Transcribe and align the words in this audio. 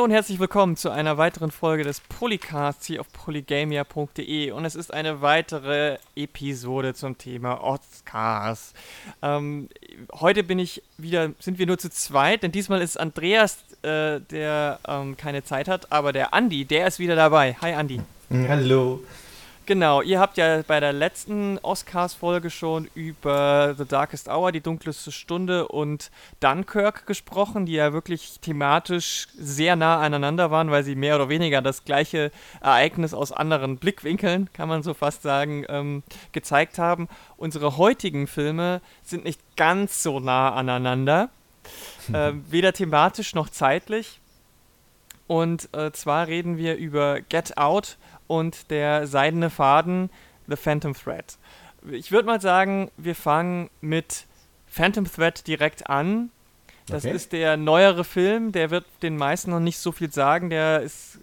Hallo 0.00 0.06
und 0.06 0.12
herzlich 0.12 0.38
willkommen 0.38 0.76
zu 0.76 0.88
einer 0.88 1.18
weiteren 1.18 1.50
Folge 1.50 1.84
des 1.84 2.00
Polycasts 2.00 2.86
hier 2.86 3.02
auf 3.02 3.12
polygamia.de 3.12 4.50
und 4.50 4.64
es 4.64 4.74
ist 4.74 4.94
eine 4.94 5.20
weitere 5.20 5.98
Episode 6.16 6.94
zum 6.94 7.18
Thema 7.18 7.62
Oscars. 7.62 8.72
Ähm, 9.20 9.68
heute 10.14 10.42
bin 10.42 10.58
ich 10.58 10.82
wieder, 10.96 11.32
sind 11.38 11.58
wir 11.58 11.66
nur 11.66 11.76
zu 11.76 11.90
zweit, 11.90 12.42
denn 12.42 12.50
diesmal 12.50 12.80
ist 12.80 12.98
Andreas, 12.98 13.58
äh, 13.82 14.20
der 14.20 14.80
ähm, 14.88 15.18
keine 15.18 15.44
Zeit 15.44 15.68
hat, 15.68 15.92
aber 15.92 16.14
der 16.14 16.32
Andi, 16.32 16.64
der 16.64 16.86
ist 16.86 16.98
wieder 16.98 17.14
dabei. 17.14 17.58
Hi 17.60 17.74
Andi. 17.74 18.00
Hallo. 18.48 19.00
Genau, 19.66 20.02
ihr 20.02 20.18
habt 20.18 20.36
ja 20.36 20.62
bei 20.66 20.80
der 20.80 20.92
letzten 20.92 21.58
Oscars-Folge 21.58 22.50
schon 22.50 22.88
über 22.94 23.74
The 23.78 23.84
Darkest 23.84 24.28
Hour, 24.28 24.50
die 24.50 24.60
dunkelste 24.60 25.12
Stunde 25.12 25.68
und 25.68 26.10
Dunkirk 26.40 27.06
gesprochen, 27.06 27.66
die 27.66 27.74
ja 27.74 27.92
wirklich 27.92 28.40
thematisch 28.40 29.28
sehr 29.38 29.76
nah 29.76 30.00
aneinander 30.00 30.50
waren, 30.50 30.70
weil 30.72 30.82
sie 30.82 30.96
mehr 30.96 31.14
oder 31.14 31.28
weniger 31.28 31.62
das 31.62 31.84
gleiche 31.84 32.32
Ereignis 32.60 33.14
aus 33.14 33.30
anderen 33.30 33.76
Blickwinkeln, 33.76 34.48
kann 34.52 34.68
man 34.68 34.82
so 34.82 34.92
fast 34.92 35.22
sagen, 35.22 35.64
ähm, 35.68 36.02
gezeigt 36.32 36.78
haben. 36.78 37.06
Unsere 37.36 37.76
heutigen 37.76 38.26
Filme 38.26 38.80
sind 39.04 39.24
nicht 39.24 39.40
ganz 39.56 40.02
so 40.02 40.18
nah 40.18 40.52
aneinander, 40.52 41.28
äh, 42.12 42.32
weder 42.48 42.72
thematisch 42.72 43.34
noch 43.34 43.48
zeitlich. 43.48 44.20
Und 45.28 45.68
äh, 45.76 45.92
zwar 45.92 46.26
reden 46.26 46.56
wir 46.56 46.74
über 46.74 47.20
Get 47.20 47.56
Out 47.56 47.98
und 48.30 48.70
der 48.70 49.08
seidene 49.08 49.50
Faden 49.50 50.08
The 50.46 50.54
Phantom 50.54 50.94
Thread. 50.94 51.36
Ich 51.90 52.12
würde 52.12 52.26
mal 52.26 52.40
sagen, 52.40 52.92
wir 52.96 53.16
fangen 53.16 53.70
mit 53.80 54.26
Phantom 54.68 55.04
Thread 55.04 55.48
direkt 55.48 55.90
an. 55.90 56.30
Das 56.86 57.04
okay. 57.04 57.14
ist 57.14 57.32
der 57.32 57.56
neuere 57.56 58.04
Film, 58.04 58.52
der 58.52 58.70
wird 58.70 58.84
den 59.02 59.16
meisten 59.16 59.50
noch 59.50 59.58
nicht 59.58 59.78
so 59.78 59.90
viel 59.90 60.12
sagen. 60.12 60.48
Der 60.48 60.80
ist 60.80 61.18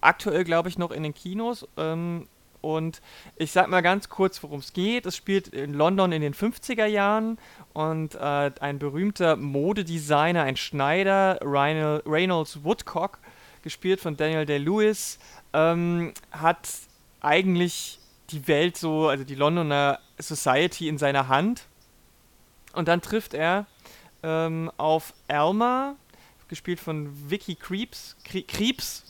aktuell, 0.00 0.44
glaube 0.44 0.68
ich, 0.68 0.78
noch 0.78 0.92
in 0.92 1.02
den 1.02 1.14
Kinos. 1.14 1.66
Ähm, 1.76 2.28
und 2.60 3.02
ich 3.34 3.50
sag 3.50 3.68
mal 3.68 3.82
ganz 3.82 4.08
kurz, 4.08 4.40
worum 4.44 4.60
es 4.60 4.72
geht. 4.72 5.04
Es 5.04 5.16
spielt 5.16 5.48
in 5.48 5.74
London 5.74 6.12
in 6.12 6.22
den 6.22 6.32
50er 6.32 6.86
Jahren 6.86 7.38
und 7.72 8.14
äh, 8.14 8.52
ein 8.60 8.78
berühmter 8.78 9.34
Modedesigner, 9.34 10.44
ein 10.44 10.56
Schneider, 10.56 11.40
Reynolds 11.42 12.62
Woodcock, 12.62 13.18
gespielt 13.62 14.00
von 14.00 14.16
Daniel 14.16 14.46
Day-Lewis, 14.46 15.18
ähm, 15.52 16.12
hat 16.30 16.68
eigentlich 17.20 17.98
die 18.30 18.46
Welt 18.48 18.76
so, 18.76 19.08
also 19.08 19.24
die 19.24 19.34
Londoner 19.34 19.98
Society 20.18 20.88
in 20.88 20.98
seiner 20.98 21.28
Hand. 21.28 21.62
Und 22.72 22.88
dann 22.88 23.02
trifft 23.02 23.34
er 23.34 23.66
ähm, 24.22 24.70
auf 24.76 25.14
Alma, 25.28 25.96
gespielt 26.48 26.80
von 26.80 27.30
Vicky 27.30 27.54
Creeps, 27.54 28.16
Creeps, 28.24 29.04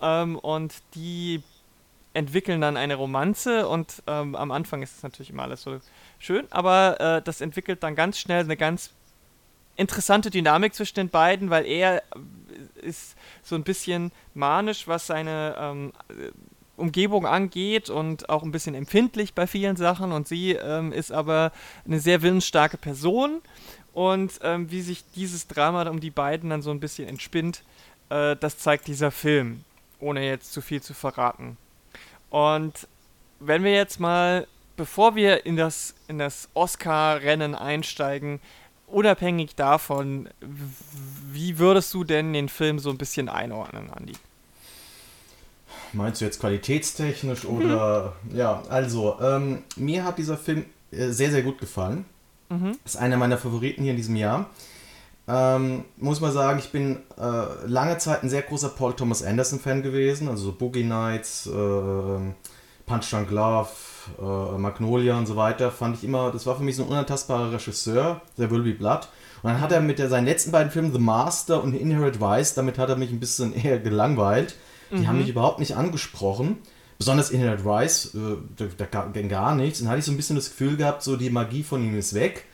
ähm, 0.00 0.38
und 0.38 0.74
die 0.94 1.42
entwickeln 2.14 2.60
dann 2.60 2.76
eine 2.76 2.94
Romanze 2.94 3.68
und 3.68 4.02
ähm, 4.06 4.34
am 4.34 4.50
Anfang 4.50 4.82
ist 4.82 4.96
es 4.96 5.02
natürlich 5.02 5.30
immer 5.30 5.44
alles 5.44 5.62
so 5.62 5.78
schön, 6.18 6.46
aber 6.50 7.00
äh, 7.00 7.22
das 7.22 7.40
entwickelt 7.40 7.82
dann 7.82 7.94
ganz 7.94 8.18
schnell 8.18 8.44
eine 8.44 8.56
ganz 8.56 8.92
interessante 9.78 10.30
Dynamik 10.30 10.74
zwischen 10.74 10.96
den 10.96 11.08
beiden, 11.08 11.50
weil 11.50 11.64
er 11.64 12.02
ist 12.82 13.16
so 13.42 13.54
ein 13.54 13.62
bisschen 13.62 14.12
manisch, 14.34 14.86
was 14.86 15.06
seine 15.06 15.54
ähm, 15.58 15.92
Umgebung 16.76 17.26
angeht 17.26 17.88
und 17.88 18.28
auch 18.28 18.42
ein 18.42 18.50
bisschen 18.52 18.74
empfindlich 18.74 19.34
bei 19.34 19.46
vielen 19.46 19.76
Sachen. 19.76 20.12
Und 20.12 20.28
sie 20.28 20.52
ähm, 20.52 20.92
ist 20.92 21.12
aber 21.12 21.52
eine 21.86 22.00
sehr 22.00 22.22
willensstarke 22.22 22.76
Person. 22.76 23.40
Und 23.92 24.40
ähm, 24.42 24.70
wie 24.70 24.82
sich 24.82 25.04
dieses 25.14 25.46
Drama 25.46 25.88
um 25.88 26.00
die 26.00 26.10
beiden 26.10 26.50
dann 26.50 26.62
so 26.62 26.70
ein 26.70 26.80
bisschen 26.80 27.08
entspinnt, 27.08 27.62
äh, 28.10 28.36
das 28.36 28.58
zeigt 28.58 28.86
dieser 28.86 29.10
Film, 29.10 29.64
ohne 30.00 30.24
jetzt 30.26 30.52
zu 30.52 30.60
viel 30.60 30.82
zu 30.82 30.94
verraten. 30.94 31.56
Und 32.30 32.86
wenn 33.40 33.64
wir 33.64 33.72
jetzt 33.72 34.00
mal, 34.00 34.46
bevor 34.76 35.14
wir 35.14 35.46
in 35.46 35.56
das, 35.56 35.94
in 36.08 36.18
das 36.18 36.48
Oscar-Rennen 36.54 37.54
einsteigen, 37.54 38.40
unabhängig 38.90 39.54
davon, 39.54 40.28
wie 40.40 41.58
würdest 41.58 41.92
du 41.94 42.04
denn 42.04 42.32
den 42.32 42.48
Film 42.48 42.78
so 42.78 42.90
ein 42.90 42.98
bisschen 42.98 43.28
einordnen, 43.28 43.90
Andi? 43.90 44.14
Meinst 45.92 46.20
du 46.20 46.24
jetzt 46.24 46.40
qualitätstechnisch 46.40 47.44
oder 47.44 48.14
mhm. 48.24 48.36
ja, 48.36 48.62
also 48.68 49.18
ähm, 49.20 49.62
mir 49.76 50.04
hat 50.04 50.18
dieser 50.18 50.36
Film 50.36 50.66
äh, 50.90 51.08
sehr, 51.08 51.30
sehr 51.30 51.42
gut 51.42 51.58
gefallen. 51.58 52.04
Mhm. 52.50 52.78
Ist 52.84 52.96
einer 52.96 53.16
meiner 53.16 53.38
Favoriten 53.38 53.82
hier 53.82 53.92
in 53.92 53.96
diesem 53.96 54.16
Jahr. 54.16 54.50
Ähm, 55.26 55.84
muss 55.98 56.20
man 56.20 56.32
sagen, 56.32 56.58
ich 56.58 56.72
bin 56.72 57.00
äh, 57.18 57.66
lange 57.66 57.98
Zeit 57.98 58.22
ein 58.22 58.30
sehr 58.30 58.42
großer 58.42 58.70
Paul 58.70 58.94
Thomas 58.94 59.22
Anderson 59.22 59.60
Fan 59.60 59.82
gewesen, 59.82 60.28
also 60.28 60.46
so 60.46 60.52
Boogie 60.52 60.84
Nights, 60.84 61.46
äh, 61.46 61.50
Punch 61.50 63.10
Drunk 63.10 63.30
Love, 63.30 63.68
äh, 64.20 64.58
Magnolia 64.58 65.16
und 65.18 65.26
so 65.26 65.36
weiter, 65.36 65.70
fand 65.70 65.96
ich 65.96 66.04
immer, 66.04 66.30
das 66.30 66.46
war 66.46 66.56
für 66.56 66.62
mich 66.62 66.76
so 66.76 66.84
ein 66.84 66.88
unantastbarer 66.88 67.52
Regisseur, 67.52 68.20
der 68.36 68.50
Will 68.50 68.62
Be 68.62 68.72
Blood. 68.72 69.08
Und 69.42 69.50
dann 69.50 69.60
hat 69.60 69.72
er 69.72 69.80
mit 69.80 69.98
der, 69.98 70.08
seinen 70.08 70.26
letzten 70.26 70.50
beiden 70.50 70.70
Filmen, 70.72 70.92
The 70.92 70.98
Master 70.98 71.62
und 71.62 71.74
Inherit 71.74 72.20
Vice, 72.20 72.54
damit 72.54 72.78
hat 72.78 72.88
er 72.88 72.96
mich 72.96 73.10
ein 73.10 73.20
bisschen 73.20 73.54
eher 73.54 73.78
gelangweilt. 73.78 74.56
Die 74.90 74.96
mhm. 74.96 75.08
haben 75.08 75.18
mich 75.18 75.28
überhaupt 75.28 75.58
nicht 75.60 75.76
angesprochen. 75.76 76.58
Besonders 76.98 77.30
Inherit 77.30 77.64
Vice, 77.64 78.14
äh, 78.14 78.36
da, 78.56 78.86
da 78.90 79.06
ging 79.12 79.28
gar 79.28 79.54
nichts. 79.54 79.80
Und 79.80 79.84
dann 79.84 79.92
hatte 79.92 80.00
ich 80.00 80.06
so 80.06 80.12
ein 80.12 80.16
bisschen 80.16 80.36
das 80.36 80.50
Gefühl 80.50 80.76
gehabt, 80.76 81.02
so 81.02 81.16
die 81.16 81.30
Magie 81.30 81.62
von 81.62 81.84
ihm 81.84 81.96
ist 81.96 82.14
weg. 82.14 82.44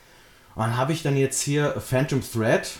Und 0.55 0.63
dann 0.63 0.77
habe 0.77 0.93
ich 0.93 1.03
dann 1.03 1.17
jetzt 1.17 1.41
hier 1.41 1.81
Phantom 1.81 2.21
Thread, 2.21 2.71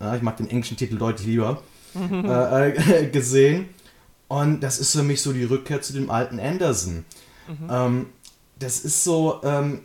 ja, 0.00 0.14
ich 0.14 0.22
mag 0.22 0.36
den 0.36 0.50
englischen 0.50 0.76
Titel 0.76 0.98
deutlich 0.98 1.26
lieber, 1.26 1.62
mhm. 1.94 2.24
äh, 2.24 2.68
äh, 2.68 3.06
gesehen. 3.12 3.68
Und 4.28 4.60
das 4.60 4.78
ist 4.78 4.92
für 4.92 5.02
mich 5.02 5.22
so 5.22 5.32
die 5.32 5.44
Rückkehr 5.44 5.82
zu 5.82 5.92
dem 5.92 6.10
alten 6.10 6.40
Anderson. 6.40 7.04
Mhm. 7.48 7.68
Ähm, 7.70 8.06
das 8.58 8.80
ist 8.80 9.04
so, 9.04 9.40
ähm, 9.44 9.82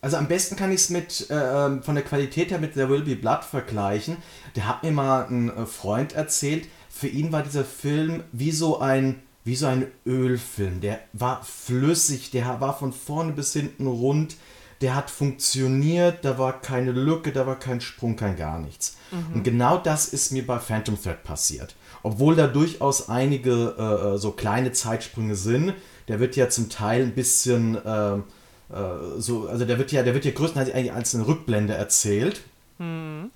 also 0.00 0.16
am 0.16 0.28
besten 0.28 0.56
kann 0.56 0.70
ich 0.70 0.82
es 0.82 0.90
mit 0.90 1.30
äh, 1.30 1.66
ähm, 1.66 1.82
von 1.82 1.94
der 1.94 2.04
Qualität 2.04 2.50
her 2.50 2.58
mit 2.58 2.74
The 2.74 2.88
Will 2.88 3.02
Be 3.02 3.16
Blood 3.16 3.44
vergleichen. 3.44 4.16
Der 4.56 4.66
hat 4.68 4.82
mir 4.82 4.92
mal 4.92 5.26
ein 5.26 5.48
äh, 5.48 5.66
Freund 5.66 6.12
erzählt, 6.12 6.68
für 6.90 7.08
ihn 7.08 7.32
war 7.32 7.42
dieser 7.42 7.64
Film 7.64 8.22
wie 8.32 8.52
so 8.52 8.80
ein 8.80 9.22
wie 9.44 9.56
so 9.56 9.66
ein 9.66 9.88
Ölfilm. 10.06 10.80
Der 10.80 11.00
war 11.12 11.42
flüssig, 11.42 12.30
der 12.30 12.60
war 12.60 12.78
von 12.78 12.92
vorne 12.92 13.32
bis 13.32 13.52
hinten 13.52 13.88
rund, 13.88 14.36
der 14.80 14.94
hat 14.94 15.10
funktioniert, 15.10 16.24
da 16.24 16.38
war 16.38 16.60
keine 16.60 16.92
Lücke, 16.92 17.32
da 17.32 17.46
war 17.46 17.58
kein 17.58 17.80
Sprung, 17.80 18.16
kein 18.16 18.36
gar 18.36 18.58
nichts. 18.58 18.96
Mhm. 19.10 19.34
Und 19.34 19.42
genau 19.42 19.78
das 19.78 20.08
ist 20.08 20.32
mir 20.32 20.46
bei 20.46 20.58
Phantom 20.58 21.00
Thread 21.00 21.24
passiert. 21.24 21.74
Obwohl 22.04 22.34
da 22.34 22.46
durchaus 22.46 23.08
einige 23.08 23.76
äh, 23.78 24.14
äh 24.14 24.18
so 24.18 24.32
kleine 24.32 24.72
Zeitsprünge 24.72 25.36
sind, 25.36 25.74
der 26.12 26.20
wird 26.20 26.36
ja 26.36 26.50
zum 26.50 26.68
Teil 26.68 27.02
ein 27.02 27.14
bisschen 27.14 27.74
äh, 27.84 28.16
äh, 28.16 28.20
so, 29.18 29.48
also 29.48 29.64
der 29.64 29.78
wird 29.78 29.92
ja, 29.92 30.02
der 30.02 30.12
wird 30.12 30.26
ja 30.26 30.30
größtenteils 30.30 30.74
eigentlich 30.74 30.92
als 30.92 31.14
eine 31.14 31.26
Rückblende 31.26 31.72
erzählt. 31.72 32.42
Mhm. 32.78 33.30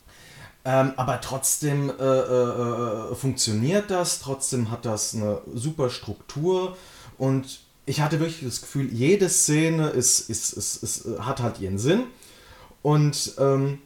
Ähm, 0.64 0.92
aber 0.96 1.20
trotzdem 1.22 1.90
äh, 1.90 2.02
äh, 2.02 3.12
äh, 3.12 3.14
funktioniert 3.14 3.90
das, 3.90 4.20
trotzdem 4.20 4.70
hat 4.70 4.84
das 4.84 5.14
eine 5.14 5.40
super 5.54 5.88
Struktur 5.88 6.76
und 7.18 7.60
ich 7.86 8.00
hatte 8.00 8.20
wirklich 8.20 8.42
das 8.44 8.60
Gefühl, 8.60 8.92
jede 8.92 9.30
Szene 9.30 9.88
ist, 9.88 10.28
ist, 10.28 10.52
ist, 10.52 10.82
ist 10.82 11.06
hat 11.20 11.40
halt 11.40 11.60
ihren 11.60 11.78
Sinn. 11.78 12.02
Und 12.82 13.34
ähm, 13.38 13.78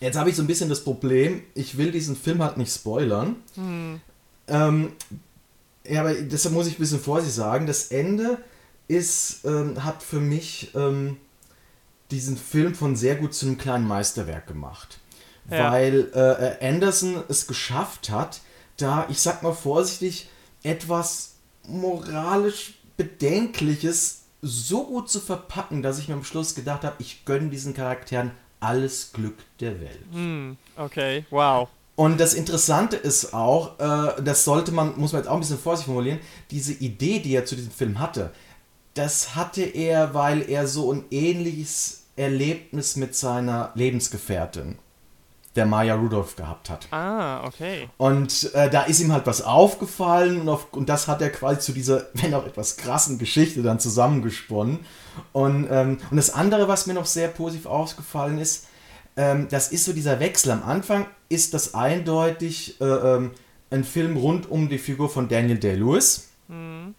jetzt 0.00 0.18
habe 0.18 0.30
ich 0.30 0.36
so 0.36 0.42
ein 0.42 0.46
bisschen 0.46 0.68
das 0.68 0.82
Problem, 0.82 1.42
ich 1.54 1.76
will 1.76 1.92
diesen 1.92 2.16
Film 2.16 2.42
halt 2.42 2.56
nicht 2.56 2.74
spoilern. 2.74 3.36
Hm. 3.54 4.00
Ähm, 4.48 4.92
ja, 5.88 6.00
aber 6.00 6.14
deshalb 6.14 6.54
muss 6.54 6.66
ich 6.66 6.74
ein 6.74 6.80
bisschen 6.80 7.00
vorsichtig 7.00 7.34
sagen, 7.34 7.66
das 7.66 7.88
Ende 7.88 8.38
ist, 8.88 9.44
ähm, 9.44 9.84
hat 9.84 10.02
für 10.02 10.20
mich 10.20 10.74
ähm, 10.74 11.18
diesen 12.10 12.36
Film 12.36 12.74
von 12.74 12.96
sehr 12.96 13.16
gut 13.16 13.34
zu 13.34 13.46
einem 13.46 13.58
kleinen 13.58 13.86
Meisterwerk 13.86 14.46
gemacht. 14.46 14.98
Ja. 15.50 15.72
Weil 15.72 16.08
äh, 16.14 16.66
Anderson 16.66 17.22
es 17.28 17.46
geschafft 17.46 18.10
hat, 18.10 18.40
da, 18.76 19.06
ich 19.08 19.20
sag 19.20 19.42
mal 19.42 19.54
vorsichtig, 19.54 20.28
etwas 20.62 21.34
moralisch 21.66 22.74
Bedenkliches 22.96 24.22
so 24.42 24.84
gut 24.86 25.10
zu 25.10 25.20
verpacken, 25.20 25.82
dass 25.82 25.98
ich 25.98 26.08
mir 26.08 26.14
am 26.14 26.24
Schluss 26.24 26.54
gedacht 26.54 26.84
habe, 26.84 26.96
ich 26.98 27.24
gönne 27.24 27.48
diesen 27.48 27.74
Charakteren 27.74 28.32
alles 28.60 29.12
Glück 29.12 29.36
der 29.60 29.80
Welt. 29.80 30.12
Mm, 30.12 30.52
okay, 30.76 31.24
wow. 31.30 31.68
Und 31.98 32.20
das 32.20 32.32
Interessante 32.32 32.94
ist 32.94 33.34
auch, 33.34 33.80
äh, 33.80 34.22
das 34.22 34.44
sollte 34.44 34.70
man, 34.70 34.96
muss 35.00 35.12
man 35.12 35.22
jetzt 35.22 35.28
auch 35.28 35.34
ein 35.34 35.40
bisschen 35.40 35.58
vorsichtig 35.58 35.92
formulieren, 35.92 36.20
diese 36.52 36.72
Idee, 36.72 37.18
die 37.18 37.34
er 37.34 37.44
zu 37.44 37.56
diesem 37.56 37.72
Film 37.72 37.98
hatte, 37.98 38.30
das 38.94 39.34
hatte 39.34 39.62
er, 39.62 40.14
weil 40.14 40.48
er 40.48 40.68
so 40.68 40.92
ein 40.92 41.06
ähnliches 41.10 42.04
Erlebnis 42.14 42.94
mit 42.94 43.16
seiner 43.16 43.72
Lebensgefährtin, 43.74 44.78
der 45.56 45.66
Maya 45.66 45.96
Rudolph, 45.96 46.36
gehabt 46.36 46.70
hat. 46.70 46.86
Ah, 46.92 47.44
okay. 47.44 47.88
Und 47.96 48.54
äh, 48.54 48.70
da 48.70 48.82
ist 48.82 49.00
ihm 49.00 49.12
halt 49.12 49.26
was 49.26 49.42
aufgefallen 49.42 50.42
und, 50.42 50.48
auf, 50.48 50.68
und, 50.70 50.88
das 50.88 51.08
hat 51.08 51.20
er 51.20 51.30
quasi 51.30 51.58
zu 51.58 51.72
dieser, 51.72 52.06
wenn 52.14 52.32
auch 52.32 52.46
etwas 52.46 52.76
krassen 52.76 53.18
Geschichte 53.18 53.60
dann 53.62 53.80
zusammengesponnen. 53.80 54.86
Und, 55.32 55.66
ähm, 55.68 55.98
und 56.12 56.16
das 56.16 56.30
andere, 56.30 56.68
was 56.68 56.86
mir 56.86 56.94
noch 56.94 57.06
sehr 57.06 57.26
positiv 57.26 57.66
aufgefallen 57.66 58.38
ist, 58.38 58.67
ähm, 59.18 59.48
das 59.50 59.72
ist 59.72 59.84
so 59.84 59.92
dieser 59.92 60.20
Wechsel. 60.20 60.52
Am 60.52 60.62
Anfang 60.62 61.06
ist 61.28 61.52
das 61.52 61.74
eindeutig 61.74 62.80
äh, 62.80 62.84
ähm, 62.84 63.32
ein 63.70 63.84
Film 63.84 64.16
rund 64.16 64.50
um 64.50 64.68
die 64.68 64.78
Figur 64.78 65.10
von 65.10 65.28
Daniel 65.28 65.58
Day-Lewis. 65.58 66.28
Mhm. 66.46 66.94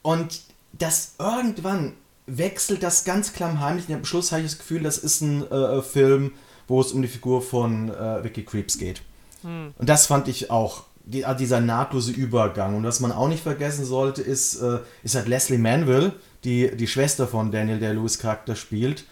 Und 0.00 0.40
das 0.72 1.14
irgendwann 1.18 1.92
wechselt 2.26 2.82
das 2.82 3.04
ganz 3.04 3.34
klammheimlich. 3.34 3.92
Am 3.92 4.04
Schluss 4.04 4.32
habe 4.32 4.42
ich 4.42 4.48
das 4.48 4.58
Gefühl, 4.58 4.82
das 4.82 4.98
ist 4.98 5.20
ein 5.20 5.48
äh, 5.50 5.82
Film, 5.82 6.32
wo 6.66 6.80
es 6.80 6.92
um 6.92 7.02
die 7.02 7.08
Figur 7.08 7.42
von 7.42 7.90
äh, 7.90 8.24
Vicky 8.24 8.42
Creeps 8.42 8.78
geht. 8.78 9.02
Mhm. 9.42 9.74
Und 9.76 9.88
das 9.88 10.06
fand 10.06 10.28
ich 10.28 10.50
auch 10.50 10.84
die, 11.04 11.26
ah, 11.26 11.34
dieser 11.34 11.60
nahtlose 11.60 12.12
Übergang. 12.12 12.76
Und 12.76 12.84
was 12.84 13.00
man 13.00 13.12
auch 13.12 13.28
nicht 13.28 13.42
vergessen 13.42 13.84
sollte, 13.84 14.22
ist, 14.22 14.56
äh, 14.62 14.78
ist 15.02 15.14
halt 15.14 15.28
Leslie 15.28 15.58
Manville, 15.58 16.14
die 16.44 16.74
die 16.74 16.86
Schwester 16.86 17.28
von 17.28 17.52
Daniel 17.52 17.78
der 17.78 17.92
Lewis 17.92 18.18
Charakter 18.18 18.56
spielt. 18.56 19.04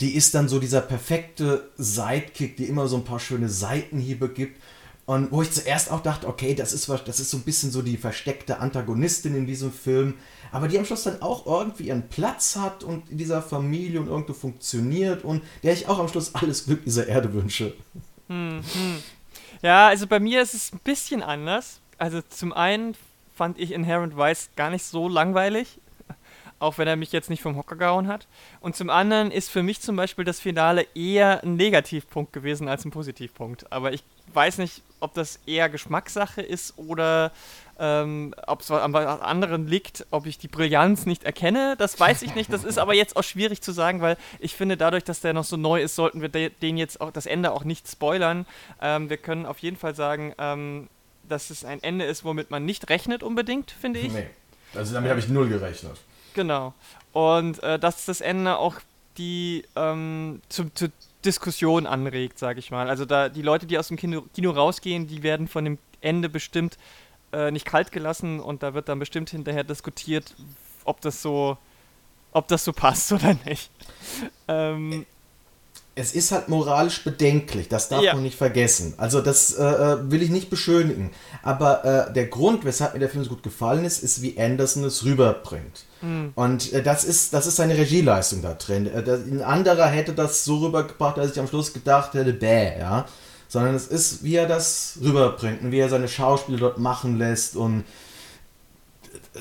Die 0.00 0.14
ist 0.14 0.34
dann 0.34 0.48
so 0.48 0.58
dieser 0.58 0.80
perfekte 0.80 1.70
Sidekick, 1.76 2.56
die 2.56 2.64
immer 2.64 2.88
so 2.88 2.96
ein 2.96 3.04
paar 3.04 3.20
schöne 3.20 3.48
Seitenhiebe 3.48 4.28
gibt. 4.28 4.60
Und 5.04 5.32
wo 5.32 5.42
ich 5.42 5.50
zuerst 5.50 5.90
auch 5.90 6.00
dachte, 6.00 6.28
okay, 6.28 6.54
das 6.54 6.72
ist, 6.72 6.88
das 6.88 7.20
ist 7.20 7.30
so 7.30 7.36
ein 7.36 7.42
bisschen 7.42 7.72
so 7.72 7.82
die 7.82 7.96
versteckte 7.96 8.60
Antagonistin 8.60 9.34
in 9.34 9.46
diesem 9.46 9.72
Film, 9.72 10.14
aber 10.52 10.68
die 10.68 10.78
am 10.78 10.84
Schluss 10.84 11.02
dann 11.02 11.20
auch 11.22 11.44
irgendwie 11.46 11.88
ihren 11.88 12.08
Platz 12.08 12.56
hat 12.56 12.84
und 12.84 13.10
in 13.10 13.18
dieser 13.18 13.42
Familie 13.42 14.00
und 14.00 14.06
irgendwo 14.06 14.32
funktioniert 14.32 15.24
und 15.24 15.42
der 15.64 15.72
ich 15.72 15.88
auch 15.88 15.98
am 15.98 16.08
Schluss 16.08 16.34
alles 16.34 16.66
Glück 16.66 16.84
dieser 16.84 17.08
Erde 17.08 17.32
wünsche. 17.32 17.74
Hm, 18.28 18.62
hm. 18.72 19.02
Ja, 19.60 19.88
also 19.88 20.06
bei 20.06 20.20
mir 20.20 20.40
ist 20.40 20.54
es 20.54 20.72
ein 20.72 20.80
bisschen 20.84 21.22
anders. 21.22 21.80
Also 21.98 22.20
zum 22.22 22.52
einen 22.52 22.94
fand 23.34 23.58
ich 23.58 23.72
Inherent 23.72 24.16
Vice 24.16 24.50
gar 24.56 24.70
nicht 24.70 24.84
so 24.84 25.08
langweilig, 25.08 25.78
auch 26.62 26.78
wenn 26.78 26.86
er 26.86 26.96
mich 26.96 27.12
jetzt 27.12 27.28
nicht 27.28 27.42
vom 27.42 27.56
Hocker 27.56 27.76
gehauen 27.76 28.08
hat. 28.08 28.28
Und 28.60 28.76
zum 28.76 28.88
anderen 28.88 29.30
ist 29.30 29.50
für 29.50 29.62
mich 29.62 29.80
zum 29.80 29.96
Beispiel 29.96 30.24
das 30.24 30.40
Finale 30.40 30.86
eher 30.94 31.42
ein 31.42 31.56
Negativpunkt 31.56 32.32
gewesen 32.32 32.68
als 32.68 32.84
ein 32.84 32.92
Positivpunkt. 32.92 33.70
Aber 33.72 33.92
ich 33.92 34.04
weiß 34.32 34.58
nicht, 34.58 34.82
ob 35.00 35.12
das 35.14 35.40
eher 35.44 35.68
Geschmackssache 35.68 36.40
ist 36.40 36.78
oder 36.78 37.32
ähm, 37.80 38.32
ob 38.46 38.60
es 38.60 38.70
an 38.70 38.92
was 38.92 39.20
anderen 39.20 39.66
liegt, 39.66 40.06
ob 40.12 40.26
ich 40.26 40.38
die 40.38 40.46
Brillanz 40.46 41.04
nicht 41.04 41.24
erkenne, 41.24 41.74
das 41.78 41.98
weiß 41.98 42.22
ich 42.22 42.36
nicht. 42.36 42.52
Das 42.52 42.62
ist 42.62 42.78
aber 42.78 42.94
jetzt 42.94 43.16
auch 43.16 43.24
schwierig 43.24 43.60
zu 43.60 43.72
sagen, 43.72 44.00
weil 44.00 44.16
ich 44.38 44.54
finde, 44.54 44.76
dadurch, 44.76 45.02
dass 45.02 45.20
der 45.20 45.32
noch 45.32 45.44
so 45.44 45.56
neu 45.56 45.82
ist, 45.82 45.96
sollten 45.96 46.20
wir 46.20 46.28
den 46.28 46.76
jetzt 46.76 47.00
auch 47.00 47.10
das 47.10 47.26
Ende 47.26 47.50
auch 47.50 47.64
nicht 47.64 47.88
spoilern. 47.88 48.46
Ähm, 48.80 49.10
wir 49.10 49.16
können 49.16 49.46
auf 49.46 49.58
jeden 49.58 49.76
Fall 49.76 49.96
sagen, 49.96 50.32
ähm, 50.38 50.88
dass 51.28 51.50
es 51.50 51.64
ein 51.64 51.82
Ende 51.82 52.04
ist, 52.04 52.24
womit 52.24 52.52
man 52.52 52.64
nicht 52.64 52.88
rechnet 52.88 53.24
unbedingt, 53.24 53.72
finde 53.72 53.98
ich. 53.98 54.12
Nee. 54.12 54.26
Also 54.74 54.94
damit 54.94 55.10
habe 55.10 55.18
ich 55.18 55.28
null 55.28 55.48
gerechnet. 55.48 55.98
Genau. 56.34 56.74
Und 57.12 57.62
äh, 57.62 57.78
dass 57.78 58.04
das 58.06 58.20
Ende 58.20 58.58
auch 58.58 58.76
die 59.18 59.64
ähm, 59.76 60.40
zu, 60.48 60.72
zu 60.72 60.90
Diskussion 61.24 61.86
anregt, 61.86 62.38
sage 62.38 62.58
ich 62.58 62.70
mal. 62.70 62.88
Also 62.88 63.04
da 63.04 63.28
die 63.28 63.42
Leute, 63.42 63.66
die 63.66 63.78
aus 63.78 63.88
dem 63.88 63.96
Kino, 63.96 64.22
Kino 64.34 64.50
rausgehen, 64.50 65.06
die 65.06 65.22
werden 65.22 65.48
von 65.48 65.64
dem 65.64 65.78
Ende 66.00 66.28
bestimmt 66.28 66.78
äh, 67.32 67.50
nicht 67.50 67.64
kalt 67.64 67.92
gelassen 67.92 68.40
und 68.40 68.62
da 68.62 68.74
wird 68.74 68.88
dann 68.88 68.98
bestimmt 68.98 69.30
hinterher 69.30 69.64
diskutiert, 69.64 70.34
ob 70.84 71.00
das 71.00 71.22
so, 71.22 71.56
ob 72.32 72.48
das 72.48 72.64
so 72.64 72.72
passt 72.72 73.12
oder 73.12 73.36
nicht. 73.44 73.70
Ähm, 74.48 75.06
es 75.94 76.14
ist 76.14 76.32
halt 76.32 76.48
moralisch 76.48 77.04
bedenklich, 77.04 77.68
das 77.68 77.88
darf 77.88 78.02
ja. 78.02 78.14
man 78.14 78.22
nicht 78.22 78.38
vergessen. 78.38 78.94
Also 78.96 79.20
das 79.20 79.54
äh, 79.54 79.62
äh, 79.62 80.10
will 80.10 80.22
ich 80.22 80.30
nicht 80.30 80.48
beschönigen. 80.48 81.10
Aber 81.42 81.84
äh, 81.84 82.12
der 82.12 82.26
Grund, 82.26 82.64
weshalb 82.64 82.94
mir 82.94 83.00
der 83.00 83.10
Film 83.10 83.24
so 83.24 83.30
gut 83.30 83.42
gefallen 83.42 83.84
ist, 83.84 84.02
ist, 84.02 84.22
wie 84.22 84.40
Anderson 84.40 84.84
es 84.84 85.04
rüberbringt. 85.04 85.84
Mhm. 86.00 86.32
Und 86.34 86.72
äh, 86.72 86.82
das, 86.82 87.04
ist, 87.04 87.34
das 87.34 87.46
ist 87.46 87.56
seine 87.56 87.76
Regieleistung 87.76 88.40
da 88.40 88.54
drin. 88.54 88.86
Äh, 88.86 89.02
ein 89.02 89.42
anderer 89.42 89.86
hätte 89.86 90.14
das 90.14 90.44
so 90.44 90.58
rübergebracht, 90.58 91.18
dass 91.18 91.32
ich 91.32 91.38
am 91.38 91.48
Schluss 91.48 91.72
gedacht 91.72 92.14
hätte, 92.14 92.32
bäh, 92.32 92.78
ja 92.78 93.06
sondern 93.52 93.74
es 93.74 93.86
ist, 93.86 94.24
wie 94.24 94.36
er 94.36 94.48
das 94.48 94.96
rüberbringt 95.02 95.60
und 95.60 95.72
wie 95.72 95.78
er 95.78 95.90
seine 95.90 96.08
Schauspieler 96.08 96.56
dort 96.56 96.78
machen 96.78 97.18
lässt 97.18 97.54
und 97.54 97.84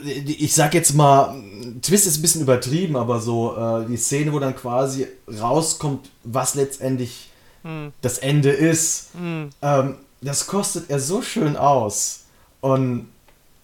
ich 0.03 0.55
sag 0.55 0.73
jetzt 0.73 0.93
mal, 0.93 1.35
Twist 1.81 2.07
ist 2.07 2.17
ein 2.17 2.21
bisschen 2.21 2.41
übertrieben, 2.41 2.95
aber 2.95 3.19
so 3.19 3.55
äh, 3.55 3.85
die 3.87 3.97
Szene, 3.97 4.31
wo 4.31 4.39
dann 4.39 4.55
quasi 4.55 5.07
rauskommt, 5.27 6.09
was 6.23 6.55
letztendlich 6.55 7.29
hm. 7.63 7.91
das 8.01 8.17
Ende 8.17 8.51
ist, 8.51 9.09
hm. 9.17 9.49
ähm, 9.61 9.95
das 10.21 10.47
kostet 10.47 10.89
er 10.89 10.99
so 10.99 11.21
schön 11.21 11.57
aus. 11.57 12.25
Und 12.61 13.07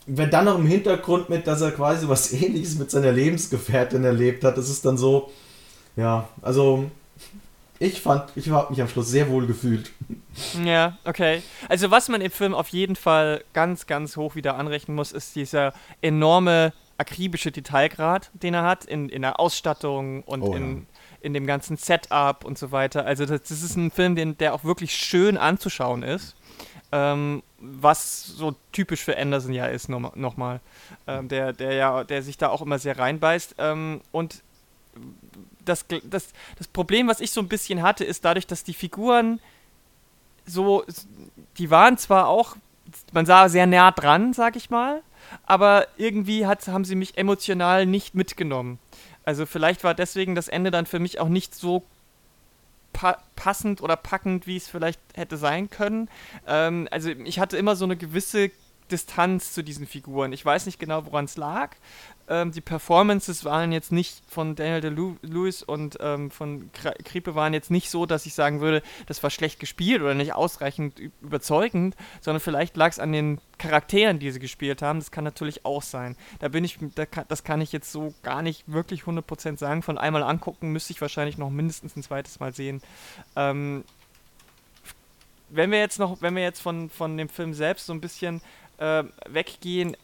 wenn 0.06 0.30
dann 0.30 0.46
noch 0.46 0.58
im 0.58 0.66
Hintergrund 0.66 1.30
mit, 1.30 1.48
dass 1.48 1.62
er 1.62 1.72
quasi 1.72 2.08
was 2.08 2.34
ähnliches 2.34 2.78
mit 2.78 2.92
seiner 2.92 3.12
Lebensgefährtin 3.12 4.04
erlebt 4.04 4.44
hat, 4.44 4.58
das 4.58 4.70
ist 4.70 4.86
dann 4.86 4.98
so, 4.98 5.32
ja, 5.96 6.28
also 6.42 6.90
ich 7.80 8.02
fand, 8.02 8.32
ich 8.36 8.50
habe 8.50 8.72
mich 8.72 8.82
am 8.82 8.88
Schluss 8.88 9.10
sehr 9.10 9.30
wohl 9.30 9.46
gefühlt. 9.48 9.92
Ja, 10.64 10.98
okay. 11.04 11.42
Also 11.70 11.92
was 11.92 12.10
man 12.10 12.22
im 12.22 12.32
Film 12.32 12.54
auf 12.54 12.70
jeden 12.70 12.96
Fall 12.96 13.44
ganz, 13.54 13.88
ganz 13.88 14.18
hoch 14.18 14.36
wieder 14.36 14.56
anrechnen 14.56 14.96
muss, 14.96 15.12
ist 15.12 15.36
dieser 15.36 15.74
enorme 16.02 16.74
akribische 16.98 17.52
Detailgrad, 17.52 18.32
den 18.34 18.54
er 18.54 18.64
hat 18.64 18.86
in, 18.86 19.10
in 19.10 19.22
der 19.22 19.40
Ausstattung 19.40 20.24
und 20.24 20.42
oh, 20.42 20.56
in, 20.56 20.78
ja. 20.78 20.84
in 21.22 21.34
dem 21.34 21.46
ganzen 21.46 21.78
Setup 21.78 22.44
und 22.44 22.58
so 22.58 22.72
weiter. 22.72 23.06
Also 23.06 23.26
das, 23.26 23.44
das 23.44 23.62
ist 23.64 23.76
ein 23.76 23.92
Film, 23.92 24.16
den, 24.16 24.38
der 24.38 24.54
auch 24.54 24.64
wirklich 24.64 24.96
schön 24.96 25.38
anzuschauen 25.38 26.04
ist. 26.04 26.36
Ähm, 26.92 27.44
was 27.60 28.26
so 28.26 28.56
typisch 28.72 29.04
für 29.04 29.18
Anderson 29.18 29.52
ja 29.52 29.66
ist, 29.66 29.90
nochmal. 29.90 30.12
Noch 30.16 30.36
ähm, 31.08 31.28
der, 31.28 31.54
der 31.54 31.74
ja, 31.74 32.04
der 32.04 32.24
sich 32.24 32.38
da 32.38 32.50
auch 32.50 32.62
immer 32.62 32.80
sehr 32.80 32.98
reinbeißt. 32.98 33.56
Ähm, 33.58 34.02
und 34.12 34.42
das, 35.68 35.86
das, 36.04 36.30
das 36.58 36.68
Problem, 36.68 37.08
was 37.08 37.20
ich 37.20 37.32
so 37.32 37.42
ein 37.42 37.48
bisschen 37.48 37.82
hatte, 37.82 38.04
ist 38.04 38.26
dadurch, 38.26 38.48
dass 38.48 38.64
die 38.64 38.74
Figuren 38.74 39.40
so, 40.46 40.84
die 41.58 41.70
waren 41.70 41.98
zwar 41.98 42.28
auch, 42.28 42.56
man 43.12 43.26
sah 43.26 43.50
sehr 43.50 43.68
nah 43.68 43.92
dran, 43.92 44.34
sag 44.34 44.56
ich 44.56 44.70
mal, 44.70 45.02
aber 45.46 45.88
irgendwie 45.98 46.46
hat, 46.46 46.68
haben 46.68 46.86
sie 46.86 46.96
mich 46.96 47.18
emotional 47.18 47.86
nicht 47.86 48.16
mitgenommen. 48.16 48.80
Also 49.26 49.46
vielleicht 49.46 49.84
war 49.84 49.94
deswegen 49.94 50.36
das 50.36 50.48
Ende 50.48 50.72
dann 50.72 50.86
für 50.86 51.00
mich 51.00 51.20
auch 51.20 51.28
nicht 51.28 51.54
so 51.54 51.84
pa 52.94 53.18
passend 53.36 53.82
oder 53.82 53.96
packend, 53.96 54.48
wie 54.48 54.58
es 54.58 54.68
vielleicht 54.68 55.00
hätte 55.14 55.38
sein 55.38 55.70
können. 55.70 56.10
Ähm, 56.48 56.88
also 56.92 57.10
ich 57.10 57.40
hatte 57.40 57.58
immer 57.58 57.76
so 57.76 57.86
eine 57.86 57.98
gewisse 57.98 58.52
Distanz 58.92 59.54
zu 59.54 59.64
diesen 59.64 59.86
Figuren. 59.86 60.34
Ich 60.34 60.46
weiß 60.46 60.66
nicht 60.66 60.80
genau, 60.80 61.06
woran 61.06 61.26
es 61.26 61.38
lag. 61.38 61.76
Ähm, 62.30 62.52
die 62.52 62.62
Performances 62.62 63.46
waren 63.46 63.72
jetzt 63.72 63.92
nicht 63.92 64.22
von 64.28 64.56
Daniel 64.56 64.82
De-Lewis 64.82 65.64
und 65.64 65.98
ähm, 66.02 66.30
von 66.30 66.70
Kriepe 66.74 67.36
waren 67.36 67.54
jetzt 67.54 67.72
nicht 67.72 67.90
so, 67.90 68.06
dass 68.06 68.26
ich 68.26 68.34
sagen 68.34 68.60
würde, 68.60 68.84
das 69.06 69.24
war 69.24 69.30
schlecht 69.30 69.60
gespielt 69.60 70.02
oder 70.02 70.14
nicht 70.14 70.34
ausreichend 70.34 71.00
überzeugend, 71.22 71.96
sondern 72.20 72.42
vielleicht 72.42 72.76
lag 72.76 72.90
es 72.90 73.00
an 73.00 73.14
den 73.14 73.40
Charakteren, 73.58 74.20
die 74.20 74.32
sie 74.32 74.40
gespielt 74.40 74.82
haben. 74.82 75.00
Das 75.00 75.12
kann 75.12 75.24
natürlich 75.24 75.66
auch 75.66 75.82
sein. 75.82 76.18
Da 76.40 76.50
bin 76.50 76.64
ich, 76.64 76.78
da 76.96 77.06
kann, 77.06 77.26
das 77.30 77.44
kann 77.44 77.62
ich 77.62 77.72
jetzt 77.72 77.92
so 77.92 78.14
gar 78.24 78.42
nicht 78.42 78.64
wirklich 78.68 79.04
100% 79.04 79.58
sagen. 79.58 79.82
Von 79.82 79.98
einmal 79.98 80.24
angucken 80.24 80.72
müsste 80.72 80.92
ich 80.92 81.02
wahrscheinlich 81.02 81.38
noch 81.38 81.50
mindestens 81.50 81.96
ein 81.96 82.04
zweites 82.04 82.40
Mal 82.40 82.54
sehen. 82.54 82.82
Ähm, 83.36 83.86
wenn 85.50 85.72
wir 85.72 85.80
jetzt 85.80 86.00
noch, 86.00 86.22
wenn 86.22 86.36
wir 86.36 86.44
jetzt 86.44 86.62
von, 86.62 86.90
von 86.90 87.18
dem 87.18 87.30
Film 87.30 87.54
selbst 87.54 87.86
so 87.86 87.94
ein 87.94 88.02
bisschen 88.02 88.42
äh, 88.78 89.04
weggehen, 89.28 89.98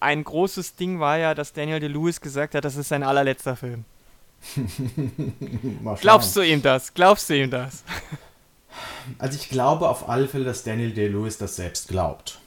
ein 0.00 0.24
großes 0.24 0.76
Ding 0.76 1.00
war 1.00 1.18
ja, 1.18 1.34
dass 1.34 1.52
Daniel 1.52 1.80
DeLewis 1.80 2.20
gesagt 2.20 2.54
hat, 2.54 2.64
das 2.64 2.76
ist 2.76 2.88
sein 2.88 3.02
allerletzter 3.02 3.56
Film. 3.56 3.84
Glaubst 6.00 6.36
du 6.36 6.42
ihm 6.42 6.62
das? 6.62 6.92
Glaubst 6.94 7.30
du 7.30 7.34
ihm 7.34 7.50
das? 7.50 7.84
Also 9.18 9.38
ich 9.38 9.48
glaube 9.48 9.88
auf 9.88 10.08
alle 10.08 10.28
Fälle, 10.28 10.44
dass 10.44 10.62
Daniel 10.62 10.92
DeLewis 10.92 11.38
das 11.38 11.56
selbst 11.56 11.88
glaubt. 11.88 12.38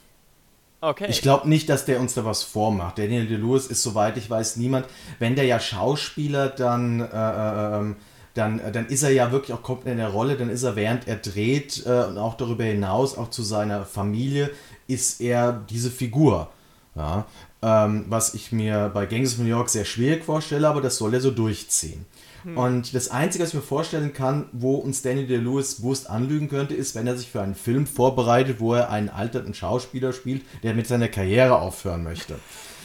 Okay. 0.80 1.06
Ich 1.08 1.20
glaube 1.20 1.48
nicht, 1.48 1.68
dass 1.68 1.84
der 1.84 2.00
uns 2.00 2.14
da 2.14 2.24
was 2.24 2.42
vormacht. 2.42 2.98
Daniel 2.98 3.26
DeLewis 3.26 3.66
ist, 3.66 3.82
soweit 3.82 4.16
ich 4.16 4.30
weiß, 4.30 4.56
niemand. 4.56 4.86
Wenn 5.18 5.34
der 5.34 5.44
ja 5.44 5.60
Schauspieler, 5.60 6.48
dann, 6.48 7.00
äh, 7.00 7.04
äh 7.04 7.78
ähm, 7.78 7.96
dann, 8.34 8.60
dann 8.72 8.86
ist 8.86 9.02
er 9.02 9.10
ja 9.10 9.32
wirklich 9.32 9.52
auch 9.52 9.62
komplett 9.62 9.92
in 9.92 9.98
der 9.98 10.08
Rolle. 10.08 10.36
Dann 10.36 10.48
ist 10.48 10.62
er, 10.62 10.76
während 10.76 11.06
er 11.06 11.16
dreht 11.16 11.84
äh, 11.84 12.04
und 12.04 12.16
auch 12.16 12.36
darüber 12.36 12.64
hinaus, 12.64 13.18
auch 13.18 13.28
zu 13.28 13.42
seiner 13.42 13.84
Familie, 13.84 14.50
ist 14.90 15.20
er 15.20 15.64
diese 15.70 15.90
Figur. 15.90 16.50
Ja, 16.96 17.26
ähm, 17.62 18.06
was 18.08 18.34
ich 18.34 18.52
mir 18.52 18.90
bei 18.92 19.06
Gangs 19.06 19.34
of 19.34 19.38
New 19.38 19.46
York 19.46 19.68
sehr 19.68 19.84
schwierig 19.84 20.24
vorstelle, 20.24 20.66
aber 20.68 20.80
das 20.80 20.96
soll 20.96 21.14
er 21.14 21.20
so 21.20 21.30
durchziehen. 21.30 22.04
Hm. 22.42 22.56
Und 22.56 22.94
das 22.94 23.10
Einzige, 23.10 23.44
was 23.44 23.50
ich 23.50 23.54
mir 23.54 23.60
vorstellen 23.60 24.12
kann, 24.12 24.46
wo 24.52 24.74
uns 24.76 25.02
Danny 25.02 25.26
DeLewis 25.26 25.76
bewusst 25.76 26.08
anlügen 26.08 26.48
könnte, 26.48 26.74
ist, 26.74 26.94
wenn 26.94 27.06
er 27.06 27.16
sich 27.16 27.30
für 27.30 27.42
einen 27.42 27.54
Film 27.54 27.86
vorbereitet, 27.86 28.60
wo 28.60 28.74
er 28.74 28.90
einen 28.90 29.08
alternden 29.08 29.54
Schauspieler 29.54 30.12
spielt, 30.12 30.42
der 30.62 30.74
mit 30.74 30.86
seiner 30.86 31.08
Karriere 31.08 31.60
aufhören 31.60 32.02
möchte. 32.02 32.36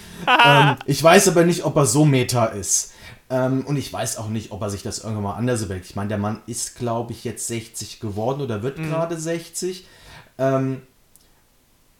ähm, 0.46 0.76
ich 0.86 1.02
weiß 1.02 1.30
aber 1.30 1.44
nicht, 1.46 1.66
ob 1.66 1.76
er 1.78 1.86
so 1.86 2.06
meta 2.06 2.46
ist. 2.46 2.94
Ähm, 3.30 3.66
und 3.66 3.78
ich 3.78 3.92
weiß 3.92 4.18
auch 4.18 4.30
nicht, 4.30 4.52
ob 4.52 4.62
er 4.62 4.70
sich 4.70 4.84
das 4.84 5.00
irgendwann 5.00 5.24
mal 5.24 5.36
anders 5.36 5.64
überlegt. 5.64 5.86
Ich 5.88 5.96
meine, 5.96 6.10
der 6.10 6.18
Mann 6.20 6.42
ist, 6.46 6.78
glaube 6.78 7.14
ich, 7.14 7.24
jetzt 7.24 7.48
60 7.48 8.00
geworden 8.00 8.42
oder 8.42 8.62
wird 8.62 8.78
mhm. 8.78 8.90
gerade 8.90 9.18
60. 9.18 9.88
Ähm, 10.38 10.82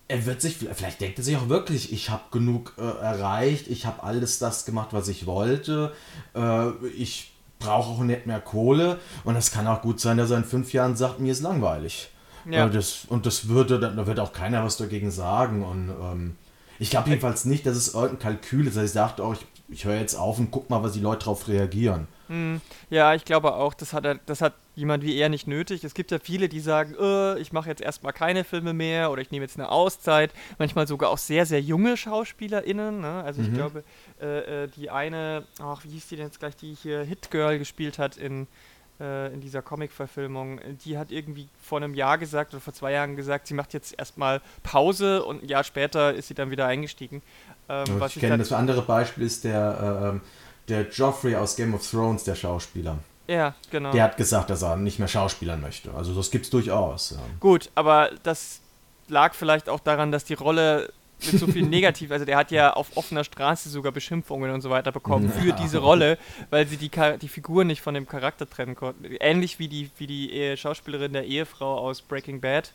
er 0.08 0.26
wird 0.26 0.42
sich, 0.42 0.58
vielleicht 0.58 1.02
denkt 1.02 1.18
er 1.18 1.24
sich 1.24 1.36
auch 1.36 1.50
wirklich, 1.50 1.92
ich 1.92 2.10
habe 2.10 2.24
genug 2.32 2.74
äh, 2.78 2.82
erreicht, 2.82 3.68
ich 3.68 3.86
habe 3.86 4.04
alles 4.04 4.40
das 4.40 4.66
gemacht, 4.66 4.90
was 4.92 5.08
ich 5.08 5.26
wollte, 5.26 5.94
äh, 6.36 6.70
ich 6.96 7.34
brauche 7.60 7.90
auch 7.90 8.00
nicht 8.04 8.28
mehr 8.28 8.40
Kohle 8.40 9.00
und 9.24 9.36
es 9.36 9.52
kann 9.52 9.66
auch 9.68 9.82
gut 9.82 10.00
sein, 10.00 10.18
dass 10.18 10.30
er 10.30 10.38
in 10.38 10.44
fünf 10.44 10.74
Jahren 10.74 10.96
sagt, 10.96 11.20
mir 11.20 11.32
ist 11.32 11.42
langweilig. 11.42 12.10
Ja. 12.50 12.68
Äh, 12.68 12.70
das, 12.70 13.06
und 13.10 13.26
das 13.26 13.48
würde, 13.48 13.80
da 13.80 14.06
wird 14.06 14.20
auch 14.20 14.34
keiner 14.34 14.64
was 14.64 14.78
dagegen 14.78 15.10
sagen 15.10 15.64
und 15.64 15.90
ähm, 15.90 16.36
ich 16.78 16.90
glaube 16.90 17.10
jedenfalls 17.10 17.46
nicht, 17.46 17.66
dass 17.66 17.78
es 17.78 17.94
irgendein 17.94 18.20
Kalkül 18.20 18.68
ist, 18.68 18.78
dass 18.78 18.86
ich 18.86 18.94
dachte, 18.94 19.24
oh, 19.24 19.34
ich, 19.34 19.46
ich 19.68 19.86
höre 19.86 19.98
jetzt 20.00 20.16
auf 20.16 20.40
und 20.40 20.52
guck 20.52 20.70
mal, 20.70 20.84
was 20.84 20.94
die 20.94 21.00
Leute 21.00 21.26
darauf 21.26 21.48
reagieren. 21.48 22.08
Hm, 22.28 22.62
ja, 22.90 23.14
ich 23.14 23.26
glaube 23.26 23.56
auch, 23.56 23.74
das 23.74 23.94
hat, 23.94 24.06
das 24.26 24.42
hat 24.42 24.54
jemand 24.76 25.04
wie 25.04 25.18
er 25.18 25.30
nicht 25.30 25.48
nötig. 25.48 25.84
Es 25.84 25.94
gibt 25.94 26.12
ja 26.12 26.20
viele, 26.20 26.50
die 26.50 26.60
sagen, 26.60 26.96
äh, 27.00 27.40
ich 27.40 27.54
mache 27.54 27.70
jetzt 27.70 27.82
erstmal 27.82 28.14
keine 28.14 28.44
Filme 28.44 28.74
mehr 28.74 29.12
oder 29.12 29.22
ich 29.22 29.32
nehme 29.32 29.46
jetzt 29.46 29.58
eine 29.58 29.70
Auszeit. 29.70 30.32
Manchmal 30.58 30.88
sogar 30.88 31.10
auch 31.10 31.18
sehr, 31.18 31.46
sehr 31.46 31.62
junge 31.62 31.98
SchauspielerInnen. 31.98 33.00
Ne? 33.00 33.24
Also 33.24 33.42
ich 33.42 33.50
mhm. 33.50 33.54
glaube, 33.54 33.84
äh, 34.22 34.64
äh, 34.64 34.68
die 34.68 34.90
eine, 34.90 35.46
ach, 35.60 35.84
wie 35.84 35.90
hieß 35.90 36.08
die 36.08 36.16
denn 36.18 36.26
jetzt 36.26 36.40
gleich, 36.40 36.56
die 36.56 36.74
hier 36.74 37.04
Hit 37.04 37.32
Girl 37.32 37.58
gespielt 37.58 38.00
hat 38.00 38.18
in, 38.18 38.48
äh, 39.00 39.34
in 39.34 39.42
dieser 39.42 39.62
Comic-Verfilmung, 39.62 40.60
die 40.84 40.98
hat 40.98 41.12
irgendwie 41.12 41.48
vor 41.62 41.78
einem 41.78 41.94
Jahr 41.94 42.18
gesagt 42.18 42.54
oder 42.54 42.62
vor 42.62 42.74
zwei 42.74 42.92
Jahren 42.92 43.16
gesagt, 43.16 43.48
sie 43.48 43.54
macht 43.54 43.74
jetzt 43.74 43.98
erstmal 43.98 44.42
Pause 44.64 45.24
und 45.24 45.44
ein 45.44 45.48
Jahr 45.48 45.64
später 45.64 46.14
ist 46.14 46.28
sie 46.28 46.34
dann 46.34 46.52
wieder 46.52 46.66
eingestiegen. 46.66 47.22
Ähm, 47.70 48.02
ich 48.08 48.20
kenne 48.20 48.38
das 48.38 48.52
andere 48.52 48.82
Beispiel 48.82 49.26
ist 49.26 49.44
der, 49.44 50.02
äh, 50.04 50.10
ähm, 50.10 50.22
der 50.68 50.90
Joffrey 50.90 51.36
aus 51.36 51.56
Game 51.56 51.74
of 51.74 51.90
Thrones, 51.90 52.24
der 52.24 52.36
Schauspieler. 52.36 52.98
Ja, 53.28 53.56
genau. 53.72 53.92
Der 53.92 54.04
hat 54.04 54.18
gesagt, 54.18 54.50
dass 54.50 54.62
er 54.62 54.76
nicht 54.76 55.00
mehr 55.00 55.08
schauspielern 55.08 55.62
möchte. 55.62 55.94
Also 55.94 56.14
das 56.14 56.30
gibt's 56.30 56.50
durchaus. 56.50 57.12
Ja. 57.12 57.18
Gut, 57.40 57.72
aber 57.74 58.12
das 58.24 58.62
lag 59.08 59.34
vielleicht 59.34 59.70
auch 59.70 59.80
daran, 59.80 60.12
dass 60.12 60.26
die 60.26 60.36
Rolle 60.36 60.92
mit 61.26 61.40
so 61.40 61.48
viel 61.48 61.64
Negativ, 61.68 62.12
also 62.12 62.26
der 62.26 62.38
hat 62.38 62.52
ja 62.52 62.74
auf 62.74 62.96
offener 62.96 63.24
Straße 63.24 63.70
sogar 63.70 63.92
Beschimpfungen 63.92 64.52
und 64.52 64.62
so 64.62 64.70
weiter 64.70 64.92
bekommen 64.92 65.32
für 65.32 65.54
diese 65.54 65.80
Rolle, 65.80 66.18
weil 66.50 66.68
sie 66.68 66.78
die, 66.78 66.92
die 67.22 67.30
Figur 67.30 67.64
nicht 67.64 67.82
von 67.82 67.94
dem 67.94 68.08
Charakter 68.08 68.48
trennen 68.48 68.76
konnten. 68.76 69.06
Ähnlich 69.20 69.58
wie 69.58 69.68
die, 69.68 69.90
wie 69.98 70.08
die 70.08 70.58
Schauspielerin 70.58 71.14
der 71.14 71.26
Ehefrau 71.26 71.80
aus 71.80 72.02
Breaking 72.02 72.42
Bad. 72.42 72.74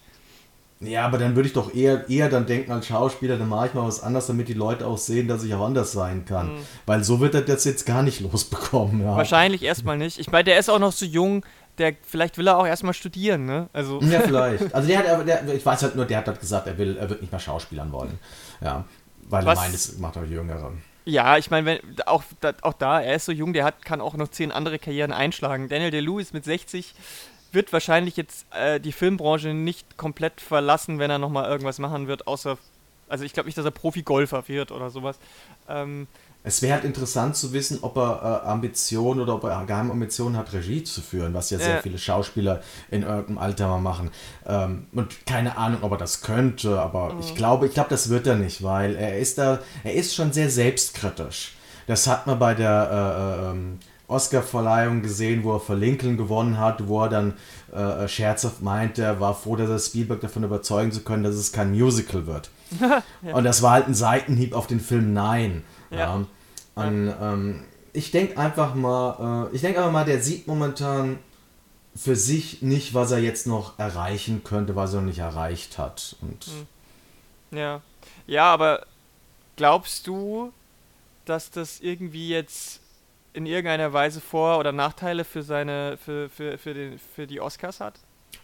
Ja, 0.82 1.04
aber 1.04 1.18
dann 1.18 1.36
würde 1.36 1.46
ich 1.46 1.52
doch 1.52 1.74
eher, 1.74 2.08
eher 2.08 2.30
dann 2.30 2.46
denken 2.46 2.72
als 2.72 2.86
Schauspieler, 2.86 3.36
dann 3.36 3.50
mache 3.50 3.66
ich 3.66 3.74
mal 3.74 3.86
was 3.86 4.02
anderes, 4.02 4.26
damit 4.28 4.48
die 4.48 4.54
Leute 4.54 4.86
auch 4.86 4.96
sehen, 4.96 5.28
dass 5.28 5.44
ich 5.44 5.52
auch 5.52 5.66
anders 5.66 5.92
sein 5.92 6.24
kann. 6.24 6.54
Mhm. 6.54 6.58
Weil 6.86 7.04
so 7.04 7.20
wird 7.20 7.34
er 7.34 7.42
das 7.42 7.64
jetzt 7.64 7.84
gar 7.84 8.02
nicht 8.02 8.20
losbekommen. 8.32 9.02
Ja. 9.02 9.14
Wahrscheinlich 9.14 9.62
erstmal 9.62 9.98
nicht. 9.98 10.18
Ich 10.18 10.30
meine, 10.30 10.44
der 10.44 10.58
ist 10.58 10.70
auch 10.70 10.78
noch 10.78 10.92
so 10.92 11.04
jung, 11.04 11.44
der, 11.76 11.94
vielleicht 12.02 12.38
will 12.38 12.46
er 12.46 12.56
auch 12.56 12.66
erstmal 12.66 12.94
studieren, 12.94 13.44
ne? 13.44 13.68
Also. 13.74 14.00
Ja, 14.00 14.20
vielleicht. 14.24 14.74
Also 14.74 14.88
der 14.88 14.98
hat, 14.98 15.28
der, 15.28 15.54
ich 15.54 15.64
weiß 15.64 15.82
halt 15.82 15.96
nur, 15.96 16.06
der 16.06 16.18
hat 16.18 16.28
halt 16.28 16.40
gesagt, 16.40 16.66
er 16.66 16.78
will, 16.78 16.96
er 16.96 17.10
wird 17.10 17.20
nicht 17.20 17.30
mehr 17.30 17.40
Schauspielern 17.40 17.92
wollen. 17.92 18.18
Ja. 18.62 18.84
Weil 19.28 19.44
was? 19.44 19.58
er 19.58 19.62
meint, 19.62 19.74
es 19.74 19.98
macht 19.98 20.16
auch 20.16 20.24
Jüngere. 20.24 20.72
Ja, 21.04 21.38
ich 21.38 21.50
meine, 21.50 21.80
auch, 22.06 22.22
auch 22.62 22.72
da, 22.74 23.00
er 23.00 23.16
ist 23.16 23.24
so 23.24 23.32
jung, 23.32 23.52
der 23.52 23.64
hat, 23.64 23.84
kann 23.84 24.00
auch 24.00 24.14
noch 24.14 24.28
zehn 24.28 24.52
andere 24.52 24.78
Karrieren 24.78 25.12
einschlagen. 25.12 25.68
Daniel 25.68 25.90
DeLuis 25.90 26.32
mit 26.32 26.44
60 26.44 26.94
wird 27.52 27.72
wahrscheinlich 27.72 28.16
jetzt 28.16 28.46
äh, 28.52 28.80
die 28.80 28.92
Filmbranche 28.92 29.54
nicht 29.54 29.96
komplett 29.96 30.40
verlassen, 30.40 30.98
wenn 30.98 31.10
er 31.10 31.18
nochmal 31.18 31.50
irgendwas 31.50 31.78
machen 31.78 32.06
wird, 32.06 32.26
außer, 32.26 32.58
also 33.08 33.24
ich 33.24 33.32
glaube 33.32 33.48
nicht, 33.48 33.58
dass 33.58 33.64
er 33.64 33.70
Profi-Golfer 33.70 34.48
wird 34.48 34.72
oder 34.72 34.90
sowas. 34.90 35.18
Ähm, 35.68 36.06
es 36.42 36.62
wäre 36.62 36.74
halt 36.74 36.84
interessant 36.84 37.36
zu 37.36 37.52
wissen, 37.52 37.80
ob 37.82 37.96
er 37.98 38.42
äh, 38.44 38.48
Ambitionen 38.48 39.20
oder 39.20 39.34
ob 39.34 39.44
er 39.44 39.62
geheime 39.66 39.92
Ambitionen 39.92 40.36
hat, 40.38 40.52
Regie 40.54 40.82
zu 40.82 41.02
führen, 41.02 41.34
was 41.34 41.50
ja 41.50 41.58
sehr 41.58 41.78
äh. 41.78 41.82
viele 41.82 41.98
Schauspieler 41.98 42.62
in 42.90 43.02
irgendeinem 43.02 43.38
Alter 43.38 43.68
mal 43.68 43.80
machen. 43.80 44.10
Ähm, 44.46 44.86
und 44.92 45.26
keine 45.26 45.58
Ahnung, 45.58 45.82
ob 45.82 45.92
er 45.92 45.98
das 45.98 46.22
könnte, 46.22 46.80
aber 46.80 47.12
mhm. 47.12 47.20
ich 47.20 47.34
glaube, 47.34 47.66
ich 47.66 47.74
glaube, 47.74 47.90
das 47.90 48.08
wird 48.08 48.26
er 48.26 48.36
nicht, 48.36 48.62
weil 48.62 48.96
er 48.96 49.18
ist 49.18 49.36
da, 49.36 49.58
er 49.84 49.94
ist 49.94 50.14
schon 50.14 50.32
sehr 50.32 50.48
selbstkritisch. 50.48 51.56
Das 51.86 52.06
hat 52.06 52.26
man 52.26 52.38
bei 52.38 52.54
der 52.54 53.42
äh, 53.42 53.50
ähm, 53.50 53.78
Oscar-Verleihung 54.10 55.02
gesehen, 55.02 55.44
wo 55.44 55.54
er 55.54 55.60
für 55.60 55.74
Lincoln 55.74 56.16
gewonnen 56.16 56.58
hat, 56.58 56.88
wo 56.88 57.02
er 57.02 57.08
dann 57.08 57.34
äh, 57.72 58.08
scherzhaft 58.08 58.62
meinte, 58.62 59.02
er 59.02 59.20
war 59.20 59.34
froh, 59.34 59.56
dass 59.56 59.70
er 59.70 59.78
Spielberg 59.78 60.20
davon 60.20 60.44
überzeugen 60.44 60.92
zu 60.92 61.00
können, 61.00 61.22
dass 61.22 61.36
es 61.36 61.52
kein 61.52 61.70
Musical 61.70 62.26
wird. 62.26 62.50
ja. 62.80 63.34
Und 63.34 63.44
das 63.44 63.62
war 63.62 63.72
halt 63.72 63.88
ein 63.88 63.94
Seitenhieb 63.94 64.54
auf 64.54 64.66
den 64.66 64.80
Film 64.80 65.12
Nein. 65.12 65.64
Ja. 65.90 65.98
ja. 65.98 66.26
Und 66.74 67.14
ähm, 67.20 67.64
ich 67.92 68.10
denke 68.10 68.38
einfach 68.38 68.74
mal, 68.74 69.48
äh, 69.50 69.54
ich 69.54 69.62
denke 69.62 69.78
einfach 69.78 69.92
mal, 69.92 70.04
der 70.04 70.22
sieht 70.22 70.46
momentan 70.46 71.18
für 71.94 72.16
sich 72.16 72.62
nicht, 72.62 72.94
was 72.94 73.10
er 73.10 73.18
jetzt 73.18 73.46
noch 73.46 73.78
erreichen 73.78 74.44
könnte, 74.44 74.76
was 74.76 74.94
er 74.94 75.00
noch 75.00 75.08
nicht 75.08 75.18
erreicht 75.18 75.78
hat. 75.78 76.16
Und 76.22 76.44
hm. 76.44 77.58
ja. 77.58 77.80
Ja, 78.26 78.52
aber 78.52 78.86
glaubst 79.56 80.06
du, 80.06 80.52
dass 81.24 81.50
das 81.50 81.80
irgendwie 81.80 82.28
jetzt 82.28 82.79
in 83.32 83.46
irgendeiner 83.46 83.92
Weise 83.92 84.20
Vor- 84.20 84.58
oder 84.58 84.72
Nachteile 84.72 85.24
für 85.24 85.42
seine, 85.42 85.96
für, 85.96 86.28
für, 86.28 86.58
für, 86.58 86.74
den, 86.74 86.98
für 86.98 87.26
die 87.26 87.40
Oscars 87.40 87.80
hat? 87.80 88.00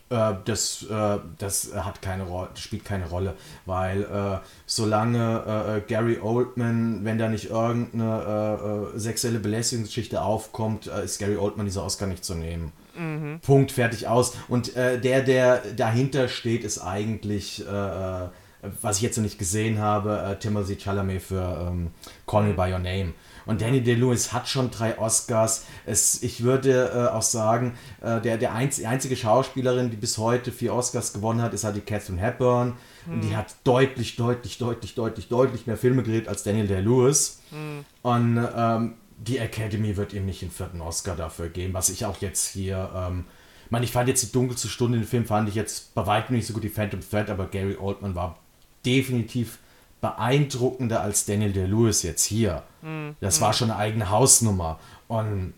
Äh, 0.08 0.34
das, 0.44 0.84
äh, 0.84 1.18
das 1.38 1.72
hat 1.74 2.00
keine 2.00 2.26
spielt 2.54 2.84
keine 2.84 3.08
Rolle, 3.08 3.34
weil 3.64 4.02
äh, 4.02 4.38
solange 4.64 5.42
äh, 5.46 5.78
äh, 5.78 5.80
Gary 5.80 6.20
Oldman, 6.20 7.04
wenn 7.04 7.18
da 7.18 7.28
nicht 7.28 7.50
irgendeine 7.50 8.92
äh, 8.94 8.98
sexuelle 8.98 9.40
Belästigungsgeschichte 9.40 10.22
aufkommt, 10.22 10.86
ist 10.86 11.18
Gary 11.18 11.36
Oldman 11.36 11.66
dieser 11.66 11.84
Oscar 11.84 12.06
nicht 12.06 12.24
zu 12.24 12.36
nehmen. 12.36 12.72
Mhm. 12.96 13.40
Punkt, 13.40 13.72
fertig 13.72 14.06
aus. 14.06 14.36
Und 14.48 14.74
der, 14.74 14.98
der 14.98 15.58
dahinter 15.76 16.28
steht, 16.28 16.64
ist 16.64 16.78
eigentlich, 16.78 17.62
was 17.66 18.96
ich 18.96 19.02
jetzt 19.02 19.18
noch 19.18 19.24
nicht 19.24 19.38
gesehen 19.38 19.80
habe, 19.80 20.38
Timothy 20.40 20.76
Chalamet 20.76 21.20
für 21.20 21.68
ähm, 21.68 21.90
Call 22.26 22.44
Me 22.44 22.54
By 22.54 22.72
Your 22.72 22.78
Name. 22.78 23.12
Und 23.46 23.60
Danny 23.60 23.80
DeLewis 23.80 24.32
hat 24.32 24.48
schon 24.48 24.70
drei 24.70 24.98
Oscars. 24.98 25.64
Es, 25.86 26.22
ich 26.22 26.42
würde 26.42 26.90
äh, 26.92 27.14
auch 27.14 27.22
sagen, 27.22 27.78
äh, 28.02 28.20
der, 28.20 28.36
der 28.36 28.52
einz, 28.52 28.76
die 28.76 28.86
einzige 28.86 29.16
Schauspielerin, 29.16 29.90
die 29.90 29.96
bis 29.96 30.18
heute 30.18 30.52
vier 30.52 30.74
Oscars 30.74 31.12
gewonnen 31.12 31.40
hat, 31.40 31.54
ist 31.54 31.64
halt 31.64 31.76
die 31.76 31.80
Catherine 31.80 32.20
Hepburn. 32.20 32.74
Mhm. 33.06 33.12
Und 33.12 33.20
die 33.22 33.30
hm. 33.30 33.36
hat 33.36 33.54
deutlich, 33.64 34.16
deutlich, 34.16 34.58
deutlich, 34.58 34.94
deutlich, 34.94 35.28
deutlich 35.28 35.66
mehr 35.66 35.76
Filme 35.76 36.02
gedreht 36.02 36.28
als 36.28 36.42
Daniel 36.42 36.66
Day-Lewis. 36.66 37.40
Mhm. 37.52 37.84
Und 38.02 38.48
ähm, 38.56 38.94
die 39.18 39.38
Academy 39.38 39.96
wird 39.96 40.12
ihm 40.12 40.26
nicht 40.26 40.42
den 40.42 40.50
vierten 40.50 40.80
Oscar 40.80 41.16
dafür 41.16 41.48
geben, 41.48 41.72
was 41.72 41.88
ich 41.88 42.04
auch 42.04 42.20
jetzt 42.20 42.48
hier. 42.48 42.90
Ähm, 42.94 43.24
ich 43.64 43.70
meine, 43.70 43.84
ich 43.84 43.92
fand 43.92 44.08
jetzt 44.08 44.22
die 44.22 44.32
dunkelste 44.32 44.68
Stunde 44.68 44.98
in 44.98 45.04
dem 45.04 45.08
Film, 45.08 45.24
fand 45.24 45.48
ich 45.48 45.54
jetzt 45.54 45.94
bei 45.94 46.06
weitem 46.06 46.36
nicht 46.36 46.46
so 46.46 46.52
gut 46.52 46.62
wie 46.62 46.68
Phantom 46.68 47.00
Thread, 47.00 47.30
aber 47.30 47.46
Gary 47.46 47.76
Oldman 47.76 48.14
war 48.14 48.38
definitiv 48.84 49.58
beeindruckender 50.00 51.00
als 51.00 51.24
Daniel 51.24 51.52
Day-Lewis 51.52 52.02
jetzt 52.02 52.24
hier. 52.24 52.62
Mhm. 52.82 53.16
Das 53.20 53.40
war 53.40 53.52
schon 53.52 53.70
eine 53.70 53.78
eigene 53.78 54.10
Hausnummer. 54.10 54.78
Und 55.08 55.54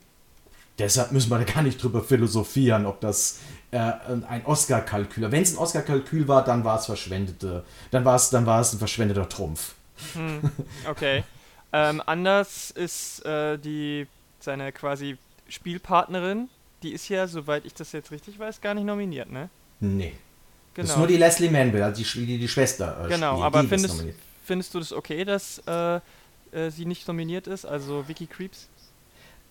deshalb 0.79 1.13
müssen 1.13 1.31
wir 1.31 1.39
da 1.39 1.45
gar 1.45 1.63
nicht 1.63 1.83
drüber 1.83 2.03
philosophieren, 2.03 2.87
ob 2.87 3.01
das 3.01 3.41
äh, 3.71 3.79
ein 4.29 4.45
Oscar-Kalkül. 4.45 5.31
Wenn 5.31 5.43
es 5.43 5.53
ein 5.53 5.59
Oscar-Kalkül 5.59 6.29
war, 6.29 6.45
dann 6.45 6.65
war 6.65 6.79
es 6.79 6.87
verschwendete, 6.87 7.65
dann 7.91 8.05
war 8.05 8.17
es, 8.17 8.31
dann 8.31 8.47
war 8.47 8.61
es 8.61 8.73
ein 8.73 8.79
verschwendeter 8.79 9.29
Trumpf. 9.29 9.75
Mhm. 10.15 10.51
Okay. 10.89 11.25
ähm, 11.73 12.03
anders 12.07 12.71
ist 12.71 13.25
äh, 13.27 13.59
die 13.59 14.07
seine 14.41 14.73
quasi 14.73 15.19
Spielpartnerin, 15.49 16.49
die 16.83 16.93
ist 16.93 17.09
ja, 17.09 17.27
soweit 17.27 17.65
ich 17.65 17.75
das 17.75 17.93
jetzt 17.93 18.11
richtig 18.11 18.39
weiß, 18.39 18.61
gar 18.61 18.75
nicht 18.75 18.85
nominiert, 18.85 19.31
ne? 19.31 19.51
Nee. 19.81 20.15
Genau. 20.75 20.87
Das 20.87 20.91
ist 20.91 20.97
nur 20.97 21.07
die 21.09 21.17
Leslie 21.17 21.51
Manville, 21.51 21.85
also 21.85 22.03
die, 22.03 22.27
die, 22.27 22.39
die 22.39 22.49
Schwester. 22.49 23.05
Äh, 23.05 23.09
genau, 23.09 23.33
spielt. 23.33 23.47
aber 23.47 23.65
findest, 23.65 24.05
findest 24.49 24.75
du 24.75 24.81
das 24.81 24.93
okay, 24.93 25.25
dass 25.25 25.63
äh, 25.67 26.01
äh, 26.51 26.71
sie 26.71 26.87
nicht 26.87 27.07
nominiert 27.07 27.47
ist, 27.47 27.65
also 27.65 28.09
Vicky 28.09 28.27
Creeps? 28.27 28.69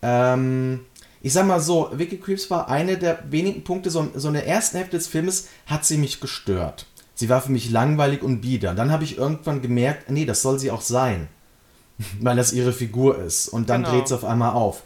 Ähm, 0.02 0.86
ich 1.22 1.34
sag 1.34 1.48
mal 1.48 1.60
so, 1.60 1.90
Vicky 1.94 2.18
Creeps 2.18 2.50
war 2.50 2.70
eine 2.70 2.98
der 2.98 3.32
wenigen 3.32 3.64
Punkte, 3.64 3.90
so, 3.90 4.10
so 4.16 4.28
in 4.28 4.34
der 4.34 4.48
ersten 4.48 4.78
Hälfte 4.78 4.98
des 4.98 5.08
Filmes 5.08 5.48
hat 5.66 5.86
sie 5.86 5.98
mich 5.98 6.20
gestört. 6.20 6.86
Sie 7.16 7.30
war 7.30 7.42
für 7.42 7.52
mich 7.52 7.72
langweilig 7.72 8.22
und 8.22 8.42
bieder. 8.42 8.76
Dann 8.76 8.92
habe 8.92 9.04
ich 9.04 9.18
irgendwann 9.18 9.62
gemerkt, 9.62 10.12
nee, 10.12 10.26
das 10.26 10.42
soll 10.42 10.60
sie 10.60 10.72
auch 10.72 10.82
sein. 10.82 11.28
Weil 12.20 12.36
das 12.36 12.54
ihre 12.54 12.74
Figur 12.74 13.20
ist. 13.20 13.48
Und 13.48 13.70
dann 13.70 13.84
genau. 13.84 13.96
dreht 13.96 14.06
es 14.06 14.12
auf 14.12 14.26
einmal 14.26 14.54
auf. 14.54 14.84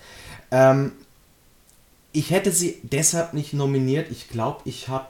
Ähm, 0.52 0.94
ich 2.14 2.32
hätte 2.32 2.52
sie 2.52 2.80
deshalb 2.84 3.34
nicht 3.34 3.54
nominiert. 3.54 4.12
Ich 4.12 4.30
glaube, 4.30 4.62
ich 4.66 4.88
habe 4.88 5.08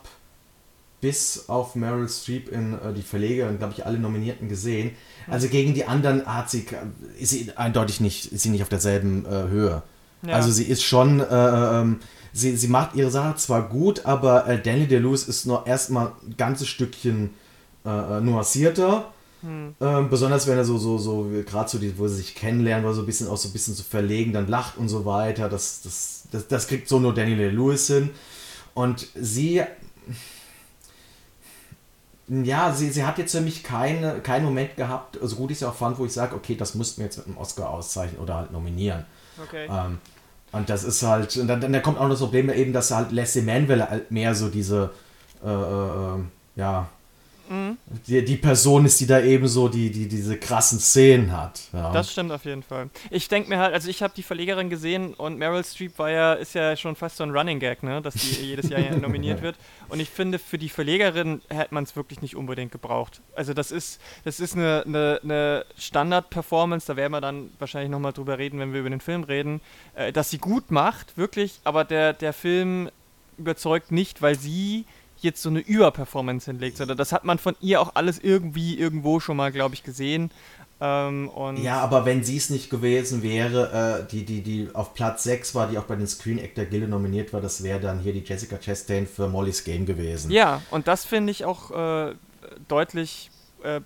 bis 1.01 1.49
auf 1.49 1.75
Meryl 1.75 2.07
Streep 2.07 2.49
in 2.49 2.73
äh, 2.73 2.93
die 2.95 3.01
Verlegerin, 3.01 3.57
glaube 3.57 3.73
ich, 3.75 3.85
alle 3.85 3.97
Nominierten 3.97 4.47
gesehen. 4.47 4.91
Also 5.27 5.47
gegen 5.47 5.73
die 5.73 5.85
anderen 5.85 6.25
hat 6.25 6.49
sie, 6.49 6.65
ist 7.19 7.31
sie 7.31 7.51
eindeutig 7.55 7.99
nicht, 7.99 8.31
ist 8.31 8.43
sie 8.43 8.49
nicht 8.49 8.61
auf 8.61 8.69
derselben 8.69 9.25
äh, 9.25 9.49
Höhe. 9.49 9.81
Ja. 10.21 10.35
Also 10.35 10.51
sie 10.51 10.65
ist 10.65 10.83
schon, 10.83 11.19
äh, 11.19 11.25
ähm, 11.25 11.99
sie, 12.31 12.55
sie 12.55 12.67
macht 12.67 12.95
ihre 12.95 13.09
Sache 13.09 13.35
zwar 13.35 13.67
gut, 13.67 14.05
aber 14.05 14.47
äh, 14.47 14.61
Danny 14.61 14.87
DeLuise 14.87 15.27
ist 15.27 15.45
noch 15.45 15.65
erstmal 15.65 16.11
ein 16.27 16.37
ganzes 16.37 16.67
Stückchen 16.67 17.31
äh, 17.83 17.89
äh, 17.89 18.21
nuancierter. 18.21 19.11
Hm. 19.41 19.73
Ähm, 19.81 20.09
besonders 20.11 20.45
wenn 20.45 20.57
er 20.57 20.65
so, 20.65 20.77
so, 20.77 20.99
so, 20.99 21.31
gerade 21.47 21.67
so, 21.67 21.79
die, 21.79 21.97
wo 21.97 22.07
sie 22.07 22.17
sich 22.17 22.35
kennenlernen, 22.35 22.85
war 22.85 22.93
so 22.93 23.01
ein 23.01 23.07
bisschen 23.07 23.27
auch 23.27 23.37
so 23.37 23.49
ein 23.49 23.53
bisschen 23.53 23.73
zu 23.73 23.81
so 23.81 23.89
verlegen, 23.89 24.33
dann 24.33 24.47
lacht 24.47 24.77
und 24.77 24.87
so 24.87 25.03
weiter. 25.05 25.49
Das, 25.49 25.81
das, 25.81 26.23
das, 26.31 26.47
das 26.47 26.67
kriegt 26.67 26.87
so 26.87 26.99
nur 26.99 27.15
Danny 27.15 27.35
DeLuise 27.35 27.95
hin. 27.95 28.09
Und 28.75 29.07
sie 29.15 29.63
ja, 32.31 32.73
sie, 32.73 32.89
sie 32.89 33.03
hat 33.03 33.17
jetzt 33.17 33.33
für 33.33 33.41
mich 33.41 33.63
keine, 33.63 34.19
keinen 34.21 34.45
Moment 34.45 34.75
gehabt, 34.77 35.17
so 35.21 35.35
gut 35.35 35.51
ich 35.51 35.57
es 35.57 35.63
auch 35.63 35.75
fand, 35.75 35.99
wo 35.99 36.05
ich 36.05 36.13
sage, 36.13 36.35
okay, 36.35 36.55
das 36.55 36.75
müssten 36.75 36.99
wir 37.01 37.05
jetzt 37.05 37.17
mit 37.17 37.27
einem 37.27 37.37
Oscar 37.37 37.69
auszeichnen 37.69 38.21
oder 38.21 38.35
halt 38.35 38.51
nominieren. 38.51 39.05
Okay. 39.43 39.67
Ähm, 39.69 39.99
Und 40.53 40.69
das 40.69 40.83
ist 40.83 41.01
halt, 41.03 41.37
und 41.37 41.47
dann, 41.47 41.61
dann 41.61 41.81
kommt 41.81 41.97
auch 41.97 42.09
das 42.09 42.19
Problem 42.19 42.49
eben, 42.49 42.73
dass 42.73 42.91
halt 42.91 43.11
Leslie 43.11 43.41
Manville 43.41 43.89
halt 43.89 44.11
mehr 44.11 44.35
so 44.35 44.49
diese, 44.49 44.91
äh, 45.43 45.49
äh, 45.49 46.19
ja, 46.55 46.87
mhm. 47.51 47.77
die, 48.07 48.23
die 48.23 48.37
Person 48.37 48.85
ist, 48.85 48.99
die 48.99 49.07
da 49.07 49.19
eben 49.21 49.47
so 49.47 49.67
die, 49.67 49.91
die, 49.91 50.07
diese 50.07 50.37
krassen 50.37 50.79
Szenen 50.79 51.31
hat. 51.31 51.59
Ja. 51.73 51.91
Das 51.91 52.11
stimmt 52.11 52.31
auf 52.31 52.45
jeden 52.45 52.63
Fall. 52.63 52.89
Ich 53.09 53.27
denke 53.27 53.49
mir 53.49 53.59
halt, 53.59 53.73
also 53.73 53.89
ich 53.89 54.01
habe 54.01 54.13
die 54.15 54.23
Verlegerin 54.23 54.69
gesehen 54.69 55.13
und 55.13 55.37
Meryl 55.37 55.63
Streep 55.63 55.99
war 55.99 56.09
ja, 56.09 56.33
ist 56.33 56.55
ja 56.55 56.75
schon 56.75 56.95
fast 56.95 57.17
so 57.17 57.23
ein 57.23 57.31
Running 57.31 57.59
Gag, 57.59 57.83
ne, 57.83 58.01
dass 58.01 58.15
die 58.15 58.35
jedes 58.41 58.69
Jahr 58.69 58.79
nominiert 58.95 59.41
wird. 59.41 59.55
Und 59.89 59.99
ich 59.99 60.09
finde, 60.09 60.39
für 60.39 60.57
die 60.57 60.69
Verlegerin 60.69 61.41
hätte 61.49 61.73
man 61.73 61.83
es 61.83 61.95
wirklich 61.95 62.21
nicht 62.21 62.35
unbedingt 62.35 62.71
gebraucht. 62.71 63.21
Also 63.35 63.53
das 63.53 63.71
ist, 63.71 63.99
das 64.23 64.39
ist 64.39 64.55
eine, 64.55 64.83
eine, 64.85 65.19
eine 65.23 65.65
Standard-Performance, 65.77 66.87
da 66.87 66.95
werden 66.95 67.11
wir 67.11 67.21
dann 67.21 67.51
wahrscheinlich 67.59 67.91
nochmal 67.91 68.13
drüber 68.13 68.37
reden, 68.37 68.59
wenn 68.59 68.73
wir 68.73 68.79
über 68.79 68.89
den 68.89 69.01
Film 69.01 69.23
reden, 69.23 69.61
äh, 69.95 70.11
dass 70.11 70.29
sie 70.29 70.37
gut 70.37 70.71
macht, 70.71 71.17
wirklich, 71.17 71.59
aber 71.63 71.83
der, 71.83 72.13
der 72.13 72.33
Film 72.33 72.89
überzeugt 73.37 73.91
nicht, 73.91 74.21
weil 74.21 74.37
sie 74.37 74.85
jetzt 75.23 75.41
so 75.41 75.49
eine 75.49 75.59
Überperformance 75.59 76.49
hinlegt, 76.49 76.77
sondern 76.77 76.97
das 76.97 77.11
hat 77.11 77.23
man 77.23 77.37
von 77.37 77.55
ihr 77.61 77.81
auch 77.81 77.91
alles 77.95 78.19
irgendwie 78.19 78.77
irgendwo 78.77 79.19
schon 79.19 79.37
mal, 79.37 79.51
glaube 79.51 79.75
ich, 79.75 79.83
gesehen. 79.83 80.31
Ähm, 80.83 81.29
ja, 81.57 81.79
aber 81.79 82.05
wenn 82.05 82.23
sie 82.23 82.37
es 82.37 82.49
nicht 82.49 82.71
gewesen 82.71 83.21
wäre, 83.21 84.01
äh, 84.01 84.11
die, 84.11 84.25
die, 84.25 84.41
die 84.41 84.69
auf 84.73 84.95
Platz 84.95 85.23
6 85.25 85.53
war, 85.53 85.67
die 85.67 85.77
auch 85.77 85.83
bei 85.83 85.95
den 85.95 86.07
Screen 86.07 86.39
Actor 86.39 86.65
Gilde 86.65 86.87
nominiert 86.87 87.31
war, 87.33 87.39
das 87.39 87.61
wäre 87.61 87.79
dann 87.79 87.99
hier 87.99 88.13
die 88.13 88.23
Jessica 88.25 88.57
Chastain 88.57 89.05
für 89.05 89.27
Molly's 89.27 89.63
Game 89.63 89.85
gewesen. 89.85 90.31
Ja, 90.31 90.63
und 90.71 90.87
das 90.87 91.05
finde 91.05 91.29
ich 91.31 91.45
auch 91.45 91.69
äh, 91.69 92.15
deutlich, 92.67 93.29
äh, 93.63 93.81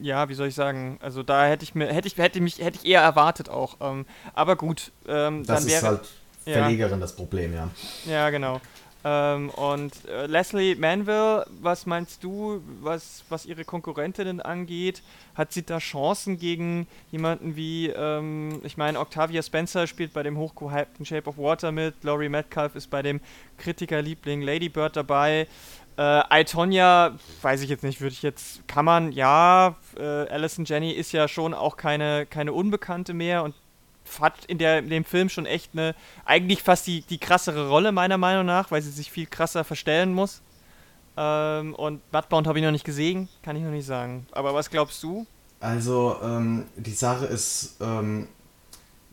ja, 0.00 0.28
wie 0.28 0.34
soll 0.34 0.46
ich 0.46 0.54
sagen, 0.54 1.00
also 1.02 1.24
da 1.24 1.46
hätte 1.46 1.64
ich 1.64 1.74
mir, 1.74 1.92
hätte 1.92 2.06
ich, 2.06 2.16
hätte 2.16 2.40
mich, 2.40 2.58
hätte 2.60 2.78
ich 2.80 2.88
eher 2.88 3.00
erwartet 3.00 3.48
auch. 3.48 3.78
Ähm, 3.80 4.06
aber 4.32 4.54
gut, 4.54 4.92
ähm, 5.08 5.44
das 5.44 5.62
dann 5.62 5.68
wäre. 5.68 5.78
ist 5.78 5.82
halt 5.82 6.08
Verlegerin 6.44 6.92
ja. 6.92 6.98
das 6.98 7.16
Problem, 7.16 7.52
ja. 7.52 7.68
Ja, 8.08 8.30
genau. 8.30 8.60
Ähm, 9.04 9.50
und 9.50 9.92
äh, 10.06 10.26
Leslie 10.26 10.74
Manville, 10.74 11.46
was 11.60 11.86
meinst 11.86 12.24
du, 12.24 12.62
was, 12.80 13.24
was 13.28 13.46
ihre 13.46 13.64
Konkurrentinnen 13.64 14.40
angeht? 14.40 15.02
Hat 15.34 15.52
sie 15.52 15.64
da 15.64 15.78
Chancen 15.78 16.38
gegen 16.38 16.86
jemanden 17.12 17.56
wie, 17.56 17.88
ähm, 17.88 18.60
ich 18.64 18.76
meine, 18.76 18.98
Octavia 18.98 19.42
Spencer 19.42 19.86
spielt 19.86 20.12
bei 20.12 20.22
dem 20.22 20.36
hochgehypten 20.36 21.06
Shape 21.06 21.28
of 21.28 21.38
Water 21.38 21.72
mit, 21.72 22.02
Laurie 22.02 22.28
Metcalf 22.28 22.74
ist 22.74 22.90
bei 22.90 23.02
dem 23.02 23.20
Kritikerliebling 23.58 24.42
Lady 24.42 24.68
Bird 24.68 24.96
dabei. 24.96 25.46
Äh, 25.98 26.40
Itonia, 26.42 27.16
weiß 27.42 27.62
ich 27.62 27.70
jetzt 27.70 27.82
nicht, 27.82 28.00
würde 28.00 28.12
ich 28.12 28.22
jetzt, 28.22 28.66
kann 28.68 28.84
man, 28.84 29.12
ja, 29.12 29.76
äh, 29.96 30.02
Alison 30.02 30.64
Jenny 30.64 30.90
ist 30.90 31.12
ja 31.12 31.26
schon 31.26 31.54
auch 31.54 31.76
keine, 31.76 32.26
keine 32.26 32.52
Unbekannte 32.52 33.14
mehr 33.14 33.44
und 33.44 33.54
hat 34.20 34.44
in, 34.46 34.58
der, 34.58 34.78
in 34.78 34.90
dem 34.90 35.04
Film 35.04 35.28
schon 35.28 35.46
echt 35.46 35.72
eine, 35.72 35.94
eigentlich 36.24 36.62
fast 36.62 36.86
die, 36.86 37.02
die 37.02 37.18
krassere 37.18 37.68
Rolle, 37.68 37.92
meiner 37.92 38.18
Meinung 38.18 38.46
nach, 38.46 38.70
weil 38.70 38.82
sie 38.82 38.90
sich 38.90 39.10
viel 39.10 39.26
krasser 39.26 39.64
verstellen 39.64 40.12
muss. 40.12 40.42
Ähm, 41.16 41.74
und 41.74 42.08
Bloodbound 42.10 42.46
habe 42.46 42.58
ich 42.58 42.64
noch 42.64 42.72
nicht 42.72 42.84
gesehen, 42.84 43.28
kann 43.42 43.56
ich 43.56 43.62
noch 43.62 43.70
nicht 43.70 43.86
sagen. 43.86 44.26
Aber 44.32 44.54
was 44.54 44.70
glaubst 44.70 45.02
du? 45.02 45.26
Also, 45.60 46.16
ähm, 46.22 46.66
die 46.76 46.92
Sache 46.92 47.26
ist, 47.26 47.76
ähm, 47.80 48.28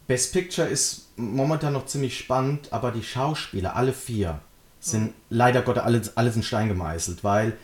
Best 0.08 0.34
Picture 0.34 0.68
ist 0.68 1.10
momentan 1.16 1.74
noch 1.74 1.86
ziemlich 1.86 2.18
spannend, 2.18 2.68
aber 2.72 2.92
die 2.92 3.04
Schauspieler, 3.04 3.76
alle 3.76 3.94
vier, 3.94 4.42
sind 4.80 5.04
mhm. 5.04 5.14
leider 5.30 5.62
Gottes 5.62 5.84
alles, 5.84 6.18
alles 6.18 6.36
in 6.36 6.44
Stein 6.44 6.68
gemeißelt, 6.68 7.24
weil 7.24 7.58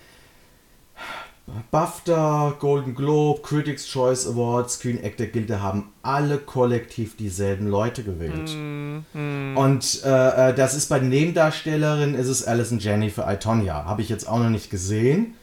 BAFTA, 1.72 2.56
Golden 2.60 2.96
Globe, 2.96 3.42
Critics 3.42 3.88
Choice 3.88 4.28
Awards, 4.28 4.76
Screen 4.76 5.04
Actor 5.04 5.28
Gilde 5.28 5.62
haben 5.62 5.90
alle 6.02 6.38
kollektiv 6.38 7.16
dieselben 7.18 7.68
Leute 7.68 8.04
gewählt. 8.04 8.56
Mm, 8.56 9.00
mm. 9.14 9.58
Und 9.58 10.04
äh, 10.04 10.50
äh, 10.50 10.54
das 10.54 10.74
ist 10.74 10.90
bei 10.90 11.00
den 11.00 11.10
Nebendarstellerinnen 11.10 12.16
ist 12.16 12.28
es 12.28 12.46
Alison 12.46 12.80
Jenny 12.80 13.10
für 13.10 13.26
Itonia. 13.28 13.86
Habe 13.86 14.02
ich 14.02 14.10
jetzt 14.10 14.28
auch 14.28 14.40
noch 14.40 14.50
nicht 14.50 14.70
gesehen. 14.70 15.36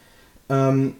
Ähm, 0.48 0.94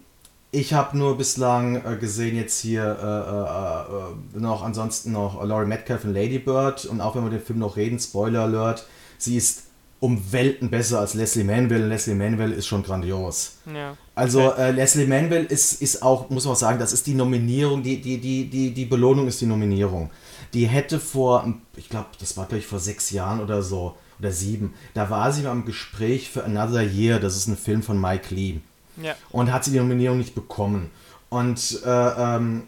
ich 0.51 0.73
habe 0.73 0.97
nur 0.97 1.17
bislang 1.17 1.75
äh, 1.75 1.97
gesehen 1.97 2.35
jetzt 2.35 2.59
hier 2.59 2.83
äh, 2.83 4.37
äh, 4.37 4.37
äh 4.37 4.41
noch 4.41 4.63
ansonsten 4.63 5.11
noch 5.11 5.43
Laurie 5.43 5.67
Metcalf 5.67 6.05
und 6.05 6.13
Lady 6.13 6.39
Bird 6.39 6.85
und 6.85 7.01
auch 7.01 7.15
wenn 7.15 7.23
wir 7.23 7.31
den 7.31 7.41
Film 7.41 7.59
noch 7.59 7.75
reden, 7.75 7.99
Spoiler 7.99 8.43
Alert, 8.43 8.87
sie 9.17 9.35
ist 9.35 9.66
um 9.99 10.31
Welten 10.31 10.69
besser 10.69 10.99
als 10.99 11.13
Leslie 11.13 11.43
Manville. 11.43 11.87
Leslie 11.87 12.13
Manville 12.13 12.53
ist 12.53 12.67
schon 12.67 12.83
grandios. 12.83 13.57
Ja. 13.73 13.97
Also 14.15 14.51
äh, 14.53 14.71
Leslie 14.71 15.07
Manville 15.07 15.45
ist, 15.45 15.81
ist 15.81 16.03
auch, 16.03 16.29
muss 16.29 16.45
man 16.45 16.53
auch 16.53 16.57
sagen, 16.57 16.79
das 16.79 16.93
ist 16.93 17.07
die 17.07 17.13
Nominierung, 17.13 17.83
die, 17.83 18.01
die, 18.01 18.19
die, 18.19 18.49
die, 18.49 18.71
die 18.71 18.85
Belohnung 18.85 19.27
ist 19.27 19.41
die 19.41 19.45
Nominierung. 19.45 20.09
Die 20.53 20.65
hätte 20.67 20.99
vor, 20.99 21.53
ich 21.75 21.89
glaube, 21.89 22.07
das 22.19 22.37
war 22.37 22.45
glaube 22.45 22.59
ich 22.59 22.67
vor 22.67 22.79
sechs 22.79 23.11
Jahren 23.11 23.41
oder 23.41 23.61
so, 23.63 23.95
oder 24.19 24.31
sieben, 24.31 24.73
da 24.93 25.09
war 25.09 25.31
sie 25.31 25.43
beim 25.43 25.65
Gespräch 25.65 26.29
für 26.29 26.43
Another 26.43 26.81
Year, 26.81 27.19
das 27.19 27.35
ist 27.35 27.47
ein 27.47 27.57
Film 27.57 27.83
von 27.83 27.99
Mike 27.99 28.33
Lee. 28.33 28.59
Ja. 29.01 29.15
Und 29.29 29.51
hat 29.51 29.63
sie 29.63 29.71
die 29.71 29.77
Nominierung 29.77 30.17
nicht 30.17 30.33
bekommen. 30.33 30.89
Und 31.29 31.81
äh, 31.85 31.89
ähm, 31.89 32.63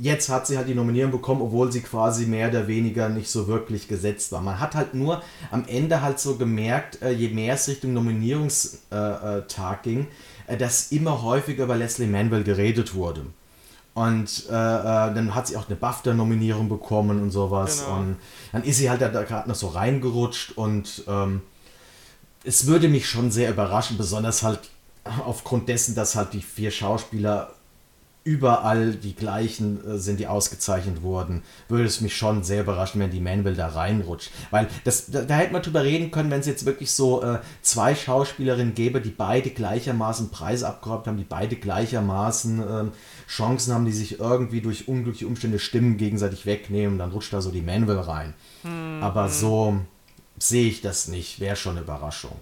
jetzt 0.00 0.30
hat 0.30 0.46
sie 0.46 0.56
halt 0.56 0.68
die 0.68 0.74
Nominierung 0.74 1.12
bekommen, 1.12 1.42
obwohl 1.42 1.70
sie 1.70 1.82
quasi 1.82 2.26
mehr 2.26 2.48
oder 2.48 2.66
weniger 2.66 3.08
nicht 3.08 3.30
so 3.30 3.46
wirklich 3.46 3.86
gesetzt 3.86 4.32
war. 4.32 4.40
Man 4.40 4.58
hat 4.58 4.74
halt 4.74 4.94
nur 4.94 5.22
am 5.50 5.64
Ende 5.66 6.00
halt 6.00 6.18
so 6.18 6.36
gemerkt, 6.36 7.02
äh, 7.02 7.10
je 7.10 7.28
mehr 7.28 7.54
es 7.54 7.68
Richtung 7.68 7.92
Nominierungstag 7.92 9.80
äh, 9.80 9.82
ging, 9.82 10.06
äh, 10.46 10.56
dass 10.56 10.90
immer 10.90 11.22
häufiger 11.22 11.64
über 11.64 11.76
Leslie 11.76 12.06
Manville 12.06 12.44
geredet 12.44 12.94
wurde. 12.94 13.26
Und 13.92 14.46
äh, 14.48 14.52
dann 14.52 15.34
hat 15.34 15.48
sie 15.48 15.56
auch 15.56 15.66
eine 15.66 15.76
BAFTA-Nominierung 15.76 16.68
bekommen 16.68 17.20
und 17.20 17.30
sowas. 17.30 17.84
Genau. 17.84 17.98
Und 17.98 18.16
dann 18.52 18.64
ist 18.64 18.78
sie 18.78 18.88
halt 18.88 19.02
da, 19.02 19.08
da 19.08 19.24
gerade 19.24 19.48
noch 19.48 19.56
so 19.56 19.68
reingerutscht 19.68 20.52
und 20.52 21.04
ähm, 21.08 21.42
es 22.42 22.66
würde 22.66 22.88
mich 22.88 23.06
schon 23.06 23.30
sehr 23.30 23.50
überraschen, 23.50 23.98
besonders 23.98 24.42
halt 24.42 24.60
aufgrund 25.26 25.68
dessen, 25.68 25.94
dass 25.94 26.14
halt 26.14 26.32
die 26.32 26.40
vier 26.40 26.70
Schauspieler 26.70 27.52
überall 28.22 28.92
die 28.92 29.14
gleichen 29.14 29.84
äh, 29.86 29.98
sind, 29.98 30.20
die 30.20 30.26
ausgezeichnet 30.26 31.02
wurden, 31.02 31.42
würde 31.68 31.84
es 31.84 32.00
mich 32.00 32.16
schon 32.16 32.42
sehr 32.42 32.62
überraschen, 32.62 33.00
wenn 33.00 33.10
die 33.10 33.20
Manville 33.20 33.56
da 33.56 33.68
reinrutscht. 33.68 34.30
Weil 34.50 34.68
das, 34.84 35.10
da, 35.10 35.22
da 35.22 35.36
hätte 35.36 35.52
man 35.52 35.62
drüber 35.62 35.82
reden 35.84 36.10
können, 36.10 36.30
wenn 36.30 36.40
es 36.40 36.46
jetzt 36.46 36.66
wirklich 36.66 36.92
so 36.92 37.22
äh, 37.22 37.38
zwei 37.62 37.94
Schauspielerinnen 37.94 38.74
gäbe, 38.74 39.00
die 39.00 39.10
beide 39.10 39.50
gleichermaßen 39.50 40.30
Preise 40.30 40.68
abgeräumt 40.68 41.06
haben, 41.06 41.16
die 41.16 41.24
beide 41.24 41.56
gleichermaßen 41.56 42.62
äh, 42.62 42.84
Chancen 43.28 43.72
haben, 43.72 43.86
die 43.86 43.92
sich 43.92 44.20
irgendwie 44.20 44.60
durch 44.60 44.86
unglückliche 44.88 45.26
Umstände 45.26 45.58
Stimmen 45.58 45.96
gegenseitig 45.96 46.44
wegnehmen, 46.44 46.98
dann 46.98 47.12
rutscht 47.12 47.32
da 47.32 47.40
so 47.40 47.50
die 47.50 47.62
Manville 47.62 48.06
rein. 48.06 48.34
Hm, 48.62 49.02
Aber 49.02 49.28
so 49.28 49.78
sehe 50.38 50.68
ich 50.68 50.82
das 50.82 51.08
nicht, 51.08 51.40
wäre 51.40 51.56
schon 51.56 51.72
eine 51.72 51.82
Überraschung. 51.82 52.36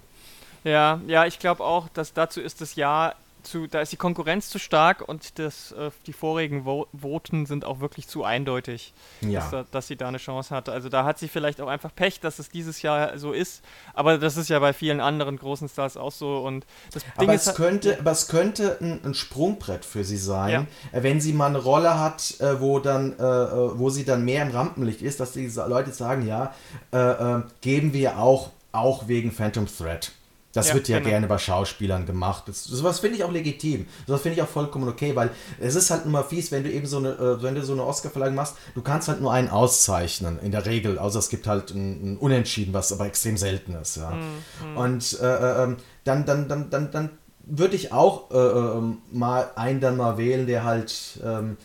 Ja, 0.65 1.01
ja, 1.07 1.25
ich 1.25 1.39
glaube 1.39 1.63
auch, 1.65 1.89
dass 1.89 2.13
dazu 2.13 2.41
ist 2.41 2.61
das 2.61 2.75
Jahr 2.75 3.15
zu, 3.49 3.67
da 3.67 3.81
ist 3.81 3.93
die 3.93 3.97
Konkurrenz 3.97 4.49
zu 4.49 4.59
stark 4.59 5.07
und 5.07 5.39
das, 5.39 5.73
äh, 5.73 5.91
die 6.07 6.13
vorigen 6.13 6.65
Vo 6.65 6.87
Voten 6.93 7.47
sind 7.47 7.65
auch 7.65 7.81
wirklich 7.81 8.07
zu 8.07 8.25
eindeutig, 8.25 8.93
ja. 9.21 9.49
dass, 9.51 9.67
dass, 9.71 9.87
sie 9.89 9.97
da 9.97 10.09
eine 10.09 10.19
Chance 10.19 10.55
hatte. 10.55 10.73
Also 10.73 10.89
da 10.89 11.05
hat 11.05 11.19
sie 11.19 11.29
vielleicht 11.29 11.61
auch 11.61 11.69
einfach 11.69 11.95
Pech, 11.95 12.21
dass 12.21 12.39
es 12.39 12.51
dieses 12.51 12.83
Jahr 12.83 13.19
so 13.19 13.33
ist, 13.33 13.63
aber 13.95 14.19
das 14.19 14.37
ist 14.37 14.49
ja 14.49 14.59
bei 14.59 14.73
vielen 14.73 15.01
anderen 15.01 15.37
großen 15.37 15.69
Stars 15.69 15.97
auch 15.97 16.13
so. 16.13 16.39
Und 16.39 16.67
das 16.93 17.05
aber, 17.17 17.27
Ding 17.27 17.35
es 17.35 17.47
ist, 17.47 17.55
könnte, 17.57 17.99
aber 17.99 18.11
es 18.11 18.29
könnte 18.29 18.79
ein, 18.81 19.01
ein 19.05 19.15
Sprungbrett 19.15 19.85
für 19.85 20.05
sie 20.05 20.19
sein, 20.19 20.69
ja. 20.93 20.99
Äh, 20.99 21.03
wenn 21.03 21.21
sie 21.21 21.33
mal 21.33 21.47
eine 21.47 21.59
Rolle 21.59 21.99
hat, 21.99 22.41
äh, 22.41 22.61
wo, 22.61 22.79
dann, 22.79 23.19
äh, 23.19 23.23
äh, 23.23 23.79
wo 23.79 23.91
sie 23.91 24.05
dann 24.05 24.25
mehr 24.25 24.43
im 24.43 24.51
Rampenlicht 24.51 25.03
ist, 25.03 25.21
dass 25.21 25.33
die 25.33 25.47
Leute 25.47 25.93
sagen, 25.93 26.27
ja, 26.27 26.55
äh, 26.93 27.41
geben 27.61 27.93
wir 27.93 28.19
auch, 28.19 28.51
auch 28.73 29.09
wegen 29.09 29.33
Phantom 29.33 29.67
Threat. 29.67 30.13
Das 30.59 30.69
ja, 30.69 30.75
wird 30.75 30.89
ja 30.89 30.99
genau. 30.99 31.11
gerne 31.11 31.27
bei 31.27 31.39
Schauspielern 31.39 32.05
gemacht. 32.05 32.45
Das, 32.47 32.65
sowas 32.65 32.99
finde 32.99 33.17
ich 33.17 33.25
auch 33.25 33.31
legitim. 33.33 33.87
Sowas 34.07 34.23
finde 34.23 34.37
ich 34.37 34.43
auch 34.43 34.49
vollkommen 34.49 34.89
okay, 34.89 35.15
weil 35.15 35.31
es 35.61 35.75
ist 35.75 35.91
halt 35.91 36.05
immer 36.05 36.25
fies, 36.25 36.51
wenn 36.51 36.65
du 36.65 36.71
eben 36.71 36.87
so 36.87 36.99
eine, 36.99 37.11
äh, 37.11 37.43
wenn 37.43 37.55
du 37.55 37.63
so 37.63 37.73
eine 37.73 37.85
Oscarverleihung 37.85 38.35
machst, 38.35 38.57
du 38.75 38.83
kannst 38.83 39.09
halt 39.09 39.21
nur 39.21 39.33
einen 39.33 39.49
auszeichnen, 39.49 40.39
in 40.41 40.51
der 40.51 40.67
Regel, 40.67 40.99
außer 40.99 41.21
es 41.21 41.29
gibt 41.29 41.47
halt 41.47 41.71
ein, 41.71 42.15
ein 42.15 42.17
Unentschieden, 42.19 42.75
was 42.75 42.93
aber 42.93 43.07
extrem 43.07 43.37
selten 43.37 43.75
ist. 43.75 43.97
Ja. 43.97 44.11
Mhm. 44.11 44.77
Und 44.77 45.21
äh, 45.21 45.27
äh, 45.27 45.63
ähm, 45.65 45.77
dann, 46.05 46.27
dann, 46.27 46.49
dann, 46.49 46.71
dann, 46.71 46.91
dann 46.91 47.11
würde 47.45 47.77
ich 47.77 47.93
auch 47.93 48.31
äh, 48.31 48.37
ähm, 48.37 48.99
mal 49.13 49.51
einen 49.57 49.81
dann 49.81 49.97
mal 49.97 50.19
wählen, 50.19 50.47
der 50.47 50.65
halt. 50.65 51.21
Ähm, 51.25 51.57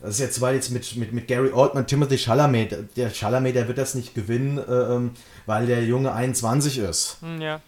das 0.00 0.14
ist 0.14 0.18
jetzt, 0.18 0.40
weil 0.40 0.56
jetzt 0.56 0.70
mit, 0.72 0.96
mit, 0.96 1.12
mit 1.12 1.28
Gary 1.28 1.52
Oldman, 1.52 1.86
Timothy 1.86 2.18
Chalamet, 2.18 2.96
der 2.96 3.10
Chalamet, 3.10 3.54
der 3.54 3.68
wird 3.68 3.78
das 3.78 3.94
nicht 3.94 4.16
gewinnen, 4.16 4.58
äh, 4.58 4.62
ähm, 4.62 5.12
weil 5.46 5.66
der 5.66 5.84
Junge 5.84 6.12
21 6.12 6.78
ist. 6.78 7.18
Hm, 7.20 7.40
ja. 7.40 7.60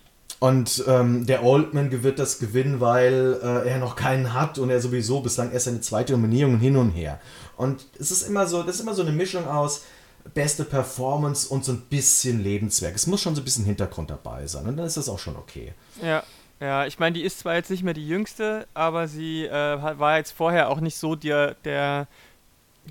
Und 0.44 0.84
ähm, 0.86 1.24
der 1.24 1.42
Oldman 1.42 2.02
wird 2.02 2.18
das 2.18 2.38
gewinnen, 2.38 2.78
weil 2.78 3.40
äh, 3.42 3.66
er 3.66 3.78
noch 3.78 3.96
keinen 3.96 4.34
hat 4.34 4.58
und 4.58 4.68
er 4.68 4.78
sowieso 4.78 5.22
bislang 5.22 5.50
erst 5.52 5.64
seine 5.64 5.80
zweite 5.80 6.12
Nominierung 6.12 6.58
hin 6.58 6.76
und 6.76 6.90
her. 6.90 7.18
Und 7.56 7.86
es 7.98 8.10
ist 8.10 8.28
immer 8.28 8.46
so, 8.46 8.62
das 8.62 8.74
ist 8.74 8.82
immer 8.82 8.92
so 8.92 9.00
eine 9.00 9.12
Mischung 9.12 9.48
aus 9.48 9.86
beste 10.34 10.64
Performance 10.64 11.48
und 11.48 11.64
so 11.64 11.72
ein 11.72 11.80
bisschen 11.88 12.44
Lebenswerk. 12.44 12.94
Es 12.94 13.06
muss 13.06 13.22
schon 13.22 13.34
so 13.34 13.40
ein 13.40 13.44
bisschen 13.44 13.64
Hintergrund 13.64 14.10
dabei 14.10 14.46
sein 14.46 14.66
und 14.66 14.76
dann 14.76 14.84
ist 14.84 14.98
das 14.98 15.08
auch 15.08 15.18
schon 15.18 15.36
okay. 15.36 15.72
Ja. 16.02 16.22
Ja, 16.60 16.84
ich 16.84 16.98
meine, 16.98 17.14
die 17.14 17.22
ist 17.22 17.38
zwar 17.38 17.54
jetzt 17.54 17.70
nicht 17.70 17.82
mehr 17.82 17.94
die 17.94 18.06
jüngste, 18.06 18.66
aber 18.74 19.08
sie 19.08 19.46
äh, 19.46 19.98
war 19.98 20.18
jetzt 20.18 20.32
vorher 20.32 20.68
auch 20.68 20.80
nicht 20.80 20.98
so 20.98 21.16
der, 21.16 21.54
der 21.64 22.06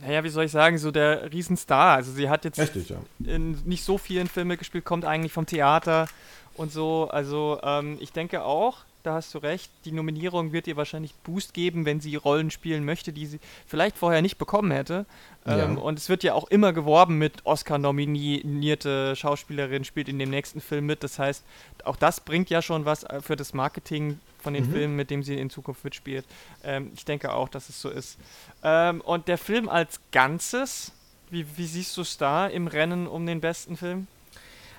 naja, 0.01 0.23
wie 0.23 0.29
soll 0.29 0.45
ich 0.45 0.51
sagen, 0.51 0.79
so 0.79 0.89
der 0.89 1.31
Riesenstar. 1.31 1.97
Also 1.97 2.11
sie 2.13 2.29
hat 2.29 2.45
jetzt 2.45 2.59
Richtig, 2.59 2.89
ja. 2.89 2.97
in 3.23 3.51
nicht 3.65 3.83
so 3.83 3.99
vielen 3.99 4.27
Filmen 4.27 4.57
gespielt, 4.57 4.85
kommt 4.85 5.05
eigentlich 5.05 5.31
vom 5.31 5.45
Theater 5.45 6.07
und 6.55 6.71
so. 6.71 7.09
Also 7.11 7.59
ähm, 7.63 7.97
ich 7.99 8.11
denke 8.11 8.43
auch, 8.43 8.79
da 9.03 9.15
hast 9.15 9.33
du 9.33 9.39
recht, 9.39 9.69
die 9.83 9.91
Nominierung 9.91 10.53
wird 10.53 10.65
ihr 10.65 10.77
wahrscheinlich 10.77 11.13
Boost 11.23 11.53
geben, 11.53 11.85
wenn 11.85 11.99
sie 11.99 12.15
Rollen 12.15 12.51
spielen 12.51 12.85
möchte, 12.85 13.11
die 13.11 13.25
sie 13.25 13.39
vielleicht 13.67 13.97
vorher 13.97 14.21
nicht 14.21 14.37
bekommen 14.37 14.71
hätte. 14.71 15.05
Ähm, 15.45 15.77
Und 15.77 15.99
es 15.99 16.07
wird 16.07 16.23
ja 16.23 16.33
auch 16.33 16.47
immer 16.47 16.71
geworben 16.71 17.17
mit 17.17 17.45
Oscar-nominierte 17.45 19.15
Schauspielerin 19.17 19.83
spielt 19.83 20.07
in 20.07 20.19
dem 20.19 20.29
nächsten 20.29 20.61
Film 20.61 20.85
mit. 20.85 21.03
Das 21.03 21.19
heißt, 21.19 21.43
auch 21.83 21.97
das 21.97 22.21
bringt 22.21 22.49
ja 22.49 22.61
schon 22.61 22.85
was 22.85 23.03
äh, 23.03 23.21
für 23.21 23.35
das 23.35 23.53
Marketing 23.53 24.19
von 24.41 24.53
den 24.53 24.67
mhm. 24.67 24.71
Filmen, 24.71 24.95
mit 24.95 25.09
dem 25.09 25.21
sie 25.21 25.35
in 25.35 25.49
Zukunft 25.49 25.83
mitspielt. 25.83 26.25
Ähm, 26.63 26.91
ich 26.95 27.03
denke 27.03 27.33
auch, 27.33 27.49
dass 27.49 27.67
es 27.67 27.81
so 27.81 27.89
ist. 27.89 28.17
Ähm, 28.63 29.01
und 29.01 29.27
der 29.27 29.37
Film 29.37 29.67
als 29.67 29.99
Ganzes, 30.13 30.93
wie, 31.29 31.45
wie 31.57 31.65
siehst 31.65 31.97
du 31.97 32.01
es 32.01 32.17
da 32.17 32.47
im 32.47 32.67
Rennen 32.67 33.07
um 33.07 33.25
den 33.25 33.41
besten 33.41 33.75
Film? 33.75 34.07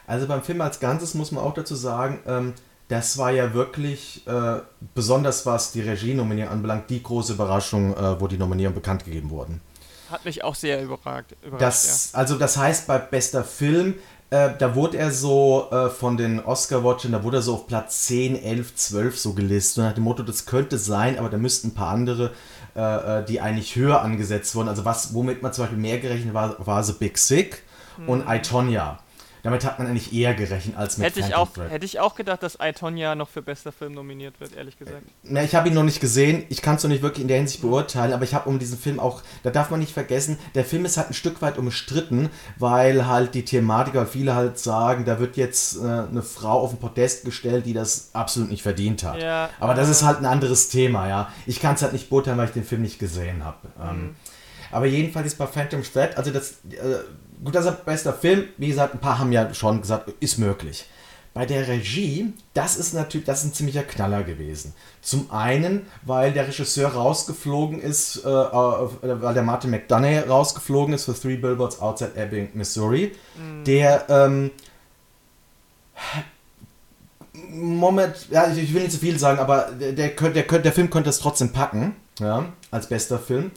Also 0.06 0.26
beim 0.26 0.42
Film 0.42 0.60
als 0.60 0.80
Ganzes 0.80 1.14
muss 1.14 1.32
man 1.32 1.42
auch 1.42 1.54
dazu 1.54 1.74
sagen, 1.74 2.20
ähm, 2.26 2.54
das 2.88 3.16
war 3.16 3.30
ja 3.30 3.54
wirklich, 3.54 4.26
äh, 4.26 4.60
besonders 4.94 5.46
was 5.46 5.72
die 5.72 5.80
Regie-Nominierung 5.80 6.52
anbelangt, 6.52 6.90
die 6.90 7.02
große 7.02 7.32
Überraschung, 7.32 7.96
äh, 7.96 8.20
wo 8.20 8.26
die 8.26 8.36
Nominierungen 8.36 8.74
bekannt 8.74 9.04
gegeben 9.04 9.30
wurden. 9.30 9.60
Hat 10.10 10.24
mich 10.24 10.44
auch 10.44 10.54
sehr 10.54 10.82
überragt. 10.82 11.34
überrascht 11.42 11.62
das, 11.62 12.12
ja. 12.12 12.18
Also 12.18 12.36
das 12.36 12.56
heißt, 12.56 12.86
bei 12.86 12.98
bester 12.98 13.42
Film, 13.42 13.94
äh, 14.28 14.50
da 14.58 14.74
wurde 14.74 14.98
er 14.98 15.10
so 15.10 15.68
äh, 15.70 15.88
von 15.88 16.16
den 16.16 16.44
Oscar-Watchern, 16.44 17.12
da 17.12 17.24
wurde 17.24 17.38
er 17.38 17.42
so 17.42 17.54
auf 17.54 17.66
Platz 17.66 18.02
10, 18.06 18.42
11, 18.42 18.74
12 18.76 19.18
so 19.18 19.32
gelistet. 19.32 19.78
Und 19.78 19.84
nach 19.84 19.94
dem 19.94 20.04
Motto, 20.04 20.22
das 20.22 20.44
könnte 20.44 20.76
sein, 20.76 21.18
aber 21.18 21.30
da 21.30 21.38
müssten 21.38 21.68
ein 21.68 21.74
paar 21.74 21.88
andere, 21.88 22.32
äh, 22.76 23.20
äh, 23.20 23.24
die 23.24 23.40
eigentlich 23.40 23.76
höher 23.76 24.02
angesetzt 24.02 24.54
wurden. 24.54 24.68
Also 24.68 24.84
was, 24.84 25.14
womit 25.14 25.42
man 25.42 25.52
zum 25.52 25.64
Beispiel 25.64 25.80
mehr 25.80 25.98
gerechnet 26.00 26.34
war, 26.34 26.54
war 26.64 26.84
The 26.84 26.92
Big 26.92 27.16
Sick 27.16 27.62
hm. 27.96 28.08
und 28.08 28.28
I, 28.28 28.40
Tonya. 28.42 28.98
Damit 29.44 29.62
hat 29.66 29.78
man 29.78 29.87
eigentlich 29.87 30.14
eher 30.14 30.33
gerechnet 30.33 30.74
als 30.74 30.96
mit 30.96 31.07
hätte 31.07 31.20
ich 31.20 31.35
auch 31.35 31.50
Hätte 31.68 31.85
ich 31.85 32.00
auch 32.00 32.14
gedacht, 32.14 32.42
dass 32.42 32.59
Aitonia 32.59 33.14
noch 33.14 33.28
für 33.28 33.42
bester 33.42 33.72
Film 33.72 33.92
nominiert 33.92 34.40
wird, 34.40 34.57
ehrlich 34.57 34.78
gesagt. 34.78 35.02
Na, 35.22 35.42
ich 35.44 35.54
habe 35.54 35.68
ihn 35.68 35.74
noch 35.74 35.83
nicht 35.83 36.00
gesehen. 36.00 36.46
Ich 36.48 36.62
kann 36.62 36.76
es 36.76 36.83
noch 36.83 36.88
nicht 36.88 37.02
wirklich 37.02 37.20
in 37.20 37.28
der 37.28 37.37
Hinsicht 37.37 37.61
beurteilen, 37.61 38.14
aber 38.14 38.24
ich 38.24 38.33
habe 38.33 38.48
um 38.48 38.59
diesen 38.59 38.78
Film 38.78 38.98
auch, 38.98 39.20
da 39.42 39.50
darf 39.50 39.68
man 39.68 39.80
nicht 39.80 39.92
vergessen, 39.92 40.38
der 40.54 40.64
Film 40.64 40.87
ist 40.87 40.96
halt 40.96 41.11
ein 41.11 41.14
Stück 41.14 41.42
weit 41.42 41.59
umstritten, 41.59 42.30
weil 42.57 43.07
halt 43.07 43.35
die 43.35 43.44
Thematik, 43.44 43.94
weil 43.94 44.07
viele 44.07 44.35
halt 44.35 44.59
sagen, 44.59 45.04
da 45.04 45.20
wird 45.20 45.37
jetzt 45.37 45.76
äh, 45.76 45.80
eine 45.80 46.22
Frau 46.22 46.62
auf 46.62 46.70
den 46.70 46.78
Podest 46.78 47.26
gestellt, 47.26 47.66
die 47.66 47.74
das 47.74 48.14
absolut 48.14 48.50
nicht 48.50 48.62
verdient 48.62 49.04
hat. 49.04 49.20
Ja, 49.20 49.50
aber 49.61 49.74
das 49.74 49.90
ist 49.90 50.04
halt 50.04 50.20
ein 50.20 50.26
anderes 50.26 50.70
Thema, 50.70 51.07
ja. 51.07 51.30
Ich 51.44 51.61
kann 51.61 51.74
es 51.74 51.83
halt 51.83 51.92
nicht 51.92 52.09
beurteilen, 52.09 52.38
weil 52.38 52.46
ich 52.46 52.54
den 52.54 52.64
Film 52.64 52.80
nicht 52.80 52.98
gesehen 52.98 53.44
habe. 53.44 53.59
Ähm, 53.78 53.85
mhm. 53.85 54.04
Ähm, 54.04 54.16
aber 54.74 54.87
jedenfalls 54.87 55.28
ist 55.28 55.38
bei 55.38 55.46
Phantom 55.46 55.85
Thread, 55.85 56.16
also 56.16 56.33
das, 56.33 56.54
äh, 56.70 57.04
gut, 57.44 57.54
das 57.54 57.66
ist 57.66 57.85
bester 57.85 58.12
Film. 58.12 58.44
Wie 58.57 58.68
gesagt, 58.68 58.94
ein 58.94 59.00
paar 59.00 59.18
haben 59.18 59.33
ja 59.33 59.52
schon 59.54 59.80
gesagt, 59.80 60.12
ist 60.20 60.38
möglich. 60.38 60.87
Bei 61.35 61.46
der 61.46 61.66
Regie, 61.66 62.33
das 62.54 62.76
ist 62.76 62.94
natürlich, 62.94 63.26
das 63.26 63.40
ist 63.40 63.46
ein 63.46 63.54
ziemlicher 63.54 63.83
Knaller 63.83 64.22
gewesen. 64.22 64.72
Zum 65.02 65.33
einen, 65.33 65.87
weil 66.02 66.33
der 66.33 66.46
Regisseur 66.46 66.90
rausgeflogen 66.90 67.80
ist, 67.80 68.24
äh, 68.24 68.28
äh 68.28 68.88
weil 69.02 69.35
der 69.35 69.42
Martin 69.42 69.70
McDonough 69.70 70.28
rausgeflogen 70.28 70.94
ist 70.94 71.07
für 71.07 71.14
Three 71.14 71.37
Billboards 71.37 71.80
Outside 71.80 72.12
Ebbing, 72.14 72.50
Missouri. 72.54 73.12
Mhm. 73.37 73.64
Der, 73.64 74.04
ähm, 74.09 74.50
Moment, 77.50 78.28
ja, 78.30 78.48
ich, 78.52 78.72
will 78.72 78.83
nicht 78.83 78.92
zu 78.92 78.98
viel 78.98 79.18
sagen, 79.18 79.40
aber 79.40 79.72
der, 79.72 79.92
der, 79.92 80.11
der, 80.11 80.42
der 80.44 80.72
Film 80.72 80.88
könnte 80.88 81.11
es 81.11 81.18
trotzdem 81.18 81.52
packen, 81.52 81.96
ja, 82.20 82.46
als 82.70 82.88
bester 82.88 83.18
Film. 83.18 83.50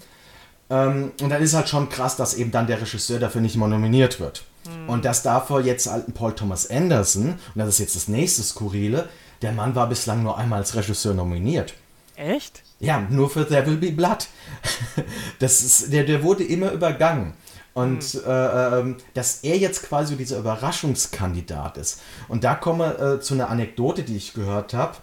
Ähm, 0.69 1.11
und 1.21 1.29
dann 1.29 1.41
ist 1.41 1.53
halt 1.53 1.69
schon 1.69 1.89
krass, 1.89 2.15
dass 2.17 2.33
eben 2.33 2.51
dann 2.51 2.67
der 2.67 2.81
Regisseur 2.81 3.19
dafür 3.19 3.41
nicht 3.41 3.55
mal 3.55 3.67
nominiert 3.67 4.19
wird. 4.19 4.43
Mhm. 4.65 4.89
Und 4.89 5.05
dass 5.05 5.23
dafür 5.23 5.61
jetzt 5.61 5.89
halt 5.89 6.13
Paul 6.13 6.33
Thomas 6.33 6.69
Anderson, 6.69 7.29
und 7.31 7.39
das 7.55 7.69
ist 7.69 7.79
jetzt 7.79 7.95
das 7.95 8.07
nächste 8.07 8.43
Skurrile, 8.43 9.07
der 9.41 9.51
Mann 9.51 9.75
war 9.75 9.87
bislang 9.87 10.23
nur 10.23 10.37
einmal 10.37 10.59
als 10.59 10.75
Regisseur 10.75 11.13
nominiert. 11.13 11.73
Echt? 12.15 12.63
Ja, 12.79 12.99
nur 13.09 13.29
für 13.29 13.47
There 13.47 13.65
Will 13.65 13.77
Be 13.77 13.91
Blood. 13.91 14.27
Das 15.39 15.61
ist, 15.61 15.93
der, 15.93 16.03
der 16.03 16.23
wurde 16.23 16.43
immer 16.43 16.71
übergangen. 16.71 17.33
Und 17.73 18.15
mhm. 18.15 18.21
äh, 18.25 18.79
ähm, 18.79 18.95
dass 19.13 19.43
er 19.43 19.55
jetzt 19.57 19.83
quasi 19.83 20.15
dieser 20.15 20.39
Überraschungskandidat 20.39 21.77
ist. 21.77 22.01
Und 22.27 22.43
da 22.43 22.55
kommen 22.55 22.79
wir 22.79 22.99
äh, 22.99 23.19
zu 23.19 23.35
einer 23.35 23.49
Anekdote, 23.49 24.01
die 24.01 24.17
ich 24.17 24.33
gehört 24.33 24.73
habe, 24.73 24.97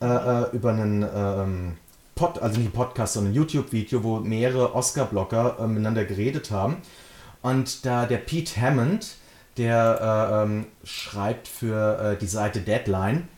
äh, 0.00 0.06
äh, 0.06 0.56
über 0.56 0.70
einen 0.70 1.02
ähm, 1.14 1.76
Pod, 2.14 2.38
also 2.38 2.60
nicht 2.60 2.72
Podcast, 2.72 3.14
sondern 3.14 3.34
YouTube-Video, 3.34 4.02
wo 4.02 4.20
mehrere 4.20 4.74
Oscar-Blocker 4.74 5.58
äh, 5.60 5.66
miteinander 5.66 6.04
geredet 6.04 6.50
haben. 6.50 6.76
Und 7.42 7.84
da 7.84 8.06
der 8.06 8.18
Pete 8.18 8.60
Hammond, 8.60 9.16
der 9.56 10.00
äh, 10.00 10.42
ähm, 10.42 10.66
schreibt 10.84 11.48
für 11.48 11.98
äh, 11.98 12.16
die 12.16 12.26
Seite 12.26 12.60
Deadline, 12.60 13.28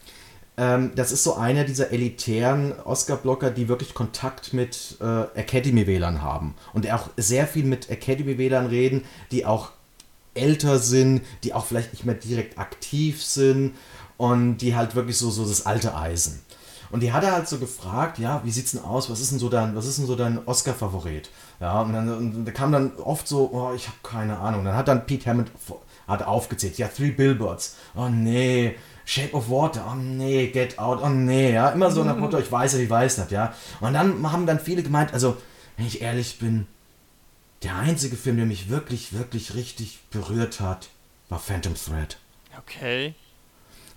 ähm, 0.56 0.92
das 0.94 1.12
ist 1.12 1.24
so 1.24 1.34
einer 1.34 1.64
dieser 1.64 1.90
elitären 1.90 2.72
Oscar-Blocker, 2.80 3.50
die 3.50 3.68
wirklich 3.68 3.94
Kontakt 3.94 4.52
mit 4.52 4.96
äh, 5.00 5.38
Academy-Wählern 5.38 6.22
haben. 6.22 6.54
Und 6.72 6.90
auch 6.90 7.10
sehr 7.16 7.46
viel 7.46 7.64
mit 7.64 7.90
Academy-Wählern 7.90 8.66
reden, 8.66 9.04
die 9.30 9.44
auch 9.44 9.70
älter 10.34 10.78
sind, 10.78 11.22
die 11.44 11.54
auch 11.54 11.66
vielleicht 11.66 11.92
nicht 11.92 12.04
mehr 12.04 12.14
direkt 12.14 12.58
aktiv 12.58 13.22
sind 13.22 13.74
und 14.16 14.58
die 14.58 14.74
halt 14.74 14.94
wirklich 14.94 15.16
so, 15.18 15.30
so 15.30 15.46
das 15.46 15.66
alte 15.66 15.94
Eisen. 15.94 16.40
Und 16.90 17.00
die 17.00 17.12
hat 17.12 17.24
er 17.24 17.32
halt 17.32 17.48
so 17.48 17.58
gefragt, 17.58 18.18
ja, 18.18 18.40
wie 18.44 18.50
sieht's 18.50 18.72
denn 18.72 18.82
aus? 18.82 19.10
Was 19.10 19.20
ist 19.20 19.32
denn 19.32 19.38
so 19.38 19.48
dein, 19.48 19.74
was 19.74 19.86
ist 19.86 19.98
denn 19.98 20.06
so 20.06 20.16
dein 20.16 20.46
Oscar-Favorit? 20.46 21.30
Ja, 21.60 21.80
und 21.82 21.92
dann 21.92 22.08
und 22.16 22.44
da 22.44 22.52
kam 22.52 22.72
dann 22.72 22.96
oft 22.96 23.26
so, 23.26 23.50
oh, 23.52 23.72
ich 23.74 23.86
habe 23.86 23.98
keine 24.02 24.38
Ahnung. 24.38 24.64
Dann 24.64 24.76
hat 24.76 24.88
dann 24.88 25.06
Pete 25.06 25.28
Hammond 25.28 25.50
hat 26.06 26.22
aufgezählt, 26.22 26.78
ja, 26.78 26.88
Three 26.88 27.10
Billboards. 27.10 27.76
Oh 27.94 28.08
nee, 28.08 28.76
Shape 29.04 29.34
of 29.34 29.50
Water, 29.50 29.84
oh 29.90 29.94
nee, 29.94 30.48
Get 30.48 30.78
Out, 30.78 31.00
oh 31.02 31.08
nee, 31.08 31.52
ja, 31.52 31.70
immer 31.70 31.90
so 31.90 32.04
nach 32.04 32.16
Motto, 32.18 32.38
ich 32.38 32.50
weiß 32.50 32.74
es, 32.74 32.80
ich 32.80 32.90
weiß 32.90 33.18
nicht, 33.18 33.30
ja. 33.32 33.54
Und 33.80 33.94
dann 33.94 34.30
haben 34.30 34.46
dann 34.46 34.60
viele 34.60 34.82
gemeint, 34.82 35.12
also, 35.12 35.36
wenn 35.76 35.86
ich 35.86 36.02
ehrlich 36.02 36.38
bin, 36.38 36.66
der 37.62 37.76
einzige 37.76 38.16
Film, 38.16 38.36
der 38.36 38.46
mich 38.46 38.68
wirklich, 38.68 39.12
wirklich 39.12 39.54
richtig 39.54 40.00
berührt 40.10 40.60
hat, 40.60 40.88
war 41.28 41.38
Phantom 41.38 41.74
Thread. 41.74 42.18
Okay. 42.58 43.14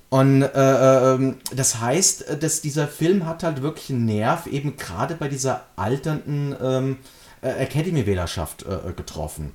Und 0.10 0.42
äh, 0.42 1.16
äh, 1.16 1.34
das 1.54 1.80
heißt, 1.80 2.38
dass 2.42 2.62
dieser 2.62 2.88
Film 2.88 3.26
hat 3.26 3.44
halt 3.44 3.62
wirklich 3.62 3.92
einen 3.92 4.06
Nerv, 4.06 4.48
eben 4.48 4.76
gerade 4.76 5.16
bei 5.16 5.28
dieser 5.28 5.66
alternden 5.76 6.56
ähm, 6.62 6.98
äh, 7.42 7.50
Academy-Wählerschaft 7.50 8.64
äh, 8.64 8.92
getroffen. 8.94 9.54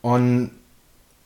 Und 0.00 0.52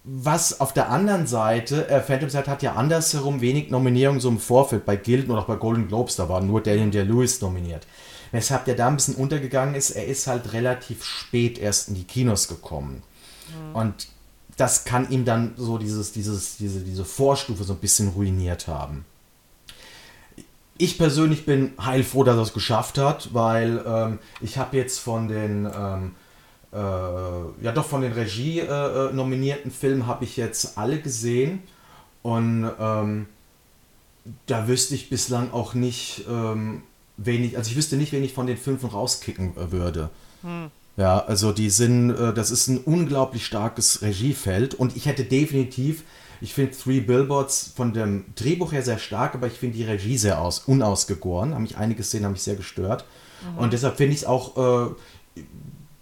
was 0.04 0.60
auf 0.60 0.72
der 0.72 0.90
anderen 0.90 1.26
Seite, 1.26 1.88
äh, 1.88 2.00
Phantom 2.00 2.28
Thread 2.28 2.48
hat 2.48 2.62
ja 2.62 2.72
andersherum 2.74 3.40
wenig 3.40 3.70
Nominierungen 3.70 4.20
so 4.20 4.28
im 4.28 4.38
Vorfeld, 4.40 4.84
bei 4.84 4.96
Gilden 4.96 5.30
oder 5.30 5.42
auch 5.42 5.46
bei 5.46 5.56
Golden 5.56 5.86
Globes, 5.86 6.16
da 6.16 6.28
war 6.28 6.40
nur 6.40 6.62
Daniel 6.62 6.90
Day 6.90 7.04
Lewis 7.04 7.40
nominiert. 7.40 7.86
Weshalb 8.32 8.64
der 8.64 8.74
da 8.74 8.88
ein 8.88 8.96
bisschen 8.96 9.14
untergegangen 9.14 9.74
ist, 9.74 9.90
er 9.90 10.06
ist 10.06 10.26
halt 10.26 10.54
relativ 10.54 11.04
spät 11.04 11.58
erst 11.58 11.88
in 11.88 11.94
die 11.94 12.04
Kinos 12.04 12.48
gekommen. 12.48 13.02
Mhm. 13.48 13.76
Und 13.76 14.08
das 14.62 14.84
kann 14.84 15.10
ihm 15.10 15.24
dann 15.24 15.54
so 15.56 15.76
dieses, 15.76 16.12
dieses, 16.12 16.56
diese, 16.56 16.82
diese 16.82 17.04
Vorstufe 17.04 17.64
so 17.64 17.72
ein 17.72 17.80
bisschen 17.80 18.10
ruiniert 18.10 18.68
haben. 18.68 19.04
Ich 20.78 20.98
persönlich 20.98 21.44
bin 21.44 21.72
heilfroh, 21.84 22.22
dass 22.22 22.36
er 22.36 22.42
es 22.42 22.52
geschafft 22.52 22.96
hat, 22.96 23.34
weil 23.34 23.82
ähm, 23.84 24.20
ich 24.40 24.58
habe 24.58 24.76
jetzt 24.76 25.00
von 25.00 25.26
den 25.26 25.68
ähm, 25.76 26.14
äh, 26.72 26.76
ja 26.76 27.72
doch 27.74 27.86
von 27.86 28.02
den 28.02 28.12
Regie 28.12 28.60
äh, 28.60 28.66
äh 29.08 29.12
nominierten 29.12 29.72
Filmen 29.72 30.06
habe 30.06 30.22
ich 30.22 30.36
jetzt 30.36 30.78
alle 30.78 31.00
gesehen 31.00 31.64
und 32.22 32.70
ähm, 32.78 33.26
da 34.46 34.68
wüsste 34.68 34.94
ich 34.94 35.10
bislang 35.10 35.50
auch 35.50 35.74
nicht 35.74 36.24
ähm, 36.30 36.84
wenig, 37.16 37.56
also 37.56 37.68
ich 37.68 37.76
wüsste 37.76 37.96
nicht, 37.96 38.12
wen 38.12 38.22
ich 38.22 38.32
von 38.32 38.46
den 38.46 38.56
fünf 38.56 38.84
rauskicken 38.92 39.56
äh, 39.56 39.72
würde. 39.72 40.08
Hm. 40.42 40.70
Ja, 40.96 41.20
also 41.20 41.52
die 41.52 41.70
sind, 41.70 42.10
äh, 42.10 42.34
das 42.34 42.50
ist 42.50 42.68
ein 42.68 42.78
unglaublich 42.78 43.46
starkes 43.46 44.02
Regiefeld 44.02 44.74
und 44.74 44.96
ich 44.96 45.06
hätte 45.06 45.24
definitiv, 45.24 46.04
ich 46.40 46.54
finde 46.54 46.76
Three 46.76 47.00
Billboards 47.00 47.72
von 47.74 47.94
dem 47.94 48.26
Drehbuch 48.34 48.72
her 48.72 48.82
sehr 48.82 48.98
stark, 48.98 49.34
aber 49.34 49.46
ich 49.46 49.54
finde 49.54 49.76
die 49.76 49.84
Regie 49.84 50.18
sehr 50.18 50.40
aus, 50.40 50.58
unausgegoren. 50.58 51.54
Haben 51.54 51.62
mich 51.62 51.76
einige 51.76 52.02
Szenen 52.02 52.26
haben 52.26 52.32
mich 52.32 52.42
sehr 52.42 52.56
gestört. 52.56 53.04
Mhm. 53.42 53.58
Und 53.58 53.72
deshalb 53.72 53.96
finde 53.96 54.14
ich 54.14 54.22
es 54.22 54.26
auch, 54.26 54.86
äh, 54.86 55.40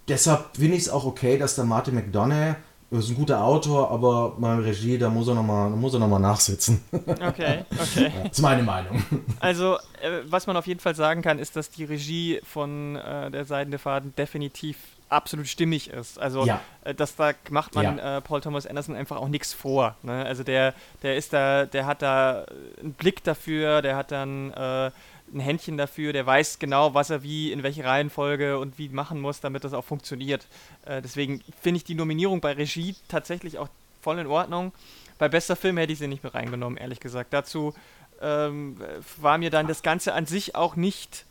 deshalb 0.08 0.56
finde 0.56 0.76
ich 0.76 0.84
es 0.84 0.88
auch 0.88 1.04
okay, 1.04 1.38
dass 1.38 1.54
der 1.54 1.64
Martin 1.64 1.94
McDonough 1.94 2.56
ist 2.98 3.10
ein 3.10 3.14
guter 3.14 3.42
Autor, 3.42 3.90
aber 3.90 4.34
meine 4.38 4.64
Regie, 4.64 4.98
da 4.98 5.08
muss 5.08 5.28
er 5.28 5.34
nochmal 5.34 5.70
noch, 5.70 6.18
nachsitzen. 6.18 6.82
Okay, 6.90 7.64
okay. 7.70 8.12
das 8.24 8.32
ist 8.32 8.42
meine 8.42 8.64
Meinung. 8.64 9.02
Also, 9.38 9.76
äh, 10.02 10.22
was 10.24 10.46
man 10.48 10.56
auf 10.56 10.66
jeden 10.66 10.80
Fall 10.80 10.96
sagen 10.96 11.22
kann, 11.22 11.38
ist, 11.38 11.54
dass 11.54 11.70
die 11.70 11.84
Regie 11.84 12.40
von 12.42 12.96
äh, 12.96 13.30
der 13.30 13.44
Seidene 13.44 13.78
Faden 13.78 14.14
definitiv 14.16 14.76
absolut 15.08 15.46
stimmig 15.46 15.90
ist. 15.90 16.18
Also, 16.18 16.44
ja. 16.44 16.60
äh, 16.82 16.92
dass 16.92 17.14
da 17.14 17.32
macht 17.50 17.76
man 17.76 17.96
ja. 17.96 18.16
Äh, 18.16 18.20
Paul 18.22 18.40
Thomas 18.40 18.66
Anderson 18.66 18.96
einfach 18.96 19.16
auch 19.16 19.28
nichts 19.28 19.52
vor. 19.52 19.94
Ne? 20.02 20.24
Also, 20.24 20.42
der, 20.42 20.74
der 21.02 21.16
ist 21.16 21.32
da, 21.32 21.66
der 21.66 21.86
hat 21.86 22.02
da 22.02 22.44
einen 22.80 22.94
Blick 22.94 23.22
dafür, 23.22 23.82
der 23.82 23.96
hat 23.96 24.10
dann 24.10 24.52
äh, 24.52 24.90
ein 25.32 25.40
Händchen 25.40 25.76
dafür, 25.76 26.12
der 26.12 26.26
weiß 26.26 26.58
genau, 26.58 26.94
was 26.94 27.10
er 27.10 27.22
wie, 27.22 27.52
in 27.52 27.62
welche 27.62 27.84
Reihenfolge 27.84 28.58
und 28.58 28.78
wie 28.78 28.88
machen 28.88 29.20
muss, 29.20 29.40
damit 29.40 29.64
das 29.64 29.72
auch 29.72 29.84
funktioniert. 29.84 30.46
Äh, 30.84 31.02
deswegen 31.02 31.42
finde 31.60 31.78
ich 31.78 31.84
die 31.84 31.94
Nominierung 31.94 32.40
bei 32.40 32.52
Regie 32.52 32.94
tatsächlich 33.08 33.58
auch 33.58 33.68
voll 34.00 34.18
in 34.18 34.26
Ordnung. 34.26 34.72
Bei 35.18 35.28
bester 35.28 35.56
Film 35.56 35.76
hätte 35.76 35.92
ich 35.92 35.98
sie 35.98 36.08
nicht 36.08 36.22
mehr 36.22 36.34
reingenommen, 36.34 36.78
ehrlich 36.78 37.00
gesagt. 37.00 37.32
Dazu 37.32 37.74
ähm, 38.20 38.76
war 39.18 39.38
mir 39.38 39.50
dann 39.50 39.66
das 39.66 39.82
Ganze 39.82 40.14
an 40.14 40.26
sich 40.26 40.54
auch 40.54 40.76
nicht, 40.76 41.26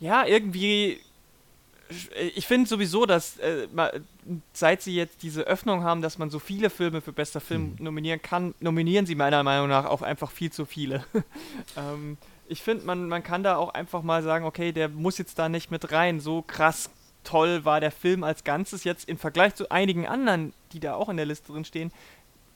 ja, 0.00 0.26
irgendwie 0.26 1.00
ich 2.34 2.46
finde 2.46 2.68
sowieso, 2.68 3.06
dass 3.06 3.38
äh, 3.38 3.66
seit 4.52 4.82
sie 4.82 4.94
jetzt 4.94 5.22
diese 5.22 5.42
Öffnung 5.42 5.84
haben, 5.84 6.02
dass 6.02 6.18
man 6.18 6.30
so 6.30 6.38
viele 6.38 6.70
Filme 6.70 7.00
für 7.00 7.12
bester 7.12 7.40
Film 7.40 7.76
mhm. 7.78 7.84
nominieren 7.84 8.20
kann, 8.20 8.54
nominieren 8.60 9.06
sie 9.06 9.14
meiner 9.14 9.42
Meinung 9.42 9.68
nach 9.68 9.86
auch 9.86 10.02
einfach 10.02 10.30
viel 10.30 10.52
zu 10.52 10.66
viele. 10.66 11.04
ähm, 11.76 12.18
ich 12.48 12.62
finde, 12.62 12.84
man, 12.84 13.08
man 13.08 13.22
kann 13.22 13.42
da 13.42 13.56
auch 13.56 13.74
einfach 13.74 14.02
mal 14.02 14.22
sagen, 14.22 14.44
okay, 14.44 14.72
der 14.72 14.88
muss 14.88 15.18
jetzt 15.18 15.38
da 15.38 15.48
nicht 15.48 15.70
mit 15.70 15.92
rein. 15.92 16.20
So 16.20 16.42
krass 16.42 16.90
toll 17.24 17.64
war 17.64 17.80
der 17.80 17.90
Film 17.90 18.24
als 18.24 18.44
Ganzes 18.44 18.84
jetzt 18.84 19.08
im 19.08 19.18
Vergleich 19.18 19.54
zu 19.54 19.70
einigen 19.70 20.06
anderen, 20.06 20.54
die 20.72 20.80
da 20.80 20.94
auch 20.94 21.08
in 21.08 21.16
der 21.16 21.26
Liste 21.26 21.52
drin 21.52 21.64
stehen, 21.64 21.92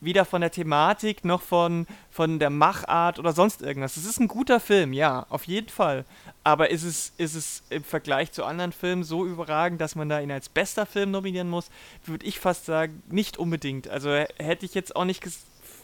weder 0.00 0.24
von 0.24 0.40
der 0.40 0.50
Thematik 0.50 1.24
noch 1.24 1.42
von, 1.42 1.86
von 2.10 2.38
der 2.38 2.50
Machart 2.50 3.18
oder 3.18 3.32
sonst 3.32 3.62
irgendwas. 3.62 3.96
Es 3.96 4.04
ist 4.04 4.18
ein 4.18 4.28
guter 4.28 4.58
Film, 4.58 4.92
ja, 4.92 5.26
auf 5.28 5.44
jeden 5.44 5.68
Fall. 5.68 6.04
Aber 6.42 6.70
ist 6.70 6.82
es, 6.82 7.12
ist 7.18 7.36
es 7.36 7.62
im 7.70 7.84
Vergleich 7.84 8.32
zu 8.32 8.44
anderen 8.44 8.72
Filmen 8.72 9.04
so 9.04 9.24
überragend, 9.24 9.80
dass 9.80 9.94
man 9.94 10.08
da 10.08 10.20
ihn 10.20 10.32
als 10.32 10.48
bester 10.48 10.86
Film 10.86 11.12
nominieren 11.12 11.48
muss? 11.48 11.70
Würde 12.04 12.26
ich 12.26 12.40
fast 12.40 12.64
sagen, 12.64 13.02
nicht 13.08 13.36
unbedingt. 13.36 13.88
Also 13.88 14.10
hätte 14.10 14.66
ich 14.66 14.74
jetzt 14.74 14.96
auch 14.96 15.04
nicht 15.04 15.22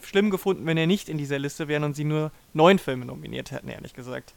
schlimm 0.09 0.29
gefunden, 0.29 0.65
wenn 0.65 0.77
er 0.77 0.87
nicht 0.87 1.07
in 1.07 1.17
dieser 1.17 1.39
Liste 1.39 1.67
wäre 1.67 1.85
und 1.85 1.95
sie 1.95 2.03
nur 2.03 2.31
neun 2.53 2.79
Filme 2.79 3.05
nominiert 3.05 3.51
hätten, 3.51 3.69
ehrlich 3.69 3.93
gesagt. 3.93 4.33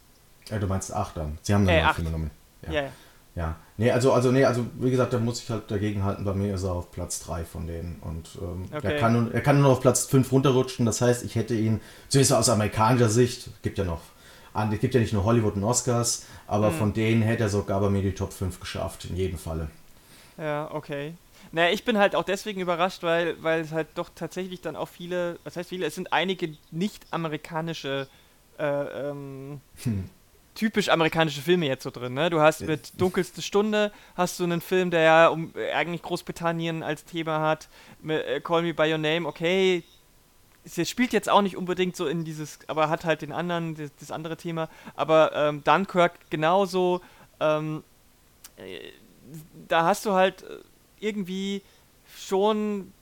Ja, 0.49 0.59
du 0.59 0.67
meinst 0.67 0.93
acht 0.93 1.17
dann. 1.17 1.39
Sie 1.43 1.55
haben 1.55 1.67
dann 1.67 1.75
äh, 1.75 1.83
neun 1.83 1.95
Filme 1.95 2.11
nominiert. 2.11 2.37
Ja. 2.63 2.73
ja, 2.73 2.83
ja. 2.83 2.93
Ja, 3.35 3.57
nee, 3.79 3.91
also, 3.91 4.13
also, 4.13 4.31
nee, 4.31 4.45
also 4.45 4.67
wie 4.75 4.91
gesagt, 4.91 5.15
da 5.15 5.19
muss 5.19 5.43
ich 5.43 5.49
halt 5.49 5.71
dagegen 5.71 6.05
halten. 6.05 6.23
Bei 6.25 6.35
mir 6.35 6.55
ist 6.55 6.65
er 6.65 6.73
auf 6.73 6.91
Platz 6.91 7.21
3 7.21 7.45
von 7.45 7.67
denen. 7.67 7.99
Und 8.03 8.39
ähm, 8.43 8.67
okay. 8.71 8.93
er, 8.93 8.99
kann 8.99 9.13
nur, 9.15 9.33
er 9.33 9.41
kann 9.41 9.61
nur 9.61 9.71
auf 9.71 9.81
Platz 9.81 10.05
5 10.05 10.31
runterrutschen. 10.31 10.85
Das 10.85 11.01
heißt, 11.01 11.25
ich 11.25 11.35
hätte 11.35 11.55
ihn, 11.55 11.81
zumindest 12.09 12.35
aus 12.35 12.51
amerikanischer 12.51 13.09
Sicht, 13.09 13.49
gibt 13.63 13.79
ja 13.79 13.85
noch, 13.85 14.03
es 14.71 14.81
gibt 14.81 14.93
ja 14.93 15.01
nicht 15.01 15.15
nur 15.15 15.25
Hollywood 15.25 15.55
und 15.57 15.65
Oscars, 15.65 16.27
aber 16.47 16.69
hm. 16.69 16.75
von 16.75 16.93
denen 16.93 17.23
hätte 17.23 17.45
er 17.45 17.49
sogar 17.49 17.81
bei 17.81 17.89
mir 17.89 18.03
die 18.03 18.13
Top 18.13 18.35
5 18.35 18.61
geschafft, 18.61 19.07
in 19.07 19.17
jedem 19.17 19.39
Falle. 19.39 19.71
Ja, 20.37 20.71
okay. 20.71 21.15
Naja, 21.53 21.73
ich 21.73 21.85
bin 21.85 21.99
halt 21.99 22.15
auch 22.17 22.25
deswegen 22.25 22.61
überrascht, 22.61 23.03
weil, 23.03 23.43
weil 23.43 23.61
es 23.61 23.73
halt 23.73 23.89
doch 23.95 24.11
tatsächlich 24.15 24.61
dann 24.61 24.75
auch 24.75 24.89
viele, 24.89 25.39
was 25.45 25.57
heißt 25.57 25.69
viele, 25.69 25.87
es 25.87 25.95
sind 25.95 26.13
einige 26.13 26.57
nicht-amerikanische 26.71 28.09
äh, 28.59 28.65
ähm, 28.65 29.61
hm 29.83 30.09
typisch 30.55 30.89
amerikanische 30.89 31.41
Filme 31.41 31.67
jetzt 31.67 31.85
so 31.85 31.91
drin. 31.91 32.15
Ne? 32.15 32.31
Du 32.31 32.41
hast 32.41 32.63
mit 32.63 33.01
Dunkelste 33.01 33.43
Stunde 33.43 33.93
hast 34.17 34.39
du 34.39 34.45
einen 34.45 34.61
Film, 34.61 34.91
der 34.91 35.01
ja 35.01 35.29
um, 35.29 35.53
eigentlich 35.75 36.03
Großbritannien 36.03 36.83
als 36.83 37.05
Thema 37.05 37.41
hat. 37.41 37.69
Mit, 38.01 38.25
äh, 38.27 38.41
Call 38.41 38.63
Me 38.63 38.75
by 38.75 38.91
Your 38.91 38.99
Name, 38.99 39.27
okay. 39.27 39.83
Es 40.65 40.89
spielt 40.89 41.13
jetzt 41.13 41.29
auch 41.29 41.43
nicht 41.43 41.57
unbedingt 41.57 41.97
so 41.97 42.07
in 42.07 42.25
dieses, 42.25 42.61
aber 42.69 42.89
hat 42.89 43.05
halt 43.05 43.23
den 43.23 43.33
anderen, 43.33 43.75
das, 43.75 43.91
das 43.99 44.11
andere 44.11 44.37
Thema. 44.37 44.69
Aber 44.95 45.33
ähm, 45.35 45.65
Dunkirk 45.65 46.13
genauso. 46.31 47.01
Ähm, 47.41 47.83
äh, 48.57 48.79
da 49.67 49.85
hast 49.85 50.05
du 50.07 50.13
halt 50.13 50.43
äh, 50.43 50.59
irgendwie 51.03 51.63
schon 52.17 52.93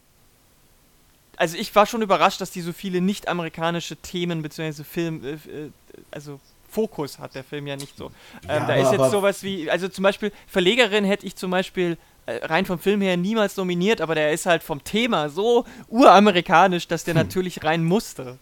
also 1.41 1.57
ich 1.57 1.75
war 1.75 1.87
schon 1.87 2.03
überrascht, 2.03 2.43
dass 2.43 2.51
die 2.51 2.61
so 2.61 2.75
viele 2.75 3.01
nicht-amerikanische 3.01 3.97
Themen 3.97 4.43
bzw. 4.43 4.85
Film, 4.85 5.25
äh, 5.25 5.33
äh 5.33 5.71
also 6.11 6.39
Fokus 6.69 7.19
hat 7.19 7.35
der 7.35 7.45
Film 7.45 7.67
ja 7.67 7.77
nicht 7.77 7.97
so. 7.97 8.07
Ähm, 8.07 8.13
ja, 8.49 8.67
da 8.67 8.75
ist 8.75 8.93
jetzt 8.93 9.11
sowas 9.11 9.43
wie, 9.43 9.71
also 9.71 9.89
zum 9.89 10.03
Beispiel 10.03 10.33
Verlegerin 10.47 11.05
hätte 11.05 11.27
ich 11.27 11.37
zum 11.37 11.51
Beispiel 11.51 11.97
äh, 12.27 12.45
rein 12.45 12.67
vom 12.67 12.79
Film 12.79 13.01
her 13.01 13.17
niemals 13.17 13.57
nominiert, 13.57 14.03
aber 14.03 14.15
der 14.15 14.33
ist 14.33 14.45
halt 14.45 14.63
vom 14.63 14.85
Thema 14.85 15.31
so 15.31 15.65
uramerikanisch, 15.89 16.87
dass 16.89 17.05
der 17.05 17.15
hm. 17.15 17.23
natürlich 17.23 17.65
rein 17.65 17.85
musste. 17.85 18.39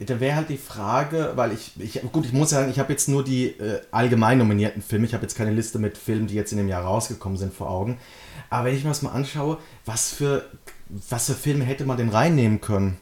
Da 0.00 0.20
wäre 0.20 0.36
halt 0.36 0.48
die 0.48 0.58
Frage, 0.58 1.32
weil 1.34 1.52
ich, 1.52 1.72
ich, 1.80 2.00
gut, 2.12 2.24
ich 2.24 2.32
muss 2.32 2.50
sagen, 2.50 2.70
ich 2.70 2.78
habe 2.78 2.92
jetzt 2.92 3.08
nur 3.08 3.24
die 3.24 3.46
äh, 3.46 3.80
allgemein 3.90 4.38
nominierten 4.38 4.80
Filme, 4.80 5.06
ich 5.06 5.14
habe 5.14 5.22
jetzt 5.22 5.36
keine 5.36 5.50
Liste 5.50 5.78
mit 5.80 5.98
Filmen, 5.98 6.28
die 6.28 6.34
jetzt 6.34 6.52
in 6.52 6.58
dem 6.58 6.68
Jahr 6.68 6.84
rausgekommen 6.84 7.36
sind, 7.36 7.52
vor 7.52 7.68
Augen. 7.68 7.98
Aber 8.48 8.66
wenn 8.66 8.76
ich 8.76 8.84
mir 8.84 8.90
das 8.90 9.02
mal 9.02 9.10
anschaue, 9.10 9.58
was 9.84 10.12
für, 10.12 10.44
was 11.08 11.26
für 11.26 11.34
Filme 11.34 11.64
hätte 11.64 11.84
man 11.84 11.96
denn 11.96 12.10
reinnehmen 12.10 12.60
können, 12.60 12.98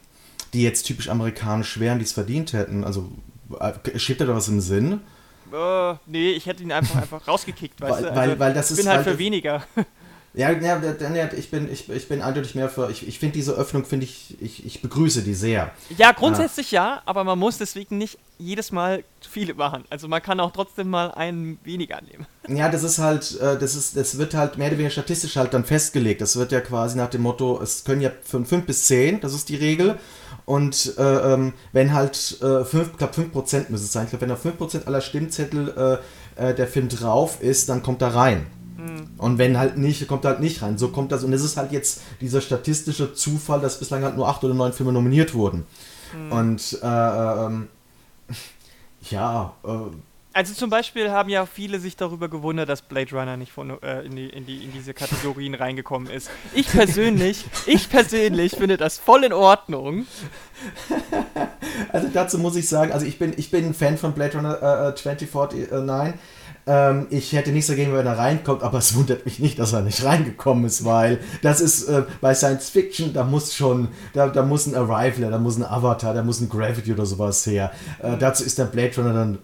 die 0.53 0.63
jetzt 0.63 0.83
typisch 0.83 1.09
amerikanisch 1.09 1.79
wären, 1.79 1.99
die 1.99 2.05
es 2.05 2.13
verdient 2.13 2.53
hätten? 2.53 2.83
Also 2.83 3.11
äh, 3.59 3.99
Steht 3.99 4.21
da 4.21 4.27
was 4.27 4.47
im 4.47 4.59
Sinn? 4.59 5.01
Uh, 5.51 5.95
nee, 6.05 6.31
ich 6.31 6.45
hätte 6.45 6.63
ihn 6.63 6.71
einfach, 6.71 6.95
einfach 6.97 7.27
rausgekickt, 7.27 7.79
weißt 7.79 7.93
weil, 7.93 8.01
du? 8.01 8.09
Also, 8.09 8.19
weil, 8.19 8.39
weil 8.39 8.53
das 8.53 8.71
ich 8.71 8.77
bin 8.77 8.89
halt 8.89 9.03
für 9.03 9.17
weniger. 9.17 9.63
Ja, 10.37 10.51
ja, 10.51 10.79
ja, 10.79 11.29
ich 11.35 11.49
bin, 11.49 11.67
ich, 11.71 11.89
ich 11.89 12.07
bin 12.07 12.21
eindeutig 12.21 12.53
mehr 12.53 12.69
für. 12.69 12.91
Ich, 12.91 13.07
ich 13.07 13.17
finde 13.17 13.33
diese 13.33 13.53
Öffnung, 13.53 13.85
finde 13.85 14.05
ich, 14.05 14.39
ich, 14.39 14.63
ich 14.67 14.83
begrüße 14.83 15.23
die 15.23 15.33
sehr. 15.33 15.71
Ja, 15.97 16.11
grundsätzlich 16.11 16.67
ah. 16.73 16.75
ja, 16.75 17.01
aber 17.05 17.23
man 17.23 17.39
muss 17.39 17.57
deswegen 17.57 17.97
nicht 17.97 18.19
jedes 18.37 18.71
Mal 18.71 19.03
zu 19.19 19.31
viele 19.31 19.55
machen. 19.55 19.85
Also 19.89 20.07
man 20.07 20.21
kann 20.21 20.39
auch 20.39 20.51
trotzdem 20.51 20.91
mal 20.91 21.09
einen 21.09 21.57
weniger 21.63 21.99
nehmen. 22.01 22.27
Ja, 22.47 22.69
das 22.69 22.83
ist 22.83 22.99
halt, 22.99 23.35
äh, 23.41 23.57
das 23.57 23.73
ist, 23.73 23.97
das 23.97 24.19
wird 24.19 24.35
halt 24.35 24.59
mehr 24.59 24.67
oder 24.67 24.77
weniger 24.77 24.91
statistisch 24.91 25.37
halt 25.37 25.55
dann 25.55 25.65
festgelegt. 25.65 26.21
Das 26.21 26.35
wird 26.35 26.51
ja 26.51 26.61
quasi 26.61 26.97
nach 26.97 27.09
dem 27.09 27.23
Motto, 27.23 27.59
es 27.59 27.83
können 27.83 28.01
ja 28.01 28.11
von 28.21 28.45
5 28.45 28.67
bis 28.67 28.85
10, 28.85 29.21
das 29.21 29.33
ist 29.33 29.49
die 29.49 29.55
Regel. 29.55 29.97
Und 30.45 30.93
äh, 30.99 31.33
ähm, 31.33 31.53
wenn 31.71 31.93
halt 31.93 32.37
äh, 32.43 32.63
5, 32.63 32.91
ich 32.91 32.97
glaube 32.97 33.13
5% 33.13 33.71
müsste 33.71 33.85
es 33.85 33.91
sein, 33.91 34.03
ich 34.03 34.11
glaube, 34.11 34.21
wenn 34.21 34.31
auf 34.31 34.45
5% 34.45 34.85
aller 34.85 35.01
Stimmzettel 35.01 35.99
äh, 36.37 36.49
äh, 36.49 36.53
der 36.53 36.67
Film 36.67 36.89
drauf 36.89 37.41
ist, 37.41 37.69
dann 37.69 37.81
kommt 37.81 38.03
er 38.03 38.13
rein. 38.13 38.45
Mhm. 38.77 39.09
Und 39.17 39.37
wenn 39.37 39.57
halt 39.57 39.77
nicht, 39.77 40.07
kommt 40.07 40.25
halt 40.25 40.39
nicht 40.39 40.61
rein. 40.61 40.77
So 40.77 40.89
kommt 40.89 41.11
das. 41.11 41.23
Und 41.23 41.33
es 41.33 41.43
ist 41.43 41.57
halt 41.57 41.71
jetzt 41.71 42.01
dieser 42.21 42.41
statistische 42.41 43.13
Zufall, 43.13 43.59
dass 43.59 43.79
bislang 43.79 44.03
halt 44.03 44.15
nur 44.15 44.27
8 44.27 44.43
oder 44.43 44.53
9 44.53 44.73
Filme 44.73 44.91
nominiert 44.91 45.33
wurden. 45.33 45.65
Mhm. 46.15 46.31
Und 46.31 46.79
äh, 46.81 47.45
ähm, 47.45 47.67
ja, 49.09 49.53
äh, 49.63 49.69
also 50.37 50.53
zum 50.53 50.69
Beispiel 50.69 51.09
haben 51.09 51.29
ja 51.29 51.47
viele 51.47 51.79
sich 51.79 51.95
darüber 51.95 52.29
gewundert, 52.29 52.69
dass 52.69 52.83
Blade 52.83 53.09
Runner 53.09 53.37
nicht 53.37 53.51
von, 53.51 53.81
äh, 53.81 54.01
in, 54.03 54.15
die, 54.15 54.29
in, 54.29 54.45
die, 54.45 54.65
in 54.65 54.71
diese 54.71 54.93
Kategorien 54.93 55.55
reingekommen 55.55 56.11
ist. 56.11 56.29
Ich 56.53 56.67
persönlich, 56.67 57.43
ich 57.65 57.89
persönlich 57.89 58.55
finde 58.55 58.77
das 58.77 58.99
voll 58.99 59.23
in 59.23 59.33
Ordnung. 59.33 60.05
Also 61.89 62.07
dazu 62.11 62.39
muss 62.39 62.55
ich 62.55 62.67
sagen, 62.67 62.91
also 62.91 63.05
ich 63.05 63.19
bin, 63.19 63.33
ich 63.37 63.51
bin 63.51 63.63
ein 63.63 63.73
Fan 63.73 63.97
von 63.97 64.13
Blade 64.13 64.37
Runner 64.37 64.89
äh, 64.89 64.95
2049. 64.95 66.19
Ähm, 66.67 67.07
ich 67.09 67.31
hätte 67.33 67.51
nichts 67.51 67.67
dagegen, 67.67 67.93
wenn 67.93 68.05
er 68.05 68.17
reinkommt, 68.17 68.61
aber 68.61 68.77
es 68.79 68.93
wundert 68.95 69.25
mich 69.25 69.39
nicht, 69.39 69.57
dass 69.57 69.73
er 69.73 69.81
nicht 69.81 70.03
reingekommen 70.03 70.65
ist, 70.65 70.83
weil 70.83 71.19
das 71.41 71.61
ist 71.61 71.87
äh, 71.87 72.03
bei 72.19 72.35
Science 72.35 72.69
Fiction, 72.69 73.13
da 73.13 73.23
muss 73.23 73.55
schon, 73.55 73.87
da, 74.13 74.27
da 74.27 74.43
muss 74.43 74.67
ein 74.67 74.75
Arrival, 74.75 75.31
da 75.31 75.37
muss 75.37 75.57
ein 75.57 75.63
Avatar, 75.63 76.13
da 76.13 76.23
muss 76.23 76.41
ein 76.41 76.49
Gravity 76.49 76.91
oder 76.91 77.05
sowas 77.05 77.45
her. 77.45 77.71
Äh, 77.99 78.17
dazu 78.17 78.43
ist 78.43 78.57
der 78.57 78.65
Blade 78.65 78.95
Runner 78.97 79.13
dann 79.13 79.37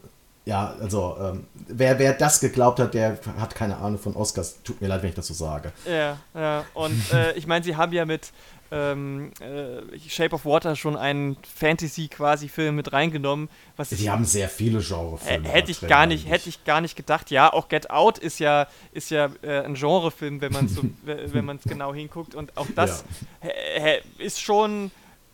ja, 0.45 0.75
also 0.81 1.15
ähm, 1.21 1.47
wer, 1.67 1.97
wer 1.99 2.13
das 2.13 2.41
geglaubt 2.41 2.79
hat, 2.79 2.93
der 2.93 3.17
hat 3.39 3.55
keine 3.55 3.77
Ahnung 3.77 3.97
von 3.97 4.13
Oscars. 4.13 4.61
Tut 4.63 4.81
mir 4.81 4.87
leid, 4.87 5.01
wenn 5.01 5.09
ich 5.09 5.15
das 5.15 5.27
so 5.27 5.33
sage. 5.33 5.71
Ja, 5.89 6.17
ja. 6.35 6.65
Und 6.73 7.13
äh, 7.13 7.31
ich 7.33 7.47
meine, 7.47 7.63
sie 7.63 7.77
haben 7.77 7.93
ja 7.93 8.05
mit 8.05 8.33
ähm, 8.71 9.31
äh, 9.39 9.99
Shape 10.09 10.35
of 10.35 10.45
Water 10.45 10.75
schon 10.75 10.95
einen 10.95 11.37
Fantasy 11.43 12.07
quasi 12.07 12.47
Film 12.47 12.75
mit 12.75 12.91
reingenommen. 12.93 13.49
Was 13.77 13.89
sie 13.89 14.09
haben 14.09 14.25
sehr 14.25 14.49
viele 14.49 14.79
Genrefilme. 14.79 15.47
Äh, 15.47 15.51
hätte 15.51 15.71
ich 15.71 15.81
gar 15.81 16.05
nicht, 16.05 16.27
hätte 16.27 16.49
ich 16.49 16.63
gar 16.63 16.81
nicht 16.81 16.95
gedacht. 16.95 17.31
Ja, 17.31 17.53
auch 17.53 17.69
Get 17.69 17.89
Out 17.89 18.17
ist 18.17 18.39
ja 18.39 18.67
ist 18.91 19.11
ja 19.11 19.29
äh, 19.41 19.63
ein 19.63 19.75
Genrefilm, 19.75 20.41
wenn 20.41 20.53
man 20.53 20.67
so, 20.67 20.81
wenn 21.03 21.45
man 21.45 21.57
es 21.57 21.63
genau 21.63 21.93
hinguckt. 21.93 22.35
Und 22.35 22.57
auch 22.57 22.67
das 22.75 23.05
ja. 23.43 23.97
ist 24.17 24.41
schon 24.41 24.91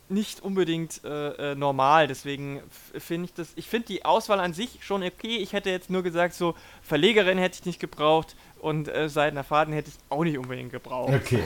nicht 0.09 0.41
unbedingt 0.41 1.01
äh, 1.03 1.51
äh 1.51 1.55
normal. 1.55 2.07
Deswegen 2.07 2.61
finde 2.97 3.25
ich 3.25 3.33
das, 3.33 3.53
ich 3.55 3.67
finde 3.67 3.87
die 3.87 4.05
Auswahl 4.05 4.39
an 4.39 4.53
sich 4.53 4.79
schon 4.81 5.03
okay. 5.03 5.37
Ich 5.37 5.53
hätte 5.53 5.69
jetzt 5.69 5.89
nur 5.89 6.03
gesagt, 6.03 6.33
so 6.33 6.55
Verlegerin 6.81 7.37
hätte 7.37 7.59
ich 7.59 7.65
nicht 7.65 7.79
gebraucht 7.79 8.35
und 8.59 8.87
äh, 8.87 9.09
Seidener 9.09 9.43
Faden 9.43 9.73
hätte 9.73 9.89
ich 9.89 9.95
auch 10.09 10.23
nicht 10.23 10.37
unbedingt 10.37 10.71
gebraucht. 10.71 11.13
Okay, 11.13 11.43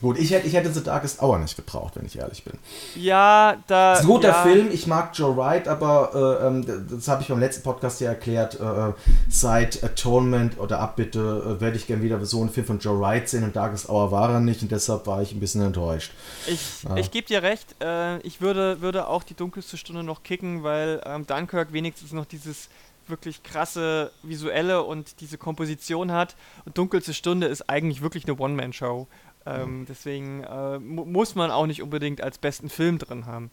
gut. 0.00 0.18
Ich 0.18 0.30
hätte, 0.30 0.46
ich 0.46 0.54
hätte 0.54 0.72
The 0.72 0.82
Darkest 0.82 1.22
Hour 1.22 1.38
nicht 1.38 1.56
gebraucht, 1.56 1.96
wenn 1.96 2.06
ich 2.06 2.18
ehrlich 2.18 2.44
bin. 2.44 2.54
Ja, 2.94 3.56
da. 3.66 3.92
Das 3.92 4.00
ist 4.00 4.06
ein 4.06 4.08
guter 4.08 4.28
ja. 4.28 4.42
Film. 4.42 4.70
Ich 4.72 4.86
mag 4.86 5.10
Joe 5.14 5.36
Wright, 5.36 5.68
aber 5.68 6.40
äh, 6.42 6.46
ähm, 6.46 6.86
das 6.90 7.08
habe 7.08 7.22
ich 7.22 7.28
beim 7.28 7.40
letzten 7.40 7.62
Podcast 7.62 8.00
ja 8.00 8.10
erklärt. 8.10 8.60
Äh, 8.60 8.92
seit 9.28 9.82
Atonement 9.82 10.58
oder 10.58 10.80
Abbitte 10.80 11.56
äh, 11.58 11.60
werde 11.60 11.76
ich 11.76 11.86
gerne 11.86 12.02
wieder 12.02 12.24
so 12.24 12.40
einen 12.40 12.50
Film 12.50 12.66
von 12.66 12.78
Joe 12.78 13.00
Wright 13.00 13.28
sehen 13.28 13.44
und 13.44 13.56
Darkest 13.56 13.88
Hour 13.88 14.10
war 14.10 14.30
er 14.30 14.40
nicht 14.40 14.62
und 14.62 14.70
deshalb 14.70 15.06
war 15.06 15.22
ich 15.22 15.32
ein 15.32 15.40
bisschen 15.40 15.62
enttäuscht. 15.62 16.12
Ich, 16.46 16.84
ja. 16.84 16.96
ich 16.96 17.10
gebe 17.10 17.26
dir 17.26 17.42
recht. 17.42 17.76
Äh, 17.82 18.18
ich 18.20 18.40
würde, 18.40 18.80
würde 18.80 19.08
auch 19.08 19.22
die 19.22 19.34
dunkelste 19.34 19.76
Stunde 19.76 20.02
noch 20.02 20.22
kicken, 20.22 20.62
weil 20.62 21.00
ähm, 21.04 21.26
Dunkirk 21.26 21.72
wenigstens 21.72 22.12
noch 22.12 22.24
dieses 22.24 22.68
wirklich 23.08 23.42
krasse 23.42 24.10
visuelle 24.22 24.82
und 24.82 25.20
diese 25.20 25.38
Komposition 25.38 26.12
hat. 26.12 26.36
Und 26.64 26.78
Dunkelste 26.78 27.14
Stunde 27.14 27.46
ist 27.46 27.68
eigentlich 27.68 28.02
wirklich 28.02 28.24
eine 28.24 28.38
One-Man-Show. 28.38 29.06
Ähm, 29.46 29.80
mhm. 29.80 29.86
Deswegen 29.86 30.44
äh, 30.44 30.78
mu 30.78 31.04
muss 31.04 31.34
man 31.34 31.50
auch 31.50 31.66
nicht 31.66 31.82
unbedingt 31.82 32.22
als 32.22 32.38
besten 32.38 32.68
Film 32.68 32.98
drin 32.98 33.26
haben. 33.26 33.50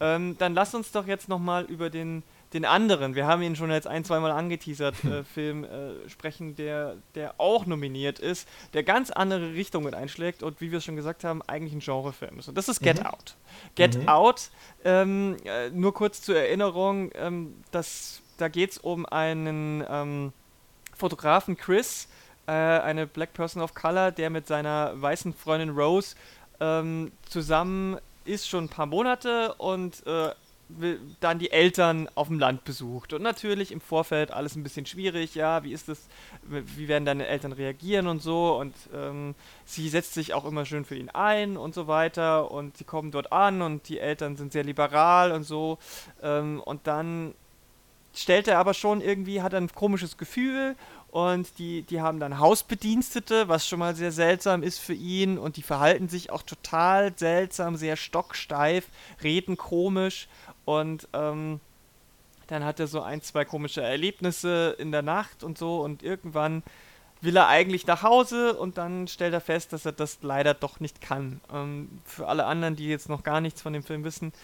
Ähm, 0.00 0.36
dann 0.38 0.54
lass 0.54 0.74
uns 0.74 0.92
doch 0.92 1.06
jetzt 1.06 1.28
nochmal 1.28 1.64
über 1.64 1.90
den, 1.90 2.22
den 2.52 2.64
anderen, 2.64 3.14
wir 3.14 3.26
haben 3.26 3.42
ihn 3.42 3.56
schon 3.56 3.70
jetzt 3.70 3.86
ein, 3.86 4.04
zweimal 4.04 4.30
angeteasert, 4.30 5.04
äh, 5.04 5.24
Film 5.34 5.64
äh, 5.64 6.08
sprechen, 6.08 6.56
der, 6.56 6.96
der 7.14 7.34
auch 7.38 7.66
nominiert 7.66 8.18
ist, 8.18 8.48
der 8.72 8.82
ganz 8.82 9.10
andere 9.10 9.52
Richtungen 9.52 9.94
einschlägt 9.94 10.42
und 10.42 10.60
wie 10.60 10.70
wir 10.70 10.78
es 10.78 10.84
schon 10.84 10.96
gesagt 10.96 11.24
haben, 11.24 11.42
eigentlich 11.42 11.74
ein 11.74 11.80
Genrefilm 11.80 12.38
ist. 12.38 12.48
Und 12.48 12.56
das 12.56 12.68
ist 12.68 12.80
Get 12.80 13.00
mhm. 13.00 13.06
Out. 13.06 13.36
Get 13.74 13.98
mhm. 13.98 14.08
Out, 14.08 14.50
ähm, 14.84 15.36
äh, 15.44 15.68
nur 15.70 15.92
kurz 15.92 16.22
zur 16.22 16.36
Erinnerung, 16.36 17.10
ähm, 17.14 17.62
das, 17.72 18.22
da 18.36 18.48
geht 18.48 18.72
es 18.72 18.78
um 18.78 19.06
einen 19.06 19.84
ähm, 19.88 20.32
Fotografen 20.96 21.56
Chris, 21.56 22.08
äh, 22.46 22.52
eine 22.52 23.06
Black 23.06 23.32
Person 23.32 23.62
of 23.62 23.74
Color, 23.74 24.12
der 24.12 24.30
mit 24.30 24.46
seiner 24.46 25.00
weißen 25.00 25.34
Freundin 25.34 25.70
Rose 25.70 26.16
ähm, 26.60 27.12
zusammen 27.28 27.98
ist 28.24 28.48
schon 28.48 28.64
ein 28.64 28.68
paar 28.68 28.86
Monate 28.86 29.54
und 29.54 30.04
äh, 30.06 30.30
dann 31.20 31.38
die 31.38 31.52
Eltern 31.52 32.08
auf 32.16 32.26
dem 32.26 32.40
Land 32.40 32.64
besucht. 32.64 33.12
Und 33.12 33.22
natürlich 33.22 33.70
im 33.70 33.80
Vorfeld 33.80 34.32
alles 34.32 34.56
ein 34.56 34.64
bisschen 34.64 34.84
schwierig, 34.84 35.36
ja, 35.36 35.62
wie 35.62 35.72
ist 35.72 35.88
das, 35.88 36.08
wie 36.42 36.88
werden 36.88 37.04
deine 37.04 37.28
Eltern 37.28 37.52
reagieren 37.52 38.08
und 38.08 38.20
so. 38.20 38.56
Und 38.56 38.74
ähm, 38.92 39.36
sie 39.64 39.88
setzt 39.88 40.14
sich 40.14 40.34
auch 40.34 40.44
immer 40.44 40.64
schön 40.64 40.84
für 40.84 40.96
ihn 40.96 41.08
ein 41.10 41.56
und 41.56 41.72
so 41.72 41.86
weiter. 41.86 42.50
Und 42.50 42.76
sie 42.76 42.84
kommen 42.84 43.12
dort 43.12 43.30
an 43.30 43.62
und 43.62 43.88
die 43.88 44.00
Eltern 44.00 44.36
sind 44.36 44.52
sehr 44.52 44.64
liberal 44.64 45.30
und 45.30 45.44
so. 45.44 45.78
Ähm, 46.20 46.60
und 46.64 46.88
dann 46.88 47.34
stellt 48.16 48.48
er 48.48 48.58
aber 48.58 48.74
schon 48.74 49.00
irgendwie, 49.00 49.42
hat 49.42 49.54
ein 49.54 49.68
komisches 49.72 50.16
Gefühl 50.16 50.74
und 51.16 51.58
die, 51.58 51.82
die 51.82 52.02
haben 52.02 52.20
dann 52.20 52.38
Hausbedienstete, 52.38 53.48
was 53.48 53.66
schon 53.66 53.78
mal 53.78 53.96
sehr 53.96 54.12
seltsam 54.12 54.62
ist 54.62 54.80
für 54.80 54.92
ihn. 54.92 55.38
Und 55.38 55.56
die 55.56 55.62
verhalten 55.62 56.10
sich 56.10 56.30
auch 56.30 56.42
total 56.42 57.16
seltsam, 57.16 57.76
sehr 57.76 57.96
stocksteif, 57.96 58.88
reden 59.22 59.56
komisch. 59.56 60.28
Und 60.66 61.08
ähm, 61.14 61.60
dann 62.48 62.64
hat 62.64 62.80
er 62.80 62.86
so 62.86 63.00
ein, 63.00 63.22
zwei 63.22 63.46
komische 63.46 63.80
Erlebnisse 63.80 64.76
in 64.78 64.92
der 64.92 65.00
Nacht 65.00 65.42
und 65.42 65.56
so. 65.56 65.80
Und 65.80 66.02
irgendwann 66.02 66.62
will 67.22 67.36
er 67.36 67.48
eigentlich 67.48 67.86
nach 67.86 68.02
Hause 68.02 68.54
und 68.54 68.76
dann 68.76 69.08
stellt 69.08 69.32
er 69.32 69.40
fest, 69.40 69.72
dass 69.72 69.86
er 69.86 69.92
das 69.92 70.18
leider 70.20 70.52
doch 70.52 70.80
nicht 70.80 71.00
kann. 71.00 71.40
Ähm, 71.50 71.88
für 72.04 72.28
alle 72.28 72.44
anderen, 72.44 72.76
die 72.76 72.88
jetzt 72.88 73.08
noch 73.08 73.22
gar 73.22 73.40
nichts 73.40 73.62
von 73.62 73.72
dem 73.72 73.82
Film 73.82 74.04
wissen, 74.04 74.34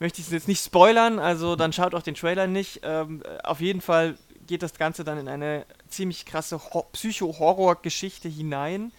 möchte 0.00 0.20
ich 0.20 0.26
es 0.26 0.32
jetzt 0.32 0.48
nicht 0.48 0.64
spoilern, 0.64 1.18
also 1.18 1.54
dann 1.54 1.72
schaut 1.72 1.94
auch 1.94 2.02
den 2.02 2.14
Trailer 2.14 2.46
nicht. 2.46 2.80
Ähm, 2.82 3.22
auf 3.44 3.60
jeden 3.60 3.80
Fall 3.80 4.16
geht 4.46 4.62
das 4.62 4.74
Ganze 4.74 5.04
dann 5.04 5.18
in 5.18 5.28
eine 5.28 5.64
ziemlich 5.88 6.26
krasse 6.26 6.60
Psycho-Horror-Geschichte 6.92 8.28
hinein. 8.28 8.90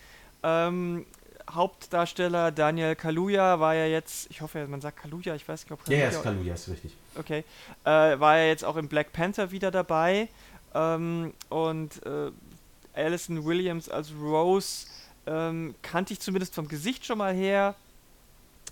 Ähm, 0.44 1.06
Hauptdarsteller 1.50 2.52
Daniel 2.52 2.96
Kaluuya 2.96 3.60
war 3.60 3.76
ja 3.76 3.86
jetzt, 3.86 4.30
ich 4.30 4.42
hoffe, 4.42 4.66
man 4.68 4.80
sagt 4.80 5.02
Kaluuya, 5.02 5.36
ich 5.36 5.48
weiß 5.48 5.64
nicht, 5.64 5.72
ob 5.72 5.84
Kaluuya... 5.84 6.06
Ja, 6.06 6.10
ist 6.10 6.24
Kaluuya, 6.24 6.54
ist 6.54 6.70
richtig. 6.70 6.96
Okay. 7.16 7.44
Äh, 7.84 7.90
war 8.20 8.38
ja 8.38 8.46
jetzt 8.46 8.64
auch 8.64 8.78
in 8.78 8.88
Black 8.88 9.12
Panther 9.12 9.52
wieder 9.52 9.72
dabei. 9.72 10.30
Ähm, 10.74 11.34
und 11.50 12.06
äh, 12.06 12.32
Alison 12.94 13.44
Williams 13.44 13.90
als 13.90 14.14
Rose 14.14 14.86
ähm, 15.26 15.76
kannte 15.82 16.14
ich 16.14 16.20
zumindest 16.20 16.56
vom 16.56 16.68
Gesicht 16.68 17.06
schon 17.06 17.18
mal 17.18 17.34
her. 17.34 17.76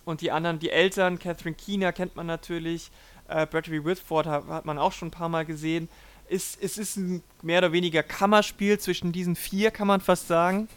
Und 0.06 0.22
die 0.22 0.32
anderen, 0.32 0.60
die 0.60 0.70
Eltern, 0.70 1.20
Catherine 1.20 1.56
Keener 1.56 1.92
kennt 1.92 2.16
man 2.16 2.26
natürlich. 2.26 2.92
Äh, 3.28 3.46
Bradley 3.46 3.84
Whitford 3.86 4.26
hat, 4.26 4.48
hat 4.48 4.66
man 4.66 4.78
auch 4.80 4.92
schon 4.92 5.10
ein 5.10 5.12
paar 5.12 5.30
Mal 5.30 5.46
gesehen 5.46 5.90
ist, 6.30 6.62
es 6.62 6.78
ist 6.78 6.98
ein 6.98 7.24
mehr 7.42 7.60
oder 7.60 7.72
weniger 7.72 8.04
Kammerspiel 8.04 8.80
zwischen 8.80 9.12
diesen 9.12 9.36
vier, 9.36 9.72
kann 9.72 9.88
man 9.88 10.02
fast 10.02 10.28
sagen. 10.28 10.70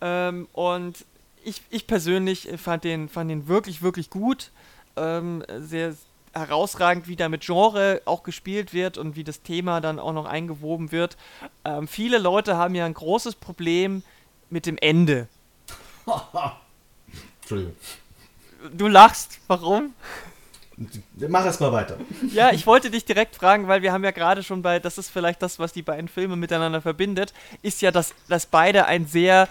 Ähm, 0.00 0.48
und 0.52 1.04
ich, 1.44 1.62
ich 1.70 1.86
persönlich 1.86 2.48
fand 2.56 2.84
den, 2.84 3.08
fand 3.08 3.30
den 3.30 3.48
wirklich, 3.48 3.82
wirklich 3.82 4.10
gut. 4.10 4.50
Ähm, 4.96 5.42
sehr 5.58 5.94
herausragend, 6.34 7.08
wie 7.08 7.16
da 7.16 7.28
mit 7.28 7.42
Genre 7.42 8.00
auch 8.04 8.22
gespielt 8.22 8.72
wird 8.72 8.96
und 8.98 9.16
wie 9.16 9.24
das 9.24 9.42
Thema 9.42 9.80
dann 9.80 9.98
auch 9.98 10.12
noch 10.12 10.26
eingewoben 10.26 10.92
wird. 10.92 11.16
Ähm, 11.64 11.88
viele 11.88 12.18
Leute 12.18 12.56
haben 12.56 12.74
ja 12.74 12.86
ein 12.86 12.94
großes 12.94 13.34
Problem 13.36 14.02
mit 14.50 14.66
dem 14.66 14.78
Ende. 14.78 15.28
Entschuldigung. 17.52 17.76
Du 18.76 18.88
lachst, 18.88 19.40
warum? 19.48 19.94
Mach 21.28 21.44
erst 21.44 21.60
mal 21.60 21.72
weiter. 21.72 21.96
Ja, 22.32 22.52
ich 22.52 22.66
wollte 22.66 22.90
dich 22.90 23.04
direkt 23.04 23.36
fragen, 23.36 23.68
weil 23.68 23.82
wir 23.82 23.92
haben 23.92 24.04
ja 24.04 24.10
gerade 24.10 24.42
schon 24.42 24.62
bei, 24.62 24.78
das 24.78 24.98
ist 24.98 25.10
vielleicht 25.10 25.42
das, 25.42 25.58
was 25.58 25.72
die 25.72 25.82
beiden 25.82 26.08
Filme 26.08 26.36
miteinander 26.36 26.80
verbindet, 26.80 27.32
ist 27.62 27.82
ja, 27.82 27.90
dass, 27.90 28.14
dass 28.28 28.46
beide 28.46 28.86
ein 28.86 29.06
sehr 29.06 29.48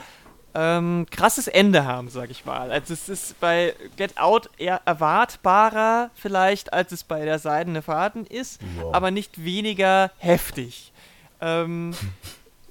ähm, 0.53 1.05
krasses 1.09 1.47
Ende 1.47 1.85
haben, 1.85 2.09
sag 2.09 2.31
ich 2.31 2.45
mal. 2.45 2.71
Also 2.71 2.93
es 2.93 3.07
ist 3.07 3.39
bei 3.39 3.75
Get 3.97 4.17
Out 4.17 4.49
eher 4.57 4.81
erwartbarer 4.85 6.09
vielleicht, 6.15 6.73
als 6.73 6.91
es 6.91 7.03
bei 7.03 7.23
der 7.23 7.39
Seidene 7.39 7.81
Faden 7.81 8.25
ist, 8.25 8.59
wow. 8.77 8.93
aber 8.93 9.11
nicht 9.11 9.43
weniger 9.43 10.11
heftig. 10.17 10.91
Ähm, 11.39 11.93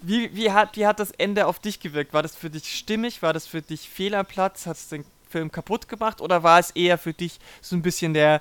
wie, 0.02 0.34
wie, 0.34 0.50
hat, 0.50 0.76
wie 0.76 0.86
hat 0.86 0.98
das 0.98 1.10
Ende 1.12 1.46
auf 1.46 1.58
dich 1.58 1.80
gewirkt? 1.80 2.12
War 2.12 2.22
das 2.22 2.34
für 2.34 2.50
dich 2.50 2.76
stimmig? 2.76 3.22
War 3.22 3.32
das 3.32 3.46
für 3.46 3.62
dich 3.62 3.88
fehl 3.88 4.14
am 4.14 4.26
Platz? 4.26 4.66
Hat 4.66 4.76
es 4.76 4.88
den 4.88 5.04
Film 5.30 5.50
kaputt 5.52 5.88
gemacht 5.88 6.20
oder 6.20 6.42
war 6.42 6.58
es 6.58 6.72
eher 6.72 6.98
für 6.98 7.12
dich 7.12 7.38
so 7.60 7.76
ein 7.76 7.82
bisschen 7.82 8.12
der 8.14 8.40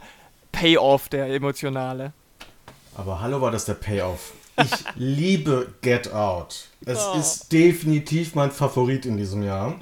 Payoff, 0.52 1.10
der 1.10 1.28
emotionale? 1.28 2.13
Aber 2.95 3.21
hallo, 3.21 3.39
war 3.39 3.52
das 3.52 3.65
der 3.65 3.75
Payoff? 3.75 4.34
Ich 4.58 4.71
liebe 4.95 5.73
Get 5.82 6.12
Out. 6.13 6.67
Es 6.86 6.99
oh. 6.99 7.17
ist 7.17 7.52
definitiv 7.52 8.36
mein 8.36 8.52
Favorit 8.52 9.06
in 9.06 9.17
diesem 9.17 9.43
Jahr. 9.43 9.75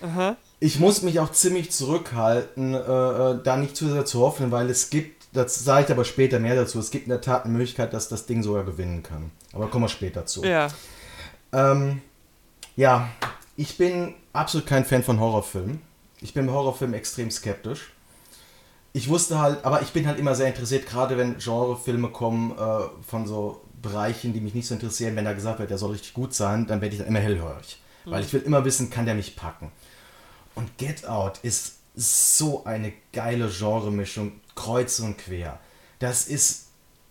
Aha. 0.00 0.36
Ich 0.60 0.78
muss 0.78 1.02
mich 1.02 1.18
auch 1.18 1.32
ziemlich 1.32 1.72
zurückhalten, 1.72 2.74
äh, 2.74 2.78
äh, 2.78 3.42
da 3.42 3.56
nicht 3.56 3.76
zu 3.76 3.88
sehr 3.88 4.04
zu 4.04 4.20
hoffen, 4.20 4.52
weil 4.52 4.70
es 4.70 4.90
gibt, 4.90 5.26
das 5.32 5.64
sage 5.64 5.86
ich 5.86 5.90
aber 5.90 6.04
später 6.04 6.38
mehr 6.38 6.54
dazu, 6.54 6.78
es 6.78 6.90
gibt 6.90 7.06
in 7.06 7.10
der 7.10 7.20
Tat 7.20 7.44
eine 7.44 7.52
Möglichkeit, 7.52 7.92
dass 7.92 8.08
das 8.08 8.26
Ding 8.26 8.42
sogar 8.42 8.64
gewinnen 8.64 9.02
kann. 9.02 9.32
Aber 9.52 9.68
kommen 9.68 9.84
wir 9.84 9.88
später 9.88 10.24
zu. 10.24 10.44
Ja. 10.44 10.68
Ähm, 11.52 12.00
ja, 12.76 13.08
ich 13.56 13.76
bin 13.76 14.14
absolut 14.32 14.66
kein 14.66 14.84
Fan 14.84 15.02
von 15.02 15.20
Horrorfilmen. 15.20 15.80
Ich 16.22 16.34
bin 16.34 16.46
bei 16.46 16.52
Horrorfilmen 16.52 16.94
extrem 16.94 17.30
skeptisch. 17.30 17.92
Ich 18.94 19.08
wusste 19.08 19.38
halt, 19.38 19.64
aber 19.64 19.82
ich 19.82 19.90
bin 19.90 20.06
halt 20.06 20.18
immer 20.18 20.34
sehr 20.34 20.48
interessiert, 20.48 20.86
gerade 20.86 21.16
wenn 21.16 21.38
Genrefilme 21.38 22.10
kommen 22.10 22.52
äh, 22.52 22.84
von 23.06 23.26
so 23.26 23.62
Bereichen, 23.80 24.32
die 24.32 24.40
mich 24.40 24.54
nicht 24.54 24.66
so 24.66 24.74
interessieren. 24.74 25.16
Wenn 25.16 25.24
da 25.24 25.32
gesagt 25.32 25.58
wird, 25.58 25.70
der 25.70 25.78
soll 25.78 25.92
richtig 25.92 26.14
gut 26.14 26.34
sein, 26.34 26.66
dann 26.66 26.80
werde 26.80 26.94
ich 26.94 27.00
dann 27.00 27.08
immer 27.08 27.20
hellhörig. 27.20 27.80
Mhm. 28.04 28.10
Weil 28.10 28.22
ich 28.22 28.32
will 28.32 28.42
immer 28.42 28.64
wissen, 28.64 28.90
kann 28.90 29.06
der 29.06 29.14
mich 29.14 29.34
packen. 29.34 29.72
Und 30.54 30.76
Get 30.78 31.06
Out 31.06 31.38
ist 31.42 31.76
so 31.94 32.64
eine 32.64 32.92
geile 33.12 33.48
Genremischung, 33.48 34.40
kreuz 34.54 35.00
und 35.00 35.18
quer. 35.18 35.58
Das 35.98 36.26
ist, 36.26 36.66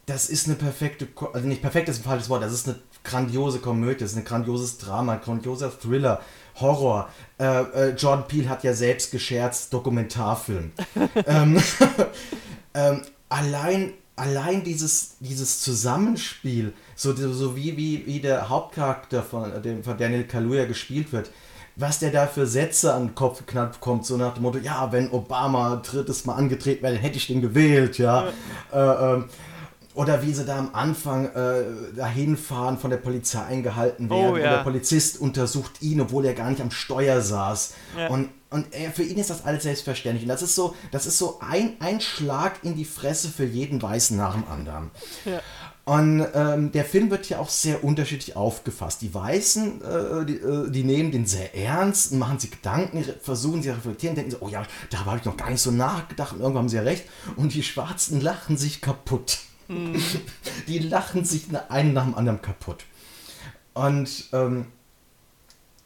das 0.06 0.30
ist 0.30 0.48
eine 0.48 0.56
perfekte, 0.56 1.08
also 1.34 1.48
nicht 1.48 1.62
perfekt 1.62 1.90
ist 1.90 2.00
ein 2.00 2.04
falsches 2.04 2.30
Wort, 2.30 2.44
das 2.44 2.54
ist 2.54 2.68
eine 2.68 2.80
grandiose 3.04 3.60
Komödie, 3.60 4.00
das 4.00 4.12
ist 4.12 4.18
ein 4.18 4.26
grandioses 4.26 4.78
Drama, 4.78 5.14
ein 5.14 5.22
grandioser 5.22 5.72
Thriller, 5.78 6.22
Horror. 6.60 7.10
Äh, 7.40 7.62
äh, 7.62 7.90
Jordan 7.96 8.28
Peele 8.28 8.50
hat 8.50 8.64
ja 8.64 8.74
selbst 8.74 9.12
gescherzt, 9.12 9.74
Dokumentarfilm. 9.74 10.72
ähm, 11.28 11.62
ähm, 12.74 13.02
allein, 13.30 13.94
allein 14.16 14.64
dieses, 14.64 15.18
dieses 15.20 15.62
Zusammenspiel, 15.62 16.74
so, 16.96 17.16
so 17.16 17.56
wie, 17.56 17.78
wie, 17.78 18.06
wie 18.06 18.20
der 18.20 18.50
Hauptcharakter 18.50 19.24
von, 19.24 19.52
von 19.84 19.98
Daniel 19.98 20.26
Kaluuya 20.26 20.66
gespielt 20.66 21.12
wird, 21.12 21.32
was 21.76 22.00
der 22.00 22.12
da 22.12 22.28
für 22.28 22.46
Sätze 22.46 22.94
an 22.94 23.08
den 23.08 23.16
Kopf 23.16 23.40
geknallt 23.40 23.74
bekommt, 23.74 24.06
so 24.06 24.18
nach 24.18 24.34
dem 24.34 24.44
Motto, 24.44 24.58
ja, 24.58 24.92
wenn 24.92 25.10
Obama 25.12 25.78
drittes 25.78 26.26
Mal 26.26 26.36
angetreten 26.36 26.84
wäre, 26.84 26.96
hätte 26.96 27.18
ich 27.18 27.28
den 27.28 27.42
gewählt, 27.42 27.98
ja. 27.98 28.28
ja. 28.72 29.12
Äh, 29.12 29.14
ähm, 29.14 29.26
oder 29.94 30.22
wie 30.24 30.34
sie 30.34 30.46
da 30.46 30.58
am 30.58 30.74
Anfang 30.74 31.28
äh, 31.28 31.64
dahin 31.96 32.38
fahren, 32.38 32.78
von 32.78 32.90
der 32.90 32.98
Polizei 32.98 33.42
eingehalten 33.44 34.10
werden. 34.10 34.32
Oh, 34.32 34.38
ja. 34.38 34.44
Und 34.44 34.52
der 34.52 34.64
Polizist 34.64 35.20
untersucht 35.20 35.82
ihn, 35.82 36.02
obwohl 36.02 36.26
er 36.26 36.34
gar 36.34 36.50
nicht 36.50 36.62
am 36.62 36.72
Steuer 36.72 37.22
saß. 37.22 37.74
Ja. 37.98 38.08
Und, 38.08 38.30
und 38.50 38.74
er, 38.74 38.92
für 38.92 39.04
ihn 39.04 39.18
ist 39.18 39.30
das 39.30 39.46
alles 39.46 39.64
selbstverständlich. 39.64 40.24
Und 40.24 40.30
das 40.30 40.42
ist 40.42 40.56
so, 40.56 40.76
das 40.92 41.06
ist 41.06 41.18
so 41.18 41.40
ein, 41.42 41.76
ein 41.80 42.00
Schlag 42.00 42.64
in 42.64 42.76
die 42.76 42.86
Fresse 42.86 43.30
für 43.30 43.46
jeden 43.46 43.82
Weißen 43.82 44.16
nach 44.16 44.34
dem 44.34 44.46
anderen. 44.48 44.92
Ja. 45.26 45.42
Und 45.84 46.26
ähm, 46.36 46.72
der 46.72 46.86
Film 46.86 47.10
wird 47.10 47.28
ja 47.28 47.40
auch 47.40 47.50
sehr 47.50 47.84
unterschiedlich 47.84 48.36
aufgefasst. 48.36 49.02
Die 49.02 49.14
Weißen, 49.14 49.82
äh, 49.82 50.26
die, 50.26 50.36
äh, 50.36 50.70
die, 50.70 50.84
nehmen 50.84 51.12
den 51.12 51.26
sehr 51.26 51.56
ernst, 51.56 52.14
machen 52.14 52.40
sich 52.40 52.52
Gedanken, 52.52 53.04
versuchen 53.22 53.64
sie 53.64 53.72
reflektieren, 53.72 54.16
denken 54.16 54.32
so, 54.32 54.38
oh 54.42 54.48
ja, 54.48 54.64
da 54.92 55.06
habe 55.06 55.18
ich 55.18 55.26
noch 55.26 55.36
gar 55.36 55.50
nicht 55.50 55.62
so 55.62 55.72
nachgedacht 55.72 56.34
und 56.34 56.40
irgendwann 56.40 56.64
haben 56.64 56.70
sie 56.70 56.78
ja 56.78 56.84
recht. 56.84 57.06
Und 57.36 57.56
die 57.56 57.64
Schwarzen 57.64 58.22
lachen 58.22 58.58
sich 58.58 58.80
kaputt. 58.80 59.40
Die 60.68 60.80
lachen 60.80 61.26
sich 61.26 61.46
einen 61.70 61.94
nach 61.94 62.04
dem 62.04 62.16
anderen 62.16 62.42
kaputt. 62.42 62.86
Und 63.74 64.26
ähm, 64.34 64.68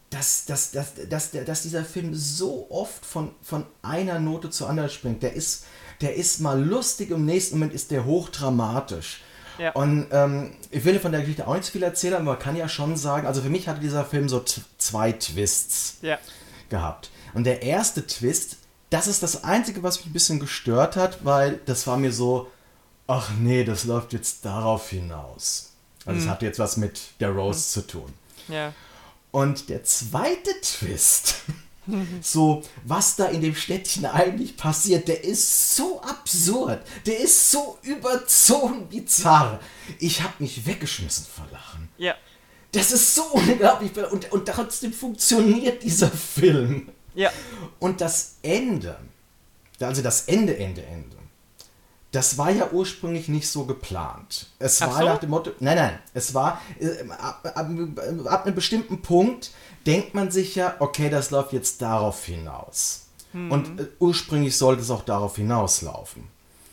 dass, 0.10 0.46
dass, 0.46 0.72
dass, 0.72 0.94
dass, 1.10 1.32
dass 1.32 1.62
dieser 1.64 1.84
Film 1.84 2.14
so 2.14 2.68
oft 2.70 3.06
von, 3.06 3.32
von 3.42 3.66
einer 3.82 4.20
Note 4.20 4.50
zur 4.50 4.70
anderen 4.70 4.90
springt, 4.90 5.24
der 5.24 5.34
ist, 5.34 5.66
der 6.02 6.16
ist 6.16 6.40
mal 6.40 6.62
lustig, 6.62 7.12
im 7.12 7.26
nächsten 7.26 7.56
Moment 7.56 7.74
ist 7.74 7.92
der 7.92 8.06
hochdramatisch. 8.06 9.22
Ja. 9.58 9.72
Und 9.72 10.08
ähm, 10.12 10.54
ich 10.72 10.84
will 10.84 11.00
von 11.00 11.12
der 11.12 11.22
Geschichte 11.22 11.48
auch 11.48 11.56
nicht 11.56 11.70
viel 11.70 11.84
erzählen, 11.84 12.16
aber 12.16 12.24
man 12.24 12.40
kann 12.40 12.56
ja 12.56 12.68
schon 12.68 12.98
sagen, 12.98 13.26
also 13.26 13.42
für 13.42 13.50
mich 13.50 13.68
hatte 13.68 13.80
dieser 13.80 14.06
Film 14.06 14.30
so 14.30 14.44
zwei 14.78 15.12
Twists 15.12 15.98
ja. 16.02 16.18
gehabt. 16.70 17.10
Und 17.34 17.46
der 17.46 17.62
erste 17.62 18.06
Twist, 18.06 18.58
das 18.90 19.08
ist 19.08 19.24
das 19.24 19.44
Einzige, 19.44 19.84
was 19.84 19.98
mich 20.00 20.08
ein 20.08 20.14
bisschen 20.14 20.40
gestört 20.40 20.96
hat, 20.96 21.26
weil 21.26 21.60
das 21.66 21.88
war 21.88 21.98
mir 21.98 22.12
so, 22.12 22.50
ach 23.08 23.32
nee, 23.40 23.64
das 23.64 23.84
läuft 23.86 24.14
jetzt 24.14 24.46
darauf 24.46 24.90
hinaus. 24.90 25.72
Also 26.06 26.20
es 26.20 26.26
Mhm. 26.26 26.30
hat 26.30 26.42
jetzt 26.42 26.60
was 26.60 26.78
mit 26.78 27.00
der 27.20 27.30
Rose 27.30 27.70
zu 27.70 27.86
tun. 27.88 28.14
Ja. 28.48 28.74
Und 29.32 29.70
der 29.70 29.84
zweite 29.84 30.52
Twist, 30.62 31.36
so 32.22 32.64
was 32.84 33.16
da 33.16 33.26
in 33.26 33.42
dem 33.42 33.56
Städtchen 33.56 34.06
eigentlich 34.06 34.56
passiert, 34.58 35.08
der 35.08 35.24
ist 35.24 35.76
so 35.76 36.02
absurd, 36.02 36.82
der 37.06 37.20
ist 37.20 37.52
so 37.52 37.78
überzogen 37.82 38.88
bizarr. 38.88 39.60
Ich 40.00 40.22
habe 40.22 40.34
mich 40.40 40.66
weggeschmissen 40.66 41.26
vor 41.26 41.48
Lachen. 41.52 41.90
Ja. 41.98 42.16
Das 42.72 42.92
ist 42.92 43.16
so 43.16 43.24
unglaublich 43.32 43.92
und, 44.12 44.32
und 44.32 44.46
trotzdem 44.48 44.92
funktioniert 44.94 45.82
dieser 45.84 46.10
Film. 46.12 46.90
Ja. 47.14 47.32
Und 47.80 48.02
das 48.02 48.36
Ende, 48.42 48.98
also 49.80 50.02
das 50.02 50.26
Ende, 50.26 50.58
Ende, 50.58 50.84
Ende, 50.86 51.15
das 52.16 52.38
war 52.38 52.50
ja 52.50 52.70
ursprünglich 52.72 53.28
nicht 53.28 53.50
so 53.50 53.66
geplant. 53.66 54.48
Es 54.58 54.82
Ach 54.82 54.88
war 54.88 55.00
so? 55.00 55.06
nach 55.06 55.18
dem 55.20 55.30
Motto, 55.32 55.52
nein, 55.60 55.76
nein, 55.76 56.00
es 56.14 56.34
war 56.34 56.62
äh, 56.80 57.10
ab, 57.12 57.42
ab, 57.44 57.68
ab 58.26 58.46
einem 58.46 58.56
bestimmten 58.56 59.02
Punkt 59.02 59.52
denkt 59.86 60.14
man 60.14 60.32
sich 60.32 60.56
ja, 60.56 60.76
okay, 60.80 61.10
das 61.10 61.32
läuft 61.32 61.54
jetzt 61.54 61.82
darauf 61.82 62.26
hinaus. 62.26 63.08
Mhm. 63.34 63.52
Und 63.52 63.80
äh, 63.80 63.88
ursprünglich 64.00 64.58
sollte 64.58 64.82
es 64.82 64.90
auch 64.90 65.04
darauf 65.04 65.36
hinauslaufen. 65.36 66.24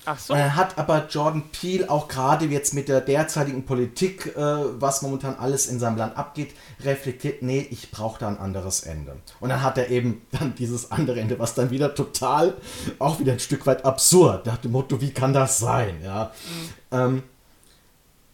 Ach 0.05 0.19
so. 0.19 0.33
Und 0.33 0.41
dann 0.41 0.57
hat 0.57 0.79
aber 0.79 1.07
Jordan 1.09 1.45
Peele 1.53 1.89
auch 1.89 2.09
gerade 2.09 2.47
jetzt 2.47 2.75
mit 2.75 2.89
der 2.89 3.01
derzeitigen 3.01 3.65
Politik, 3.65 4.35
äh, 4.37 4.41
was 4.41 5.03
momentan 5.03 5.37
alles 5.37 5.69
in 5.69 5.79
seinem 5.79 5.97
Land 5.97 6.17
abgeht, 6.17 6.55
reflektiert, 6.81 7.43
nee, 7.43 7.67
ich 7.71 7.91
brauche 7.93 8.19
da 8.19 8.29
ein 8.29 8.39
anderes 8.39 8.81
Ende. 8.81 9.17
Und 9.39 9.51
dann 9.51 9.63
hat 9.63 9.79
er 9.79 9.91
eben 9.91 10.23
dann 10.33 10.55
dieses 10.57 10.91
andere 10.91 11.21
Ende, 11.21 11.39
was 11.39 11.55
dann 11.55 11.71
wieder 11.71 11.95
total, 11.95 12.55
auch 12.99 13.21
wieder 13.21 13.33
ein 13.33 13.41
Stück 13.41 13.67
weit 13.67 13.85
absurd, 13.85 14.47
nach 14.47 14.59
dem 14.59 14.73
Motto, 14.73 15.01
wie 15.01 15.13
kann 15.13 15.33
das 15.33 15.59
sein, 15.59 16.03
ja. 16.03 16.33
Ähm, 16.91 17.23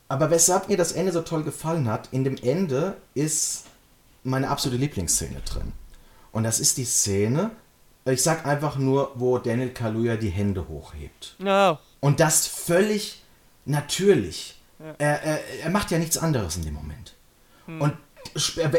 aber 0.09 0.31
weshalb 0.31 0.69
mir 0.69 0.79
das 0.79 0.93
Ende 0.93 1.13
so 1.13 1.21
toll 1.21 1.43
gefallen 1.43 1.89
hat, 1.89 2.09
in 2.13 2.25
dem 2.25 2.37
Ende 2.39 2.97
ist 3.13 3.65
meine 4.25 4.49
absolute 4.49 4.81
Lieblingsszene 4.81 5.41
drin. 5.45 5.73
Und 6.33 6.45
das 6.45 6.61
ist 6.61 6.79
die 6.79 6.87
Szene, 6.87 7.51
ich 8.13 8.23
sag 8.23 8.47
einfach 8.47 8.77
nur, 8.77 9.13
wo 9.15 9.39
Daniel 9.39 9.71
Kaluuya 9.71 10.17
die 10.17 10.31
Hände 10.31 10.69
hochhebt. 10.69 11.37
No. 11.39 11.79
Und 12.01 12.21
das 12.21 12.47
völlig 12.47 13.23
natürlich. 13.65 14.61
Ja. 14.79 14.95
Er, 14.99 15.23
er, 15.23 15.41
er 15.65 15.71
macht 15.71 15.91
ja 15.91 15.99
nichts 15.99 16.19
anderes 16.19 16.57
in 16.57 16.65
dem 16.65 16.75
Moment. 16.75 17.15
Hm. 17.67 17.81
Und 17.81 17.95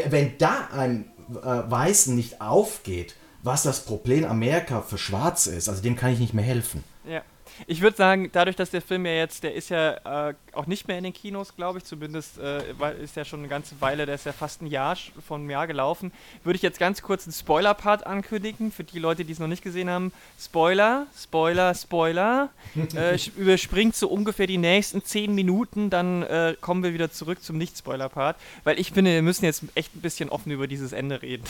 wenn 0.08 0.38
da 0.38 0.68
einem 0.72 1.04
äh, 1.30 1.70
Weißen 1.70 2.14
nicht 2.14 2.40
aufgeht, 2.40 3.14
was 3.42 3.62
das 3.62 3.84
Problem 3.84 4.24
Amerika 4.24 4.82
für 4.82 4.98
Schwarz 4.98 5.46
ist, 5.46 5.68
also 5.68 5.82
dem 5.82 5.96
kann 5.96 6.12
ich 6.12 6.18
nicht 6.18 6.34
mehr 6.34 6.44
helfen. 6.44 6.84
Ja. 7.04 7.22
Ich 7.66 7.80
würde 7.80 7.96
sagen, 7.96 8.30
dadurch, 8.32 8.56
dass 8.56 8.70
der 8.70 8.82
Film 8.82 9.06
ja 9.06 9.12
jetzt, 9.12 9.42
der 9.42 9.54
ist 9.54 9.70
ja 9.70 10.28
äh, 10.28 10.34
auch 10.52 10.66
nicht 10.66 10.88
mehr 10.88 10.98
in 10.98 11.04
den 11.04 11.12
Kinos, 11.12 11.54
glaube 11.56 11.78
ich, 11.78 11.84
zumindest 11.84 12.38
äh, 12.38 12.62
ist 13.02 13.16
ja 13.16 13.24
schon 13.24 13.40
eine 13.40 13.48
ganze 13.48 13.80
Weile, 13.80 14.06
der 14.06 14.14
ist 14.14 14.26
ja 14.26 14.32
fast 14.32 14.62
ein 14.62 14.66
Jahr 14.66 14.96
von 15.26 15.40
einem 15.40 15.50
Jahr 15.50 15.66
gelaufen, 15.66 16.12
würde 16.44 16.56
ich 16.56 16.62
jetzt 16.62 16.78
ganz 16.78 17.02
kurz 17.02 17.26
einen 17.26 17.32
Spoiler-Part 17.32 18.06
ankündigen, 18.06 18.72
für 18.72 18.84
die 18.84 18.98
Leute, 18.98 19.24
die 19.24 19.32
es 19.32 19.38
noch 19.38 19.46
nicht 19.46 19.62
gesehen 19.62 19.88
haben. 19.90 20.12
Spoiler, 20.38 21.06
Spoiler, 21.16 21.74
Spoiler. 21.74 22.50
äh, 22.94 23.18
überspringt 23.36 23.94
so 23.96 24.08
ungefähr 24.08 24.46
die 24.46 24.58
nächsten 24.58 25.04
zehn 25.04 25.34
Minuten, 25.34 25.90
dann 25.90 26.22
äh, 26.22 26.54
kommen 26.60 26.82
wir 26.82 26.94
wieder 26.94 27.10
zurück 27.10 27.42
zum 27.42 27.58
Nicht-Spoiler-Part, 27.58 28.36
weil 28.64 28.78
ich 28.78 28.92
finde, 28.92 29.12
wir 29.12 29.22
müssen 29.22 29.44
jetzt 29.44 29.64
echt 29.74 29.94
ein 29.94 30.00
bisschen 30.00 30.28
offen 30.28 30.50
über 30.52 30.66
dieses 30.66 30.92
Ende 30.92 31.22
reden. 31.22 31.44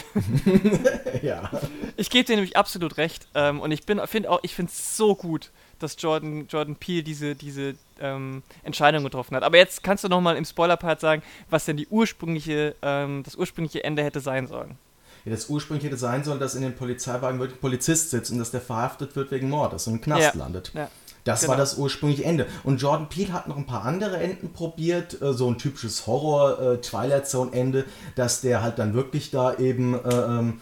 ja. 1.22 1.50
Ich 1.96 2.10
gebe 2.10 2.24
dir 2.24 2.36
nämlich 2.36 2.56
absolut 2.56 2.96
recht. 2.96 3.26
Ähm, 3.34 3.60
und 3.60 3.70
ich 3.70 3.84
bin, 3.84 4.00
finde 4.06 4.30
auch, 4.30 4.40
ich 4.42 4.54
finde 4.54 4.72
es 4.72 4.96
so 4.96 5.14
gut, 5.14 5.50
dass 5.82 5.96
Jordan, 5.98 6.46
Jordan 6.48 6.76
Peele 6.76 7.02
diese, 7.02 7.34
diese 7.34 7.74
ähm, 8.00 8.42
Entscheidung 8.62 9.02
getroffen 9.04 9.36
hat. 9.36 9.42
Aber 9.42 9.56
jetzt 9.56 9.82
kannst 9.82 10.04
du 10.04 10.08
noch 10.08 10.20
mal 10.20 10.36
im 10.36 10.44
Spoiler-Part 10.44 11.00
sagen, 11.00 11.22
was 11.50 11.64
denn 11.64 11.76
die 11.76 11.86
ursprüngliche, 11.88 12.74
ähm, 12.82 13.22
das 13.24 13.36
ursprüngliche 13.36 13.82
Ende 13.84 14.02
hätte 14.04 14.20
sein 14.20 14.46
sollen. 14.46 14.76
Ja, 15.24 15.32
das 15.32 15.48
ursprünglich 15.50 15.84
hätte 15.84 15.98
sein 15.98 16.24
sollen, 16.24 16.40
dass 16.40 16.54
in 16.54 16.62
den 16.62 16.74
Polizeiwagen 16.74 17.38
wirklich 17.40 17.58
ein 17.58 17.60
Polizist 17.60 18.10
sitzt 18.10 18.30
und 18.30 18.38
dass 18.38 18.50
der 18.50 18.60
verhaftet 18.62 19.16
wird 19.16 19.30
wegen 19.30 19.50
Mordes 19.50 19.86
und 19.86 19.94
im 19.94 20.00
Knast 20.00 20.22
Ja. 20.22 20.32
landet. 20.34 20.72
Ja. 20.74 20.88
Das 21.24 21.40
Genau. 21.40 21.50
war 21.50 21.56
das 21.58 21.76
ursprüngliche 21.76 22.24
Ende. 22.24 22.46
Und 22.64 22.80
Jordan 22.80 23.10
Peele 23.10 23.34
hat 23.34 23.46
noch 23.46 23.58
ein 23.58 23.66
paar 23.66 23.84
andere 23.84 24.16
Enden 24.16 24.54
probiert, 24.54 25.20
äh, 25.20 25.34
so 25.34 25.48
ein 25.50 25.58
typisches 25.58 26.06
Horror-Twilight 26.06 27.28
Zone-Ende, 27.28 27.84
dass 28.14 28.40
der 28.40 28.62
halt 28.62 28.78
dann 28.78 28.94
wirklich 28.94 29.30
da 29.30 29.54
eben 29.58 29.94
äh, 30.02 30.08
ähm, 30.14 30.60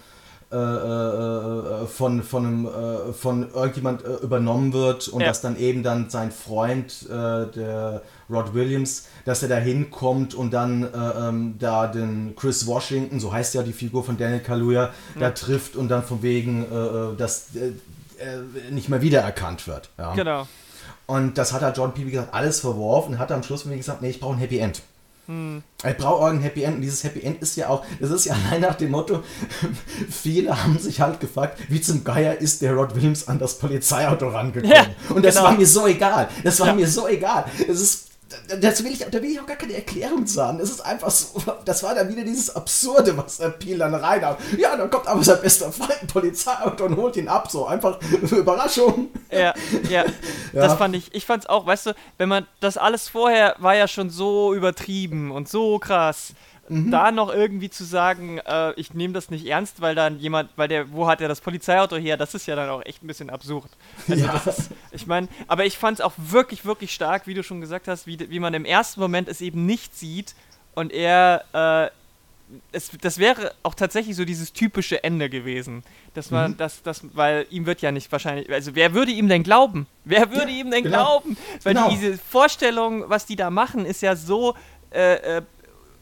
äh, 0.50 0.56
äh, 0.56 1.82
äh, 1.82 1.86
von, 1.86 2.22
von, 2.22 2.46
einem, 2.46 2.66
äh, 2.66 3.12
von 3.12 3.50
irgendjemand 3.52 4.02
äh, 4.02 4.14
übernommen 4.22 4.72
wird 4.72 5.06
und 5.08 5.20
Ja. 5.20 5.28
dass 5.28 5.42
dann 5.42 5.58
eben 5.58 5.82
dann 5.82 6.08
sein 6.08 6.30
Freund, 6.32 7.06
der 7.08 8.02
Rod 8.30 8.54
Williams, 8.54 9.06
dass 9.26 9.42
er 9.42 9.50
da 9.50 9.56
hinkommt 9.56 10.34
und 10.34 10.52
dann 10.52 10.84
äh, 10.84 10.86
ähm, 11.28 11.56
da 11.58 11.86
den 11.86 12.34
Chris 12.36 12.66
Washington, 12.66 13.20
so 13.20 13.32
heißt 13.32 13.54
ja 13.54 13.62
die 13.62 13.72
Figur 13.72 14.02
von 14.04 14.16
Daniel 14.16 14.40
Kaluuya, 14.40 14.90
da 15.18 15.30
trifft 15.30 15.76
und 15.76 15.88
dann 15.88 16.02
von 16.02 16.22
wegen, 16.22 16.66
dass 17.18 17.48
äh, 17.56 17.72
nicht 18.72 18.88
mehr 18.88 19.02
wiedererkannt 19.02 19.66
wird. 19.66 19.90
Ja. 19.98 20.14
Genau. 20.14 20.46
Und 21.06 21.38
das 21.38 21.52
hat 21.52 21.62
halt 21.62 21.76
John 21.76 21.92
P. 21.94 22.06
wie 22.06 22.10
gesagt 22.10 22.34
alles 22.34 22.60
verworfen 22.60 23.14
und 23.14 23.18
hat 23.18 23.32
am 23.32 23.42
Schluss 23.42 23.68
wie 23.68 23.76
gesagt, 23.76 24.02
nee, 24.02 24.10
ich 24.10 24.20
brauche 24.20 24.34
ein 24.34 24.38
Happy 24.38 24.58
End. 24.58 24.82
Hm. 25.28 25.62
Ich 25.86 25.96
brauche 25.98 26.24
irgendein 26.24 26.44
Happy 26.44 26.62
End 26.62 26.76
und 26.76 26.80
dieses 26.80 27.04
Happy 27.04 27.20
End 27.20 27.42
ist 27.42 27.54
ja 27.56 27.68
auch, 27.68 27.84
das 28.00 28.10
ist 28.10 28.24
ja 28.24 28.34
allein 28.34 28.62
nach 28.62 28.76
dem 28.76 28.90
Motto, 28.90 29.22
viele 30.10 30.60
haben 30.64 30.78
sich 30.78 31.02
halt 31.02 31.20
gefragt, 31.20 31.60
wie 31.68 31.80
zum 31.82 32.02
Geier 32.02 32.38
ist 32.38 32.62
der 32.62 32.72
Rod 32.72 32.96
Williams 32.96 33.28
an 33.28 33.38
das 33.38 33.58
Polizeiauto 33.58 34.28
rangekommen. 34.28 34.74
Ja, 34.74 34.86
und 35.14 35.24
das 35.24 35.34
genau. 35.36 35.48
war 35.48 35.56
mir 35.56 35.66
so 35.66 35.86
egal. 35.86 36.28
Das 36.42 36.58
war 36.60 36.68
Ja. 36.68 36.72
mir 36.72 36.88
so 36.88 37.06
egal. 37.06 37.44
Es 37.68 37.78
ist 37.80 38.07
das 38.60 38.84
will 38.84 38.92
ich, 38.92 38.98
da 38.98 39.22
will 39.22 39.30
ich 39.30 39.40
auch 39.40 39.46
gar 39.46 39.56
keine 39.56 39.74
Erklärung 39.74 40.26
sagen. 40.26 40.60
Es 40.60 40.70
ist 40.70 40.80
einfach 40.80 41.10
so, 41.10 41.42
das 41.64 41.82
war 41.82 41.94
dann 41.94 42.08
wieder 42.08 42.24
dieses 42.24 42.54
Absurde, 42.54 43.16
was 43.16 43.38
der 43.38 43.50
Peel 43.50 43.78
dann 43.78 43.94
reinhaut. 43.94 44.38
Ja, 44.58 44.76
dann 44.76 44.90
kommt 44.90 45.06
aber 45.06 45.22
sein 45.24 45.40
bester 45.40 45.72
Freund, 45.72 45.96
ein 46.02 46.06
Polizeiauto 46.06 46.84
und 46.84 46.96
holt 46.96 47.16
ihn 47.16 47.28
ab, 47.28 47.50
so 47.50 47.66
einfach 47.66 47.98
Überraschung. 48.30 49.08
Ja, 49.30 49.54
ja, 49.88 50.04
Ja. 50.52 50.62
Das 50.62 50.74
fand 50.74 50.96
ich, 50.96 51.14
ich 51.14 51.26
fand's 51.26 51.46
auch, 51.46 51.66
weißt 51.66 51.86
du, 51.86 51.94
wenn 52.16 52.28
man, 52.28 52.46
das 52.60 52.76
alles 52.76 53.08
vorher 53.08 53.54
war 53.58 53.74
ja 53.74 53.86
schon 53.86 54.10
so 54.10 54.54
übertrieben 54.54 55.30
und 55.30 55.48
so 55.48 55.78
krass. 55.78 56.32
Mhm. 56.68 56.90
Da 56.90 57.10
noch 57.10 57.32
irgendwie 57.32 57.70
zu 57.70 57.84
sagen, 57.84 58.38
äh, 58.38 58.72
ich 58.74 58.92
nehme 58.94 59.14
das 59.14 59.30
nicht 59.30 59.46
ernst, 59.46 59.80
weil 59.80 59.94
dann 59.94 60.18
jemand, 60.18 60.50
weil 60.56 60.68
der, 60.68 60.92
wo 60.92 61.06
hat 61.06 61.20
er 61.20 61.28
das 61.28 61.40
Polizeiauto 61.40 61.96
her, 61.96 62.16
das 62.16 62.34
ist 62.34 62.46
ja 62.46 62.56
dann 62.56 62.68
auch 62.68 62.84
echt 62.84 63.02
ein 63.02 63.06
bisschen 63.06 63.30
absurd. 63.30 63.70
Also 64.08 64.24
Ja. 64.26 64.32
das 64.32 64.58
ist, 64.58 64.70
ich 64.92 65.06
meine, 65.06 65.28
aber 65.46 65.64
ich 65.66 65.78
fand's 65.78 66.00
auch 66.00 66.12
wirklich, 66.16 66.64
wirklich 66.64 66.92
stark, 66.92 67.26
wie 67.26 67.34
du 67.34 67.42
schon 67.42 67.60
gesagt 67.60 67.88
hast, 67.88 68.06
wie, 68.06 68.18
wie 68.30 68.40
man 68.40 68.54
im 68.54 68.64
ersten 68.64 69.00
Moment 69.00 69.28
es 69.28 69.40
eben 69.40 69.66
nicht 69.66 69.96
sieht 69.96 70.34
und 70.74 70.92
er, 70.92 71.44
äh, 71.52 71.90
es, 72.72 72.90
das 73.02 73.18
wäre 73.18 73.52
auch 73.62 73.74
tatsächlich 73.74 74.16
so 74.16 74.24
dieses 74.24 74.54
typische 74.54 75.04
Ende 75.04 75.28
gewesen. 75.28 75.82
Dass 76.14 76.30
man, 76.30 76.52
Mhm. 76.52 76.56
das, 76.56 76.82
das, 76.82 77.02
weil 77.14 77.46
ihm 77.50 77.66
wird 77.66 77.82
ja 77.82 77.92
nicht 77.92 78.10
wahrscheinlich, 78.10 78.50
also 78.50 78.74
wer 78.74 78.94
würde 78.94 79.12
ihm 79.12 79.28
denn 79.28 79.42
glauben? 79.42 79.86
Wer 80.04 80.30
würde 80.30 80.50
Ja, 80.50 80.58
ihm 80.58 80.70
denn 80.70 80.84
genau. 80.84 81.20
glauben? 81.20 81.36
Weil 81.62 81.74
Genau. 81.74 81.90
diese 81.90 82.16
Vorstellung, 82.16 83.04
was 83.08 83.26
die 83.26 83.36
da 83.36 83.50
machen, 83.50 83.84
ist 83.84 84.00
ja 84.00 84.16
so, 84.16 84.54
äh, 84.90 85.36
äh, 85.38 85.42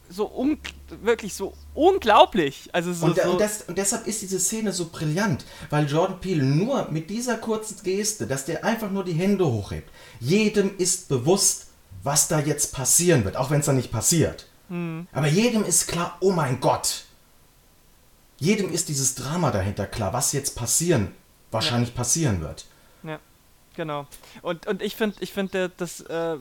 so 0.09 0.25
un 0.27 0.57
wirklich 1.01 1.33
so 1.33 1.53
unglaublich. 1.73 2.69
Also 2.73 2.93
so, 2.93 3.05
Und, 3.07 3.17
da- 3.17 3.23
so 3.25 3.31
und, 3.31 3.41
das, 3.41 3.63
und 3.63 3.77
deshalb 3.77 4.07
ist 4.07 4.21
diese 4.21 4.39
Szene 4.39 4.71
so 4.71 4.89
brillant, 4.89 5.45
weil 5.69 5.87
Jordan 5.87 6.19
Peele 6.19 6.43
nur 6.43 6.89
mit 6.91 7.09
dieser 7.09 7.37
kurzen 7.37 7.81
Geste, 7.83 8.27
dass 8.27 8.45
der 8.45 8.63
einfach 8.63 8.89
nur 8.91 9.03
die 9.03 9.13
Hände 9.13 9.45
hochhebt, 9.45 9.89
jedem 10.19 10.77
ist 10.77 11.09
bewusst, 11.09 11.67
was 12.03 12.27
da 12.27 12.39
jetzt 12.39 12.73
passieren 12.73 13.25
wird, 13.25 13.35
auch 13.35 13.49
wenn 13.49 13.59
es 13.59 13.65
dann 13.65 13.75
nicht 13.75 13.91
passiert. 13.91 14.47
Hm. 14.69 15.07
Aber 15.11 15.27
jedem 15.27 15.63
ist 15.63 15.87
klar, 15.87 16.17
oh 16.21 16.31
mein 16.31 16.59
Gott. 16.59 17.03
Jedem 18.39 18.71
ist 18.71 18.89
dieses 18.89 19.15
Drama 19.15 19.51
dahinter 19.51 19.87
klar, 19.87 20.13
was 20.13 20.31
jetzt 20.31 20.55
passieren, 20.55 21.11
wahrscheinlich 21.51 21.95
passieren 21.95 22.39
wird. 22.41 22.65
Ja, 23.03 23.19
genau. 23.75 24.05
Und, 24.41 24.67
und 24.67 24.81
ich 24.81 24.95
finde, 24.95 25.17
ich 25.21 25.33
finde, 25.33 25.71
das 25.75 26.01
äh, 26.01 26.33
äh, 26.33 26.37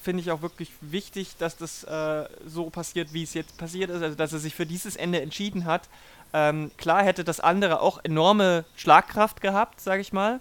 finde 0.00 0.22
ich 0.22 0.30
auch 0.30 0.42
wirklich 0.42 0.72
wichtig, 0.80 1.36
dass 1.38 1.56
das 1.56 1.84
äh, 1.84 2.28
so 2.46 2.70
passiert, 2.70 3.12
wie 3.12 3.22
es 3.22 3.34
jetzt 3.34 3.56
passiert 3.58 3.90
ist, 3.90 4.02
also 4.02 4.16
dass 4.16 4.32
er 4.32 4.38
sich 4.38 4.54
für 4.54 4.66
dieses 4.66 4.96
Ende 4.96 5.20
entschieden 5.20 5.64
hat. 5.64 5.88
Ähm, 6.32 6.70
klar 6.76 7.02
hätte 7.02 7.24
das 7.24 7.40
andere 7.40 7.80
auch 7.80 8.00
enorme 8.04 8.64
Schlagkraft 8.76 9.40
gehabt, 9.40 9.80
sage 9.80 10.00
ich 10.00 10.12
mal. 10.12 10.40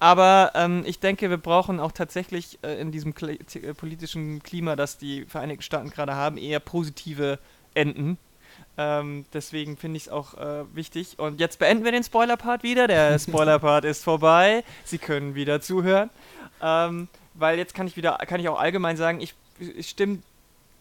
Aber 0.00 0.52
ähm, 0.54 0.82
ich 0.86 0.98
denke, 1.00 1.30
wir 1.30 1.36
brauchen 1.36 1.78
auch 1.80 1.92
tatsächlich 1.92 2.58
äh, 2.62 2.80
in 2.80 2.90
diesem 2.90 3.14
Kli 3.14 3.38
äh, 3.54 3.74
politischen 3.74 4.42
Klima, 4.42 4.74
das 4.74 4.98
die 4.98 5.24
Vereinigten 5.26 5.62
Staaten 5.62 5.90
gerade 5.90 6.14
haben, 6.14 6.36
eher 6.36 6.60
positive 6.60 7.38
Enden. 7.74 8.18
Ähm, 8.76 9.24
deswegen 9.32 9.76
finde 9.76 9.98
ich 9.98 10.04
es 10.04 10.08
auch 10.08 10.34
äh, 10.34 10.64
wichtig. 10.74 11.18
Und 11.18 11.40
jetzt 11.40 11.58
beenden 11.58 11.84
wir 11.84 11.92
den 11.92 12.04
Spoiler-Part 12.04 12.62
wieder. 12.62 12.86
Der 12.86 13.18
Spoiler-Part 13.18 13.84
ist 13.84 14.02
vorbei. 14.02 14.64
Sie 14.84 14.98
können 14.98 15.34
wieder 15.34 15.60
zuhören. 15.60 16.10
Ähm, 16.62 17.08
weil 17.38 17.58
jetzt 17.58 17.74
kann 17.74 17.86
ich 17.86 17.96
wieder, 17.96 18.18
kann 18.26 18.40
ich 18.40 18.48
auch 18.48 18.58
allgemein 18.58 18.96
sagen, 18.96 19.20
ich, 19.20 19.34
ich 19.58 19.88
stimme 19.88 20.18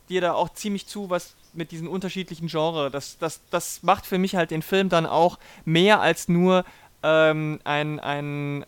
dir 0.10 0.22
da 0.22 0.34
auch 0.34 0.50
ziemlich 0.50 0.88
zu, 0.88 1.10
was 1.10 1.36
mit 1.54 1.72
diesen 1.72 1.88
unterschiedlichen 1.88 2.48
Genres. 2.48 2.92
Das, 2.92 3.18
das, 3.18 3.42
das 3.50 3.84
macht 3.84 4.06
für 4.06 4.18
mich 4.18 4.36
halt 4.36 4.52
den 4.52 4.62
Film 4.62 4.90
dann 4.90 5.06
auch 5.06 5.40
mehr 5.66 6.02
als 6.02 6.30
nur 6.30 6.66
ähm, 7.04 7.60
ein, 7.64 8.00
ein 8.00 8.66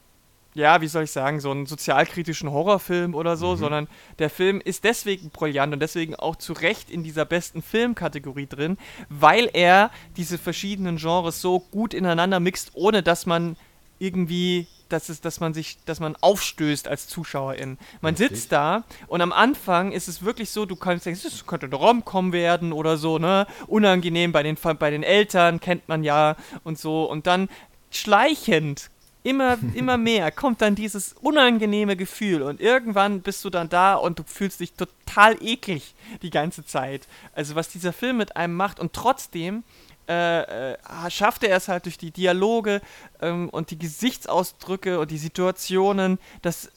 ja, 0.56 0.82
wie 0.82 0.88
soll 0.88 1.04
ich 1.04 1.12
sagen, 1.12 1.40
so 1.40 1.52
einen 1.52 1.68
sozialkritischen 1.68 2.52
Horrorfilm 2.52 3.14
oder 3.14 3.38
so, 3.38 3.52
mhm. 3.52 3.58
sondern 3.58 3.88
der 4.18 4.30
Film 4.30 4.62
ist 4.62 4.84
deswegen 4.84 5.30
brillant 5.30 5.74
und 5.74 5.80
deswegen 5.80 6.16
auch 6.16 6.36
zu 6.36 6.54
Recht 6.54 6.90
in 6.90 7.04
dieser 7.04 7.26
besten 7.26 7.62
Filmkategorie 7.62 8.48
drin, 8.48 8.78
weil 9.10 9.50
er 9.54 9.92
diese 10.18 10.38
verschiedenen 10.38 10.98
Genres 10.98 11.40
so 11.42 11.60
gut 11.60 11.94
ineinander 11.94 12.40
mixt, 12.40 12.72
ohne 12.74 13.04
dass 13.04 13.26
man 13.26 13.56
irgendwie 14.00 14.68
dass, 14.90 15.10
es, 15.10 15.22
dass 15.22 15.40
man 15.40 15.54
sich, 15.54 15.78
dass 15.86 16.00
man 16.00 16.16
aufstößt 16.20 16.88
als 16.88 17.08
Zuschauerin. 17.08 17.78
Man 18.02 18.16
Richtig. 18.16 18.40
sitzt 18.40 18.52
da 18.52 18.84
und 19.08 19.22
am 19.22 19.32
Anfang 19.32 19.92
ist 19.92 20.08
es 20.08 20.24
wirklich 20.24 20.50
so, 20.50 20.66
du 20.66 20.76
kannst 20.76 21.06
denken, 21.06 21.20
es 21.26 21.46
könnte 21.46 21.68
ein 21.68 21.74
Rom-Com 21.74 22.34
werden 22.34 22.74
oder 22.74 22.98
so, 22.98 23.20
ne? 23.20 23.48
Unangenehm 23.68 24.32
bei 24.32 24.44
den, 24.44 24.58
bei 24.78 24.92
den 24.92 25.04
Eltern, 25.04 25.60
kennt 25.60 25.88
man 25.88 26.04
ja 26.04 26.36
und 26.64 26.78
so. 26.78 27.06
Und 27.06 27.28
dann 27.28 27.50
schleichend 27.92 28.90
immer, 29.24 29.58
immer 29.74 29.98
mehr 29.98 30.32
kommt 30.32 30.62
dann 30.62 30.76
dieses 30.76 31.14
unangenehme 31.22 31.96
Gefühl 31.96 32.42
und 32.42 32.62
irgendwann 32.62 33.22
bist 33.22 33.44
du 33.46 33.50
dann 33.50 33.70
da 33.70 33.96
und 33.96 34.20
du 34.20 34.24
fühlst 34.26 34.60
dich 34.60 34.74
total 34.74 35.42
eklig 35.42 35.96
die 36.22 36.30
ganze 36.30 36.66
Zeit. 36.66 37.08
Also 37.34 37.56
was 37.56 37.70
dieser 37.70 37.94
Film 37.94 38.18
mit 38.18 38.36
einem 38.36 38.56
macht 38.56 38.80
und 38.80 38.94
trotzdem 38.94 39.64
äh, 40.10 40.72
äh, 40.72 40.78
schafft 41.10 41.44
er 41.44 41.56
es 41.56 41.68
halt 41.68 41.86
durch 41.86 42.00
die 42.00 42.10
Dialoge 42.10 42.82
ähm, 43.22 43.48
und 43.50 43.70
die 43.70 43.78
Gesichtsausdrücke 43.78 45.00
und 45.00 45.12
die 45.12 45.20
Situationen, 45.20 46.18
das 46.42 46.66
äh, 46.66 46.70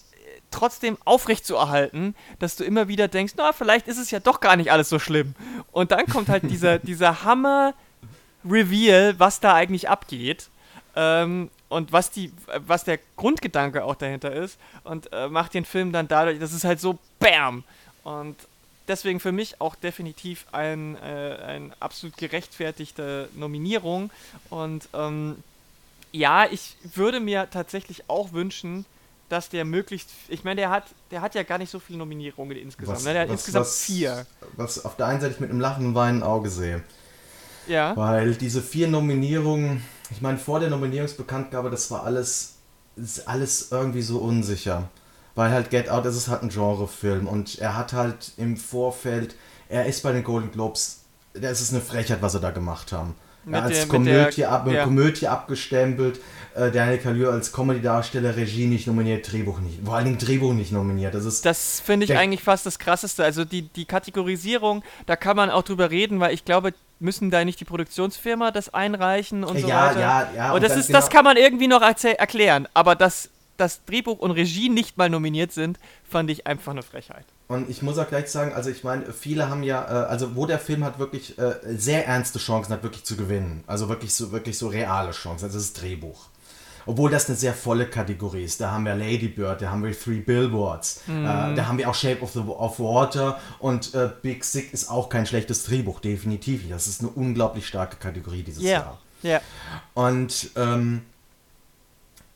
trotzdem 0.51 0.99
aufrecht 1.07 1.47
zu 1.47 1.57
erhalten, 1.57 2.15
dass 2.41 2.57
du 2.57 2.65
immer 2.65 2.89
wieder 2.89 3.09
denkst, 3.09 3.33
na, 3.39 3.55
vielleicht 3.55 3.89
ist 3.89 3.97
es 3.97 4.11
ja 4.11 4.21
doch 4.21 4.41
gar 4.41 4.57
nicht 4.57 4.71
alles 4.71 4.91
so 4.91 4.99
schlimm. 4.99 5.35
Und 5.73 5.93
dann 5.93 6.07
kommt 6.07 6.29
halt 6.29 6.43
dieser, 6.51 6.79
dieser 6.81 7.25
Hammer-Reveal, 7.25 9.19
was 9.19 9.41
da 9.41 9.55
eigentlich 9.55 9.89
abgeht. 9.89 10.51
Ähm, 10.95 11.51
und 11.71 11.91
was 11.91 12.11
die, 12.11 12.31
was 12.67 12.85
der 12.85 12.99
Grundgedanke 13.17 13.83
auch 13.83 13.95
dahinter 13.95 14.31
ist 14.31 14.59
und 14.85 15.11
äh, 15.11 15.29
macht 15.29 15.55
den 15.55 15.65
Film 15.65 15.91
dann 15.91 16.07
dadurch, 16.07 16.39
das 16.39 16.53
ist 16.53 16.65
halt 16.65 16.81
so 16.81 16.99
BAM! 17.19 17.65
Und 18.05 18.37
deswegen 18.89 19.21
für 19.21 19.33
mich 19.33 19.61
auch 19.61 19.75
definitiv 19.75 20.47
ein, 20.53 20.97
äh, 20.97 21.37
ein 21.47 21.73
absolut 21.81 22.17
gerechtfertigte 22.17 23.29
Nominierung. 23.35 24.11
Und 24.51 24.89
ähm, 24.95 25.37
ja, 26.13 26.47
ich 26.51 26.77
würde 26.95 27.21
mir 27.21 27.49
tatsächlich 27.51 28.05
auch 28.09 28.33
wünschen, 28.33 28.85
dass 29.29 29.49
der 29.49 29.65
möglichst, 29.65 30.11
ich 30.29 30.45
meine, 30.45 30.61
der 30.61 30.71
hat, 30.71 30.85
der 31.11 31.23
hat 31.23 31.35
ja 31.35 31.43
gar 31.43 31.57
nicht 31.57 31.71
so 31.71 31.79
viele 31.79 31.99
Nominierungen 31.99 32.57
insgesamt. 32.57 32.99
Was, 32.99 33.05
ne? 33.05 33.13
Der 33.15 33.23
hat 33.23 33.29
was, 33.29 33.41
insgesamt 33.41 33.67
was, 33.67 33.81
vier. 33.81 34.27
Was 34.57 34.85
auf 34.85 34.97
der 34.97 35.07
einen 35.07 35.21
Seite 35.21 35.33
ich 35.35 35.41
mit 35.41 35.51
einem 35.51 35.61
lachenden 35.61 35.95
weinenden 35.95 36.29
Auge 36.29 36.51
sehe. 36.51 36.83
Ja. 37.67 37.97
Weil 37.97 38.35
diese 38.35 38.61
vier 38.61 38.89
Nominierungen, 38.89 39.83
ich 40.11 40.21
meine, 40.21 40.37
vor 40.37 40.61
der 40.61 40.69
Nominierungsbekanntgabe, 40.69 41.71
das 41.71 41.91
war 41.91 42.05
alles, 42.05 42.57
alles 43.25 43.71
irgendwie 43.71 44.03
so 44.03 44.19
unsicher. 44.19 44.91
Weil 45.35 45.51
halt 45.51 45.71
Get 45.71 45.89
Out 45.89 46.05
ist 46.07 46.17
es 46.17 46.29
halt 46.29 46.43
ein 46.43 46.51
Genrefilm 46.51 47.27
und 47.27 47.59
er 47.59 47.77
hat 47.77 47.93
halt 47.93 48.33
im 48.37 48.57
Vorfeld, 48.57 49.35
er 49.69 49.87
ist 49.87 50.03
bei 50.03 50.13
den 50.13 50.25
Golden 50.25 50.53
Globes, 50.53 51.05
das 51.33 51.61
ist 51.61 51.73
eine 51.73 51.81
Frechheit, 51.81 52.21
was 52.21 52.33
sie 52.33 52.41
da 52.41 52.51
gemacht 52.51 52.93
haben. 52.93 53.15
Mit 53.45 53.61
als 53.61 53.79
der, 53.79 53.89
Komödie, 53.89 54.37
der, 54.37 54.53
ab, 54.53 54.69
ja. 54.71 54.85
Komödie 54.85 55.27
abgestempelt, 55.27 56.21
äh, 56.55 56.71
Daniel 56.71 56.99
Kaluuya 56.99 57.31
als 57.31 57.53
Comedy-Darsteller, 57.53 58.37
Regie 58.37 58.67
nicht 58.67 58.87
nominiert, 58.87 59.33
Drehbuch 59.33 59.59
nicht, 59.59 59.81
vor 59.85 59.97
allen 59.97 60.05
Dingen 60.05 60.19
Drehbuch 60.19 60.53
nicht 60.53 60.71
nominiert. 60.71 61.15
Das, 61.15 61.41
das 61.41 61.81
finde 61.81 62.05
ich 62.05 62.17
eigentlich 62.17 62.43
fast 62.43 62.67
das 62.67 62.79
Krasseste. 62.79 63.25
Also 63.25 63.45
die, 63.45 63.63
die 63.63 63.85
Kategorisierung, 63.85 64.85
da 65.07 65.17
kann 65.17 65.37
man 65.37 65.51
auch 65.51 65.63
drüber 65.63 65.91
reden, 65.91 66.21
weil 66.21 66.35
ich 66.35 66.45
glaube, 66.45 66.73
müssen 67.01 67.33
da 67.33 67.45
nicht 67.45 67.59
die 67.59 67.65
Produktionsfirma 67.65 68.53
das 68.53 68.73
einreichen 68.73 69.43
und 69.43 69.59
so 69.59 69.67
ja, 69.67 69.89
weiter. 69.89 70.01
Ja, 70.01 70.29
ja, 70.37 70.49
und, 70.51 70.57
und 70.57 70.63
das 70.63 70.77
ist, 70.77 70.87
genau 70.87 71.01
das 71.01 71.11
kann 71.11 71.25
man 71.25 71.37
irgendwie 71.37 71.67
noch 71.67 71.83
erklären, 71.83 72.69
aber 72.75 72.95
das 72.95 73.29
dass 73.63 73.85
Drehbuch 73.85 74.19
und 74.19 74.33
Regie 74.33 74.69
nicht 74.69 74.99
mal 74.99 75.09
nominiert 75.09 75.53
sind, 75.53 75.79
fand 76.03 76.29
ich 76.31 76.47
einfach 76.49 76.73
eine 76.73 76.83
Frechheit. 76.83 77.25
Und 77.47 77.71
ich 77.71 77.81
muss 77.81 77.97
auch 77.97 78.09
gleich 78.09 78.29
sagen, 78.29 78.53
also 78.53 78.71
ich 78.71 78.83
meine, 78.83 79.13
viele 79.13 79.49
haben 79.49 79.63
ja, 79.63 79.85
äh, 79.85 80.07
also 80.07 80.35
wo 80.35 80.47
der 80.47 80.59
Film 80.59 80.83
hat 80.83 80.99
wirklich 80.99 81.39
äh, 81.39 81.55
sehr 81.65 82.07
ernste 82.07 82.41
Chancen 82.41 82.73
hat, 82.73 82.83
wirklich 82.83 83.05
zu 83.05 83.17
gewinnen. 83.17 83.63
Also 83.69 83.89
wirklich 83.89 84.15
so, 84.15 84.33
wirklich 84.33 84.59
so 84.59 84.67
reale 84.67 85.13
Chancen. 85.13 85.45
Also 85.45 85.59
das 85.59 85.67
ist 85.67 85.81
Drehbuch. 85.81 86.27
Obwohl 86.87 87.11
das 87.13 87.29
eine 87.29 87.37
sehr 87.37 87.55
volle 87.55 87.87
Kategorie 87.87 88.43
ist. 88.43 88.61
Da 88.61 88.73
haben 88.73 88.85
wir 88.85 88.97
Lady 88.97 89.29
Bird, 89.29 89.63
da 89.63 89.71
haben 89.71 89.85
wir 89.85 89.97
Three 89.97 90.19
Billboards, 90.19 91.03
mhm. 91.07 91.25
äh, 91.25 91.55
da 91.55 91.67
haben 91.69 91.79
wir 91.79 91.89
auch 91.89 91.95
Shape 91.95 92.21
of, 92.23 92.33
the, 92.33 92.41
of 92.41 92.81
Water 92.81 93.39
und 93.61 93.95
äh, 93.95 94.11
Big 94.23 94.43
Sick 94.43 94.73
ist 94.73 94.91
auch 94.91 95.09
kein 95.09 95.25
schlechtes 95.25 95.63
Drehbuch, 95.63 96.01
definitiv. 96.01 96.69
Das 96.69 96.89
ist 96.89 97.01
eine 97.01 97.11
unglaublich 97.11 97.69
starke 97.69 97.97
Kategorie 97.97 98.43
dieses 98.43 98.65
yeah. 98.65 98.73
Jahr. 98.73 98.99
Ja. 99.23 99.31
Yeah. 99.31 99.43
Und 99.95 100.51
ähm, 100.57 101.03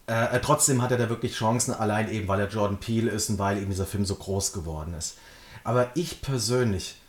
äh, 0.09 0.37
äh, 0.37 0.41
trotzdem 0.41 0.83
hat 0.83 0.93
er 0.93 0.99
da 0.99 1.09
wirklich 1.09 1.35
Chancen, 1.35 1.75
allein 1.75 2.11
eben, 2.11 2.29
weil 2.29 2.41
er 2.41 2.49
Jordan 2.49 2.79
Peele 2.79 3.11
ist 3.11 3.29
und 3.29 3.39
weil 3.39 3.59
eben 3.59 3.71
dieser 3.71 3.87
Film 3.87 4.05
so 4.05 4.15
groß 4.15 4.53
geworden 4.53 4.95
ist. 4.95 5.17
Aber 5.65 5.91
ich 5.95 6.23
persönlich, 6.23 7.01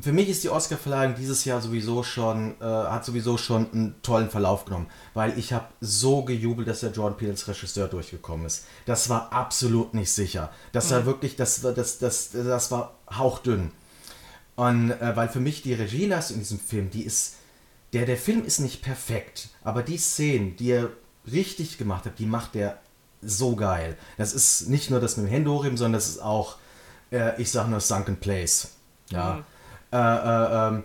für 0.00 0.12
mich 0.12 0.28
ist 0.28 0.42
die 0.42 0.48
Oscar-Verleihung 0.48 1.14
dieses 1.14 1.44
Jahr 1.44 1.60
sowieso 1.60 2.02
schon, 2.02 2.60
äh, 2.60 2.64
hat 2.64 3.04
sowieso 3.04 3.36
schon 3.36 3.70
einen 3.72 4.02
tollen 4.02 4.30
Verlauf 4.30 4.64
genommen, 4.64 4.88
weil 5.14 5.38
ich 5.38 5.52
habe 5.52 5.66
so 5.80 6.24
gejubelt, 6.24 6.66
dass 6.66 6.80
der 6.80 6.90
Jordan 6.90 7.16
Peele 7.16 7.32
als 7.32 7.46
Regisseur 7.46 7.86
durchgekommen 7.86 8.46
ist. 8.46 8.66
Das 8.84 9.08
war 9.08 9.32
absolut 9.32 9.94
nicht 9.94 10.10
sicher. 10.10 10.50
Das 10.72 10.90
war 10.90 11.02
mhm. 11.02 11.06
wirklich, 11.06 11.36
das, 11.36 11.60
das, 11.60 11.98
das, 11.98 12.30
das 12.32 12.70
war 12.72 12.94
hauchdünn. 13.16 13.70
Und 14.56 14.90
äh, 14.90 15.14
weil 15.14 15.28
für 15.28 15.40
mich 15.40 15.62
die 15.62 15.74
Regieleistung 15.74 16.36
in 16.36 16.42
diesem 16.42 16.58
Film, 16.58 16.90
die 16.90 17.04
ist, 17.04 17.36
der, 17.92 18.06
der 18.06 18.16
Film 18.16 18.44
ist 18.44 18.58
nicht 18.58 18.82
perfekt, 18.82 19.50
aber 19.62 19.82
die 19.84 19.98
Szenen, 19.98 20.56
die 20.56 20.70
er 20.72 20.90
richtig 21.32 21.78
gemacht 21.78 22.04
hat, 22.06 22.18
die 22.18 22.26
macht 22.26 22.54
der 22.54 22.78
so 23.22 23.56
geil. 23.56 23.96
Das 24.16 24.32
ist 24.32 24.68
nicht 24.68 24.90
nur 24.90 25.00
das 25.00 25.16
mit 25.16 25.26
dem 25.26 25.30
Händehocheben, 25.30 25.76
sondern 25.76 25.94
das 25.94 26.08
ist 26.08 26.22
auch, 26.22 26.56
äh, 27.12 27.40
ich 27.40 27.50
sag 27.50 27.68
nur 27.68 27.80
Sunken 27.80 28.16
Place. 28.16 28.72
Ja. 29.10 29.34
Mhm. 29.34 29.44
Äh, 29.92 29.98
äh, 29.98 30.68
ähm, 30.68 30.84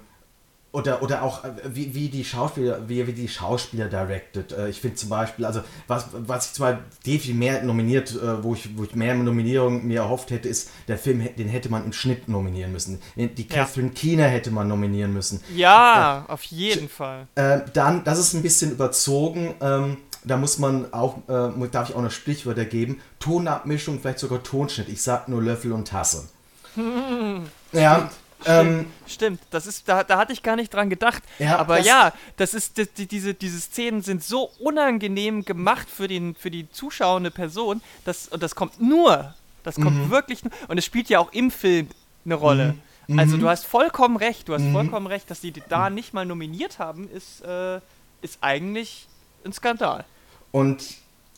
oder, 0.76 1.02
oder 1.02 1.24
auch, 1.24 1.46
äh, 1.46 1.52
wie, 1.66 1.96
wie 1.96 2.10
die 2.10 2.26
Schauspieler, 2.26 2.82
wie, 2.90 3.08
wie 3.08 3.14
die 3.14 3.30
Schauspieler 3.30 3.88
directed. 3.88 4.52
Äh, 4.52 4.68
ich 4.68 4.82
finde 4.82 4.98
zum 4.98 5.08
Beispiel, 5.08 5.46
also 5.46 5.62
was, 5.88 6.08
was 6.12 6.48
ich 6.48 6.54
zwar 6.54 6.80
definitiv 7.06 7.36
mehr 7.36 7.64
nominiert, 7.64 8.12
äh, 8.12 8.44
wo 8.44 8.56
ich, 8.56 8.78
wo 8.78 8.84
ich 8.84 8.94
mehr 8.94 9.16
Nominierungen 9.16 9.88
mir 9.88 10.02
erhofft 10.02 10.32
hätte, 10.32 10.50
ist, 10.50 10.70
der 10.90 10.98
Film, 10.98 11.26
den 11.38 11.48
hätte 11.48 11.70
man 11.70 11.86
im 11.86 11.94
Schnitt 11.94 12.28
nominieren 12.28 12.74
müssen. 12.74 13.02
Die 13.16 13.48
Catherine 13.48 13.88
ja. 13.88 13.94
Keener 13.94 14.28
hätte 14.28 14.52
man 14.52 14.68
nominieren 14.68 15.14
müssen. 15.14 15.42
Ja, 15.56 16.26
auf 16.28 16.44
jeden 16.44 16.90
Fall. 16.90 17.28
dann, 17.36 18.04
das 18.04 18.20
ist 18.20 18.34
ein 18.34 18.42
bisschen 18.42 18.72
überzogen. 18.72 19.56
Ähm, 19.62 19.98
da 20.26 20.38
muss 20.38 20.58
man 20.58 20.94
auch, 20.94 21.18
äh, 21.28 21.68
darf 21.72 21.90
ich 21.90 21.96
auch 21.96 22.02
noch 22.02 22.12
Sprichwörter 22.12 22.66
geben, 22.66 23.02
Tonabmischung, 23.20 24.00
vielleicht 24.00 24.20
sogar 24.20 24.44
Tonschnitt. 24.44 24.90
Ich 24.90 25.02
sag 25.02 25.28
nur 25.28 25.42
Löffel 25.42 25.72
und 25.72 25.88
Tasse. 25.88 26.28
ja. 27.72 28.10
Ähm, 28.48 28.88
Stimmt, 29.08 29.40
das 29.50 29.66
ist, 29.66 29.88
da, 29.90 30.04
da 30.04 30.18
hatte 30.18 30.34
ich 30.34 30.44
gar 30.44 30.56
nicht 30.56 30.72
dran 30.72 30.90
gedacht. 30.90 31.24
Ja, 31.40 31.58
aber 31.58 31.78
das 31.78 31.88
ja, 31.88 32.14
das 32.38 32.54
ist, 32.54 32.78
das, 32.78 32.94
die, 32.94 33.08
diese, 33.08 33.34
diese 33.34 33.60
Szenen 33.60 34.02
sind 34.02 34.24
so 34.24 34.52
unangenehm 34.60 35.46
gemacht 35.46 35.90
für, 35.90 36.08
den, 36.08 36.36
für 36.36 36.52
die 36.52 36.70
zuschauende 36.70 37.32
Person, 37.32 37.82
dass, 38.04 38.28
und 38.28 38.44
das 38.44 38.54
kommt 38.54 38.80
nur, 38.80 39.34
das 39.64 39.76
kommt 39.76 39.98
mhm. 39.98 40.10
wirklich 40.12 40.44
nur, 40.44 40.54
und 40.68 40.78
es 40.78 40.86
spielt 40.86 41.10
ja 41.10 41.20
auch 41.20 41.32
im 41.34 41.50
Film 41.50 41.88
eine 42.24 42.36
Rolle. 42.36 42.76
Mhm. 43.08 43.20
Also 43.20 43.38
du 43.38 43.44
mhm. 43.44 43.50
hast 43.50 43.66
vollkommen 43.66 44.18
recht, 44.18 44.48
du 44.48 44.54
hast 44.54 44.62
mhm. 44.62 44.74
vollkommen 44.74 45.08
recht, 45.08 45.32
dass 45.32 45.42
die 45.42 45.52
da 45.52 45.90
nicht 45.90 46.14
mal 46.14 46.26
nominiert 46.26 46.78
haben, 46.78 47.10
ist, 47.10 47.44
äh, 47.44 47.80
ist 48.22 48.40
eigentlich 48.42 49.08
ein 49.44 49.54
Skandal. 49.54 50.06
Und 50.56 50.86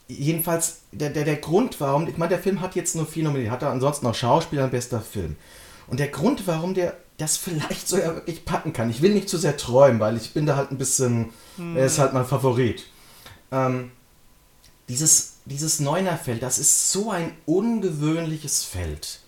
jedenfalls, 0.07 0.82
der, 0.91 1.09
der, 1.09 1.26
der 1.26 1.38
Grund, 1.38 1.82
warum, 1.82 2.07
ich 2.07 2.18
meine, 2.18 2.30
der 2.30 2.38
Film 2.38 2.61
hat 2.61 2.76
jetzt 2.76 2.95
nur 2.95 3.07
vier 3.07 3.24
Nominierungen, 3.24 3.51
hat 3.51 3.63
er 3.63 3.72
ansonsten 3.72 4.05
noch 4.05 4.13
Schauspieler 4.13 4.65
und 4.65 4.70
bester 4.70 5.01
Film. 5.01 5.38
Und 5.88 5.99
der 5.99 6.09
Grund, 6.09 6.45
warum 6.45 6.76
der 6.76 6.95
das 7.18 7.36
vielleicht 7.36 7.88
sogar 7.88 8.13
wirklich 8.13 8.45
packen 8.45 8.74
kann, 8.74 8.91
ich 8.91 9.01
will 9.01 9.15
nicht 9.15 9.28
zu 9.28 9.39
sehr 9.39 9.57
träumen, 9.57 9.99
weil 9.99 10.18
ich 10.18 10.36
bin 10.36 10.45
da 10.45 10.55
halt 10.55 10.70
ein 10.70 10.78
bisschen, 10.78 11.34
hm. 11.55 11.76
er 11.76 11.88
ist 11.88 11.97
halt 11.97 12.13
mein 12.13 12.28
Favorit. 12.28 12.86
Ähm, 13.51 13.89
dieses, 14.88 15.38
dieses 15.45 15.80
Neuner-Feld, 15.80 16.43
das 16.43 16.59
ist 16.59 16.91
so 16.91 17.09
ein 17.09 17.32
ungewöhnliches 17.47 18.65
Feld. 18.65 19.22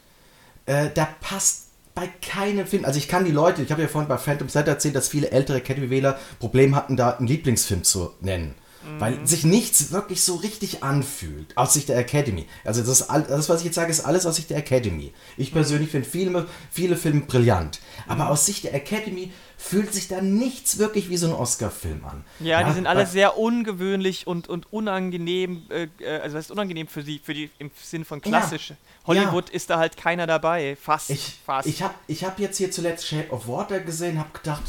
Äh, 0.67 0.91
da 0.93 1.07
passt 1.19 1.69
bei 1.95 2.07
keinem 2.21 2.67
Film, 2.67 2.85
also 2.85 2.99
ich 2.99 3.07
kann 3.07 3.25
die 3.25 3.31
Leute, 3.31 3.63
ich 3.63 3.71
habe 3.71 3.81
ja 3.81 3.87
vorhin 3.87 4.07
bei 4.07 4.19
Phantom 4.19 4.49
Set 4.49 4.67
erzählt, 4.67 4.93
dass 4.93 5.07
viele 5.07 5.31
ältere 5.31 5.57
Academy-Wähler 5.57 6.19
Probleme 6.37 6.75
hatten, 6.75 6.95
da 6.95 7.09
einen 7.09 7.25
Lieblingsfilm 7.25 7.83
zu 7.83 8.11
nennen. 8.21 8.53
Mhm. 8.83 8.99
Weil 8.99 9.27
sich 9.27 9.43
nichts 9.43 9.91
wirklich 9.91 10.23
so 10.23 10.35
richtig 10.35 10.83
anfühlt, 10.83 11.57
aus 11.57 11.73
Sicht 11.73 11.89
der 11.89 11.97
Academy. 11.97 12.45
Also 12.63 12.81
das, 12.81 13.07
das, 13.07 13.49
was 13.49 13.59
ich 13.59 13.65
jetzt 13.65 13.75
sage, 13.75 13.91
ist 13.91 14.01
alles 14.01 14.25
aus 14.25 14.37
Sicht 14.37 14.49
der 14.49 14.57
Academy. 14.57 15.13
Ich 15.37 15.51
persönlich 15.51 15.89
finde 15.89 16.07
Filme, 16.07 16.47
viele 16.71 16.95
Filme 16.95 17.21
brillant. 17.21 17.79
Aber 18.07 18.25
mhm. 18.25 18.31
aus 18.31 18.45
Sicht 18.45 18.63
der 18.63 18.73
Academy 18.73 19.31
fühlt 19.57 19.93
sich 19.93 20.07
da 20.07 20.21
nichts 20.21 20.77
wirklich 20.77 21.09
wie 21.09 21.17
so 21.17 21.27
ein 21.27 21.33
Oscar-Film 21.33 22.05
an. 22.05 22.23
Ja, 22.39 22.61
ja, 22.61 22.67
die 22.67 22.73
sind 22.73 22.87
alle 22.87 23.05
sehr 23.05 23.37
ungewöhnlich 23.37 24.25
und, 24.25 24.47
und 24.47 24.71
unangenehm, 24.71 25.63
äh, 25.69 25.87
äh 25.99 26.19
also 26.21 26.37
das 26.37 26.45
ist 26.45 26.51
unangenehm 26.51 26.87
für 26.87 27.01
sie, 27.01 27.19
für 27.19 27.33
die 27.33 27.49
im 27.59 27.69
Sinn 27.81 28.05
von 28.05 28.21
klassisch. 28.21 28.69
Ja. 28.69 28.75
Hollywood 29.07 29.49
ja. 29.49 29.55
ist 29.55 29.69
da 29.69 29.77
halt 29.77 29.97
keiner 29.97 30.27
dabei. 30.27 30.77
Fast. 30.81 31.09
Ich, 31.09 31.39
fast. 31.45 31.67
ich 31.67 31.81
habe 31.81 31.93
ich 32.07 32.23
hab 32.23 32.39
jetzt 32.39 32.57
hier 32.57 32.71
zuletzt 32.71 33.05
Shape 33.05 33.31
of 33.31 33.49
Water 33.49 33.81
gesehen, 33.81 34.17
habe 34.17 34.29
gedacht, 34.31 34.63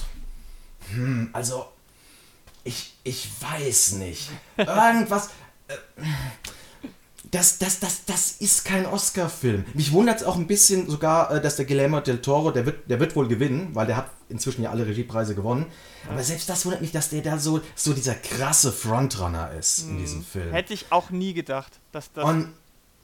hm, 0.92 1.30
also 1.32 1.66
ich, 2.64 2.94
ich 3.04 3.28
weiß 3.40 3.92
nicht. 3.92 4.30
Irgendwas. 4.56 5.30
Äh, 5.68 5.74
das, 7.30 7.58
das, 7.58 7.78
das, 7.78 8.04
das 8.06 8.32
ist 8.40 8.64
kein 8.64 8.86
Oscar-Film. 8.86 9.64
Mich 9.74 9.92
wundert 9.92 10.18
es 10.18 10.24
auch 10.24 10.36
ein 10.36 10.48
bisschen 10.48 10.90
sogar, 10.90 11.30
äh, 11.30 11.40
dass 11.40 11.56
der 11.56 11.64
Guillermo 11.64 12.00
del 12.00 12.20
Toro, 12.20 12.50
der 12.50 12.66
wird, 12.66 12.90
der 12.90 12.98
wird 12.98 13.14
wohl 13.14 13.28
gewinnen, 13.28 13.70
weil 13.72 13.86
der 13.86 13.96
hat 13.96 14.10
inzwischen 14.28 14.62
ja 14.62 14.70
alle 14.70 14.86
Regiepreise 14.86 15.34
gewonnen. 15.34 15.66
Ja. 16.04 16.12
Aber 16.12 16.24
selbst 16.24 16.48
das 16.48 16.64
wundert 16.64 16.80
mich, 16.80 16.90
dass 16.90 17.10
der 17.10 17.22
da 17.22 17.38
so, 17.38 17.60
so 17.76 17.92
dieser 17.92 18.14
krasse 18.14 18.72
Frontrunner 18.72 19.52
ist 19.52 19.86
in 19.86 19.98
diesem 19.98 20.20
hm. 20.20 20.24
Film. 20.24 20.50
Hätte 20.52 20.74
ich 20.74 20.86
auch 20.90 21.10
nie 21.10 21.32
gedacht, 21.32 21.78
dass 21.92 22.12
das. 22.12 22.24
Und, 22.24 22.52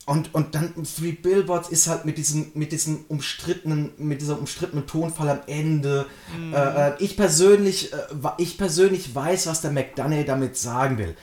und, 0.06 0.34
und 0.34 0.54
dann 0.54 0.72
Three 0.84 1.12
Billboards 1.12 1.68
ist 1.68 1.88
halt 1.88 2.04
mit 2.04 2.16
diesem, 2.16 2.52
mit 2.54 2.70
diesem 2.70 3.04
umstrittenen, 3.08 3.90
mit 3.98 4.20
dieser 4.20 4.38
umstrittenen 4.38 4.86
Tonfall 4.86 5.28
am 5.28 5.40
Ende. 5.48 6.06
Mhm. 6.38 6.54
Äh, 6.54 6.96
ich 7.02 7.16
persönlich, 7.16 7.92
äh, 7.92 7.96
ich 8.38 8.56
persönlich 8.56 9.14
weiß, 9.14 9.48
was 9.48 9.62
der 9.62 9.72
McDonough 9.72 10.24
damit 10.24 10.56
sagen 10.56 10.98
will. 10.98 11.16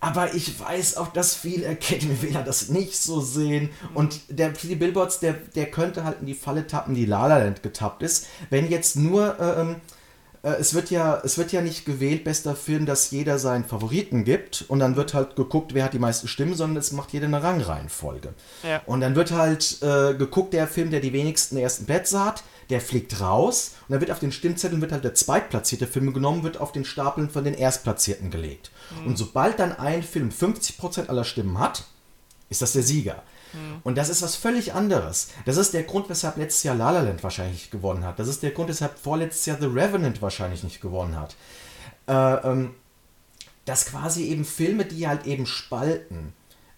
Aber 0.00 0.34
ich 0.34 0.58
weiß 0.58 0.96
auch, 0.96 1.08
dass 1.08 1.34
viele 1.34 1.66
Academy-Wähler 1.66 2.42
das 2.42 2.68
nicht 2.68 2.96
so 2.96 3.20
sehen. 3.20 3.70
Und 3.94 4.20
der 4.28 4.52
Three 4.52 4.74
Billboards, 4.74 5.20
der, 5.20 5.34
der 5.54 5.70
könnte 5.70 6.02
halt 6.04 6.20
in 6.20 6.26
die 6.26 6.34
Falle 6.34 6.66
tappen, 6.66 6.96
die 6.96 7.06
La 7.06 7.28
La 7.28 7.38
Land 7.38 7.62
getappt 7.62 8.02
ist. 8.02 8.26
Wenn 8.50 8.68
jetzt 8.68 8.96
nur 8.96 9.38
äh, 9.38 9.60
ähm, 9.60 9.70
äh, 9.70 9.76
es, 10.42 10.74
wird 10.74 10.90
ja, 10.90 11.20
es 11.24 11.38
wird 11.38 11.52
ja 11.52 11.60
nicht 11.60 11.84
gewählt, 11.84 12.24
bester 12.24 12.54
Film, 12.54 12.86
dass 12.86 13.10
jeder 13.10 13.38
seinen 13.38 13.64
Favoriten 13.64 14.24
gibt 14.24 14.64
und 14.68 14.78
dann 14.78 14.96
wird 14.96 15.14
halt 15.14 15.36
geguckt, 15.36 15.74
wer 15.74 15.84
hat 15.84 15.94
die 15.94 15.98
meisten 15.98 16.28
Stimmen, 16.28 16.54
sondern 16.54 16.76
es 16.76 16.92
macht 16.92 17.12
jeder 17.12 17.26
eine 17.26 17.42
Rangreihenfolge. 17.42 18.34
Ja. 18.62 18.82
Und 18.86 19.00
dann 19.00 19.14
wird 19.16 19.32
halt 19.32 19.82
äh, 19.82 20.14
geguckt, 20.14 20.52
der 20.52 20.68
Film, 20.68 20.90
der 20.90 21.00
die 21.00 21.12
wenigsten 21.12 21.56
ersten 21.56 21.86
Plätze 21.86 22.24
hat, 22.24 22.42
der 22.70 22.80
fliegt 22.80 23.20
raus 23.20 23.72
und 23.88 23.92
dann 23.92 24.00
wird 24.00 24.10
auf 24.10 24.18
den 24.18 24.32
Stimmzetteln 24.32 24.80
wird 24.80 24.92
halt 24.92 25.04
der 25.04 25.14
zweitplatzierte 25.14 25.86
Film 25.86 26.12
genommen, 26.12 26.42
wird 26.42 26.60
auf 26.60 26.72
den 26.72 26.84
Stapeln 26.84 27.30
von 27.30 27.44
den 27.44 27.54
Erstplatzierten 27.54 28.30
gelegt. 28.30 28.70
Mhm. 29.00 29.08
Und 29.08 29.18
sobald 29.18 29.58
dann 29.58 29.72
ein 29.72 30.02
Film 30.02 30.30
50% 30.30 31.08
aller 31.08 31.24
Stimmen 31.24 31.58
hat, 31.58 31.84
ist 32.48 32.62
das 32.62 32.72
der 32.72 32.82
Sieger. 32.82 33.22
Mhm. 33.56 33.80
Und 33.82 33.96
das 33.96 34.08
ist 34.08 34.22
was 34.22 34.36
völlig 34.36 34.74
anderes. 34.74 35.30
Das 35.44 35.56
ist 35.56 35.74
der 35.74 35.82
Grund, 35.84 36.08
weshalb 36.08 36.36
letztes 36.36 36.62
Jahr 36.62 36.74
La 36.74 36.90
La 36.90 37.00
Land 37.00 37.22
wahrscheinlich 37.22 37.70
gewonnen 37.70 38.04
hat. 38.04 38.18
Das 38.18 38.28
ist 38.28 38.42
der 38.42 38.50
Grund, 38.50 38.68
weshalb 38.68 38.98
vorletztes 38.98 39.46
Jahr 39.46 39.58
The 39.58 39.66
Revenant 39.66 40.22
wahrscheinlich 40.22 40.62
nicht 40.62 40.80
gewonnen 40.80 41.18
hat. 41.18 41.34
Äh, 42.06 42.12
ähm, 42.12 42.74
dass 43.64 43.86
quasi 43.86 44.24
eben 44.24 44.44
Filme, 44.44 44.84
die 44.84 45.08
halt 45.08 45.26
eben 45.26 45.46
spalten, 45.46 46.32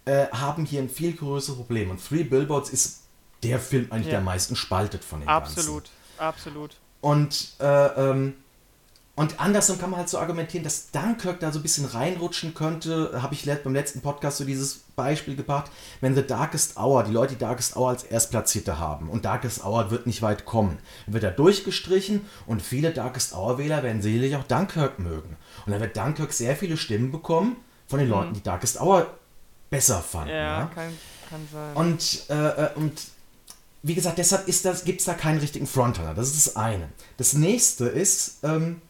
äh, 0.06 0.28
haben 0.28 0.64
hier 0.64 0.80
ein 0.80 0.88
viel 0.88 1.12
größeres 1.12 1.58
Problem. 1.58 1.90
Und 1.90 2.02
Three 2.06 2.24
Billboards 2.24 2.70
ist 2.70 3.02
der 3.42 3.58
Film 3.58 3.88
eigentlich, 3.90 4.06
ja. 4.06 4.12
der 4.12 4.18
am 4.20 4.24
meisten 4.24 4.56
spaltet 4.56 5.04
von 5.04 5.20
den 5.20 5.28
absolut, 5.28 5.84
ganzen. 5.84 5.92
Absolut, 6.18 6.70
absolut. 6.70 6.76
Und 7.00 7.54
äh, 7.60 8.10
ähm, 8.10 8.34
und 9.18 9.40
andersrum 9.40 9.80
kann 9.80 9.90
man 9.90 9.98
halt 9.98 10.08
so 10.08 10.16
argumentieren, 10.20 10.62
dass 10.62 10.92
Dunkirk 10.92 11.40
da 11.40 11.50
so 11.50 11.58
ein 11.58 11.62
bisschen 11.62 11.86
reinrutschen 11.86 12.54
könnte. 12.54 13.20
Habe 13.20 13.34
ich 13.34 13.44
beim 13.64 13.74
letzten 13.74 14.00
Podcast 14.00 14.36
so 14.36 14.44
dieses 14.44 14.84
Beispiel 14.94 15.34
gebracht, 15.34 15.72
wenn 16.00 16.14
The 16.14 16.24
Darkest 16.24 16.76
Hour, 16.76 17.02
die 17.02 17.10
Leute 17.10 17.34
die 17.34 17.40
Darkest 17.40 17.74
Hour 17.74 17.88
als 17.88 18.04
Erstplatzierte 18.04 18.78
haben 18.78 19.10
und 19.10 19.24
Darkest 19.24 19.64
Hour 19.64 19.90
wird 19.90 20.06
nicht 20.06 20.22
weit 20.22 20.44
kommen, 20.44 20.78
dann 21.06 21.14
wird 21.14 21.24
er 21.24 21.32
durchgestrichen 21.32 22.26
und 22.46 22.62
viele 22.62 22.92
Darkest 22.92 23.34
Hour-Wähler 23.34 23.82
werden 23.82 24.02
sicherlich 24.02 24.36
auch 24.36 24.44
Dunkirk 24.44 25.00
mögen. 25.00 25.36
Und 25.66 25.72
dann 25.72 25.80
wird 25.80 25.96
Dunkirk 25.96 26.32
sehr 26.32 26.54
viele 26.54 26.76
Stimmen 26.76 27.10
bekommen 27.10 27.56
von 27.88 27.98
den 27.98 28.06
mhm. 28.06 28.14
Leuten, 28.14 28.34
die 28.34 28.42
Darkest 28.44 28.80
Hour 28.80 29.18
besser 29.68 30.00
fanden. 30.00 30.30
Ja, 30.30 30.60
ja? 30.60 30.70
Kann, 30.72 30.96
kann 31.28 31.48
sein. 31.52 31.74
Und, 31.74 32.24
äh, 32.30 32.66
äh 32.66 32.74
und 32.76 33.02
wie 33.82 33.96
gesagt, 33.96 34.18
deshalb 34.18 34.46
gibt 34.46 35.00
es 35.00 35.06
da 35.06 35.14
keinen 35.14 35.40
richtigen 35.40 35.66
Frontrunner. 35.66 36.14
Das 36.14 36.28
ist 36.28 36.46
das 36.46 36.54
eine. 36.54 36.88
Das 37.16 37.32
nächste 37.32 37.86
ist, 37.86 38.44
ähm, 38.44 38.80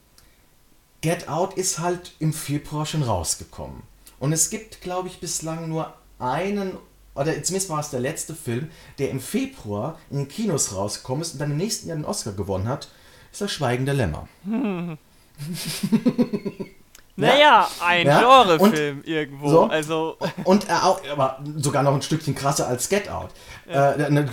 Get 1.01 1.29
Out 1.29 1.55
ist 1.55 1.79
halt 1.79 2.13
im 2.19 2.33
Februar 2.33 2.87
schon 2.87 3.03
rausgekommen. 3.03 3.83
Und 4.19 4.33
es 4.33 4.51
gibt, 4.51 4.81
glaube 4.81 5.09
ich, 5.09 5.21
bislang 5.21 5.69
nur 5.69 5.93
einen, 6.19 6.77
oder 7.15 7.33
zumindest 7.43 7.71
war 7.71 7.81
es 7.81 7.91
der 7.91 8.01
letzte 8.01 8.35
Film, 8.35 8.71
der 8.99 9.11
im 9.11 9.21
Februar 9.21 9.99
in 10.11 10.19
den 10.19 10.29
Kinos 10.29 10.75
rausgekommen 10.75 11.23
ist 11.23 11.35
und 11.35 11.41
dann 11.41 11.53
im 11.53 11.57
nächsten 11.57 11.89
Jahr 11.89 11.97
den 11.97 12.05
Oscar 12.05 12.33
gewonnen 12.33 12.69
hat, 12.69 12.89
ist 13.31 13.41
das 13.41 13.53
Schweigende 13.53 13.93
Lämmer. 13.93 14.29
Hm. 14.45 14.99
Naja, 17.19 17.69
ein 17.85 18.07
ja? 18.07 18.21
Genrefilm 18.21 19.03
irgendwo. 19.05 19.51
So, 19.51 19.65
also. 19.65 20.17
Und 20.45 20.69
er 20.69 20.87
auch, 20.87 21.01
aber 21.11 21.43
sogar 21.57 21.83
noch 21.83 21.93
ein 21.93 22.01
Stückchen 22.01 22.37
krasser 22.37 22.69
als 22.69 22.89
Get 22.89 23.11
Out. 23.11 23.31
Ja. 23.69 23.95
Äh, 23.95 24.27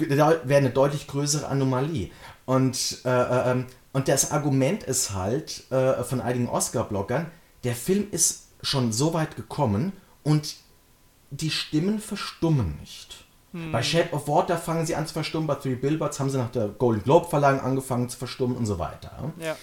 wäre 0.44 0.58
eine 0.60 0.70
deutlich 0.70 1.08
größere 1.08 1.48
Anomalie. 1.48 2.12
Und 2.46 3.00
äh, 3.04 3.10
äh 3.10 3.52
ähm, 3.52 3.66
und 3.96 4.10
das 4.10 4.32
Argument 4.32 4.84
ist 4.84 5.14
halt 5.14 5.72
äh, 5.72 6.04
von 6.04 6.20
einigen 6.20 6.50
Oscar-Bloggern, 6.50 7.32
der 7.64 7.76
Film 7.76 8.10
ist 8.12 8.50
schon 8.62 8.92
so 8.92 9.14
weit 9.14 9.38
gekommen 9.38 9.94
und 10.22 10.58
die 11.32 11.50
Stimmen 11.50 12.00
verstummen 12.00 12.78
nicht. 12.82 13.24
Hm. 13.54 13.72
Bei 13.72 13.82
Shape 13.82 14.14
of 14.14 14.28
Water 14.28 14.58
fangen 14.58 14.86
sie 14.86 14.98
an 14.98 15.08
zu 15.08 15.14
verstummen, 15.14 15.48
bei 15.48 15.56
Three 15.56 15.76
Billboards 15.76 16.20
haben 16.20 16.30
sie 16.30 16.38
nach 16.38 16.52
der 16.52 16.68
Golden 16.68 17.04
Globe-Verleihung 17.04 17.62
angefangen 17.62 18.10
zu 18.10 18.18
verstummen 18.18 18.58
und 18.58 18.66
so 18.66 18.80
weiter. 18.80 19.32
Ja. 19.40 19.56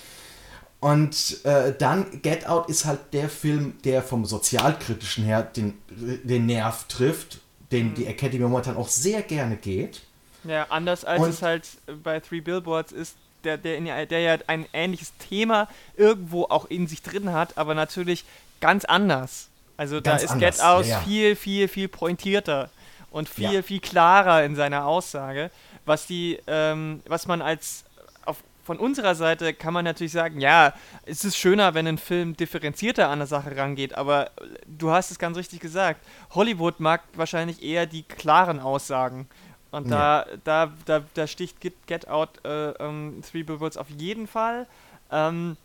Und 0.80 1.44
äh, 1.44 1.74
dann 1.78 2.22
Get 2.22 2.48
Out 2.48 2.70
ist 2.70 2.86
halt 2.86 3.00
der 3.12 3.28
Film, 3.28 3.74
der 3.84 4.02
vom 4.02 4.24
sozialkritischen 4.24 5.24
her 5.24 5.42
den, 5.42 5.74
den 5.90 6.46
Nerv 6.46 6.84
trifft, 6.88 7.40
den 7.70 7.88
hm. 7.88 7.94
die 7.96 8.06
Academy 8.06 8.44
momentan 8.44 8.78
auch 8.78 8.88
sehr 8.88 9.20
gerne 9.20 9.56
geht. 9.56 10.00
Ja, 10.44 10.68
anders 10.70 11.04
als 11.04 11.22
und 11.22 11.28
es 11.28 11.42
halt 11.42 11.68
bei 12.02 12.18
Three 12.18 12.40
Billboards 12.40 12.92
ist, 12.92 13.16
der, 13.44 13.58
der, 13.58 14.06
der 14.06 14.20
ja 14.20 14.38
ein 14.46 14.66
ähnliches 14.72 15.12
Thema 15.18 15.68
irgendwo 15.96 16.44
auch 16.44 16.66
in 16.66 16.86
sich 16.86 17.02
drin 17.02 17.32
hat, 17.32 17.58
aber 17.58 17.74
natürlich 17.74 18.24
ganz 18.60 18.84
anders. 18.84 19.48
Also 19.76 20.00
ganz 20.00 20.22
da 20.22 20.24
ist 20.26 20.30
anders. 20.32 20.56
Get 20.56 20.64
Out 20.64 20.86
ja, 20.86 20.98
ja. 20.98 21.00
viel, 21.00 21.36
viel, 21.36 21.68
viel 21.68 21.88
pointierter 21.88 22.70
und 23.10 23.28
viel, 23.28 23.52
ja. 23.52 23.62
viel 23.62 23.80
klarer 23.80 24.44
in 24.44 24.56
seiner 24.56 24.86
Aussage. 24.86 25.50
Was 25.84 26.06
die, 26.06 26.38
ähm, 26.46 27.02
was 27.06 27.26
man 27.26 27.42
als 27.42 27.84
auf, 28.24 28.38
von 28.64 28.78
unserer 28.78 29.14
Seite 29.14 29.52
kann 29.52 29.74
man 29.74 29.84
natürlich 29.84 30.12
sagen, 30.12 30.40
ja, 30.40 30.72
es 31.04 31.24
ist 31.24 31.36
schöner, 31.36 31.74
wenn 31.74 31.86
ein 31.86 31.98
Film 31.98 32.36
differenzierter 32.36 33.08
an 33.08 33.18
der 33.18 33.26
Sache 33.26 33.56
rangeht, 33.56 33.94
aber 33.96 34.30
du 34.66 34.90
hast 34.90 35.10
es 35.10 35.18
ganz 35.18 35.36
richtig 35.36 35.60
gesagt. 35.60 36.00
Hollywood 36.30 36.78
mag 36.78 37.02
wahrscheinlich 37.14 37.62
eher 37.62 37.86
die 37.86 38.04
klaren 38.04 38.60
Aussagen. 38.60 39.28
Und 39.72 39.90
da, 39.90 40.26
ja. 40.28 40.36
da, 40.44 40.72
da, 40.84 41.02
da 41.14 41.26
sticht 41.26 41.60
Get, 41.60 41.74
Get 41.86 42.06
Out 42.06 42.44
äh, 42.44 42.70
ähm, 42.72 43.22
Three 43.28 43.42
Billboards 43.42 43.76
auf 43.76 43.88
jeden 43.90 44.26
Fall. 44.26 44.66
Ähm, 45.10 45.56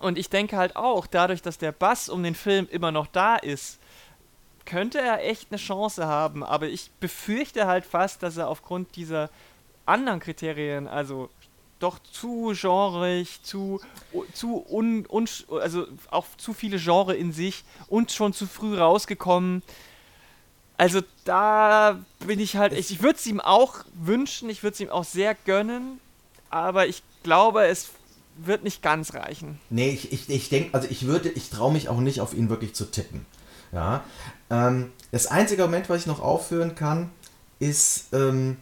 und 0.00 0.18
ich 0.18 0.28
denke 0.28 0.56
halt 0.56 0.76
auch, 0.76 1.06
dadurch, 1.06 1.40
dass 1.40 1.56
der 1.56 1.72
Bass 1.72 2.08
um 2.08 2.22
den 2.22 2.34
Film 2.34 2.68
immer 2.70 2.90
noch 2.90 3.06
da 3.06 3.36
ist, 3.36 3.78
könnte 4.66 5.00
er 5.00 5.24
echt 5.24 5.50
eine 5.50 5.58
Chance 5.58 6.06
haben. 6.06 6.42
Aber 6.42 6.66
ich 6.66 6.90
befürchte 6.98 7.66
halt 7.66 7.86
fast, 7.86 8.22
dass 8.22 8.36
er 8.36 8.48
aufgrund 8.48 8.96
dieser 8.96 9.30
anderen 9.86 10.18
Kriterien, 10.18 10.88
also 10.88 11.30
doch 11.78 11.98
zu 11.98 12.54
genreig, 12.60 13.26
zu, 13.42 13.80
zu 14.32 14.64
un, 14.68 15.06
un, 15.08 15.28
also 15.60 15.86
auch 16.10 16.26
zu 16.38 16.54
viele 16.54 16.78
Genre 16.78 17.14
in 17.14 17.32
sich 17.32 17.64
und 17.88 18.10
schon 18.10 18.32
zu 18.32 18.46
früh 18.46 18.76
rausgekommen, 18.76 19.62
also 20.76 21.00
da 21.24 22.00
bin 22.26 22.40
ich 22.40 22.56
halt, 22.56 22.72
ich, 22.72 22.90
ich 22.90 23.02
würde 23.02 23.18
es 23.18 23.26
ihm 23.26 23.40
auch 23.40 23.84
wünschen, 23.94 24.50
ich 24.50 24.62
würde 24.62 24.74
es 24.74 24.80
ihm 24.80 24.90
auch 24.90 25.04
sehr 25.04 25.36
gönnen, 25.44 26.00
aber 26.50 26.86
ich 26.86 27.02
glaube, 27.22 27.66
es 27.66 27.90
wird 28.36 28.64
nicht 28.64 28.82
ganz 28.82 29.14
reichen. 29.14 29.60
Nee, 29.70 29.90
ich, 29.90 30.12
ich, 30.12 30.28
ich 30.28 30.48
denke, 30.48 30.74
also 30.74 30.88
ich 30.90 31.06
würde, 31.06 31.28
ich 31.28 31.50
traue 31.50 31.72
mich 31.72 31.88
auch 31.88 32.00
nicht 32.00 32.20
auf 32.20 32.34
ihn 32.34 32.48
wirklich 32.48 32.74
zu 32.74 32.90
tippen. 32.90 33.26
Ja. 33.72 34.04
Ähm, 34.50 34.92
das 35.12 35.26
einzige 35.26 35.62
Moment, 35.62 35.88
was 35.88 36.02
ich 36.02 36.06
noch 36.06 36.20
aufführen 36.20 36.74
kann, 36.74 37.10
ist, 37.58 38.12
ähm, 38.12 38.56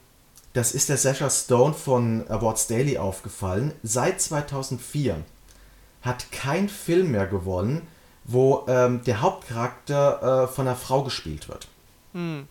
das 0.52 0.72
ist 0.72 0.90
der 0.90 0.98
Sasha 0.98 1.30
Stone 1.30 1.74
von 1.74 2.28
Awards 2.28 2.66
Daily 2.66 2.98
aufgefallen. 2.98 3.72
Seit 3.82 4.20
2004 4.20 5.24
hat 6.02 6.30
kein 6.30 6.68
Film 6.68 7.12
mehr 7.12 7.26
gewonnen, 7.26 7.86
wo 8.24 8.64
ähm, 8.68 9.02
der 9.04 9.22
Hauptcharakter 9.22 10.44
äh, 10.44 10.48
von 10.48 10.66
einer 10.66 10.76
Frau 10.76 11.02
gespielt 11.02 11.48
wird. 11.48 11.68
Hm. 12.12 12.46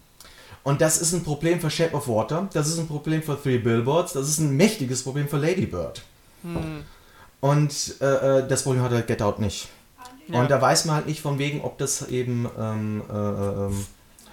Und 0.64 0.82
das 0.82 1.02
ist 1.02 1.14
ein 1.14 1.24
Problem 1.24 1.60
für 1.60 1.72
Shape 1.72 1.96
of 1.96 2.08
Water, 2.08 2.48
das 2.54 2.68
ist 2.68 2.78
ein 2.78 2.88
Problem 2.88 3.24
für 3.24 3.42
Three 3.42 3.58
Billboards, 3.58 4.14
das 4.14 4.30
ist 4.30 4.40
ein 4.40 4.56
mächtiges 4.56 5.04
Problem 5.04 5.28
für 5.28 5.38
Lady 5.38 5.66
Bird. 5.66 6.04
Hm. 6.44 6.84
Und 7.40 7.96
äh, 8.00 8.40
äh, 8.40 8.48
das 8.48 8.64
Problem 8.64 8.84
hat 8.84 8.92
halt 8.92 9.08
Get 9.08 9.22
Out 9.22 9.40
nicht. 9.40 9.70
Ja. 10.28 10.40
Und 10.40 10.52
da 10.52 10.62
weiß 10.62 10.86
man 10.86 10.96
halt 10.96 11.08
nicht 11.08 11.22
von 11.22 11.40
wegen, 11.40 11.62
ob 11.62 11.78
das 11.80 12.08
eben, 12.10 12.48
ähm, 12.58 13.04
äh, 13.10 13.14
ähm, 13.14 13.86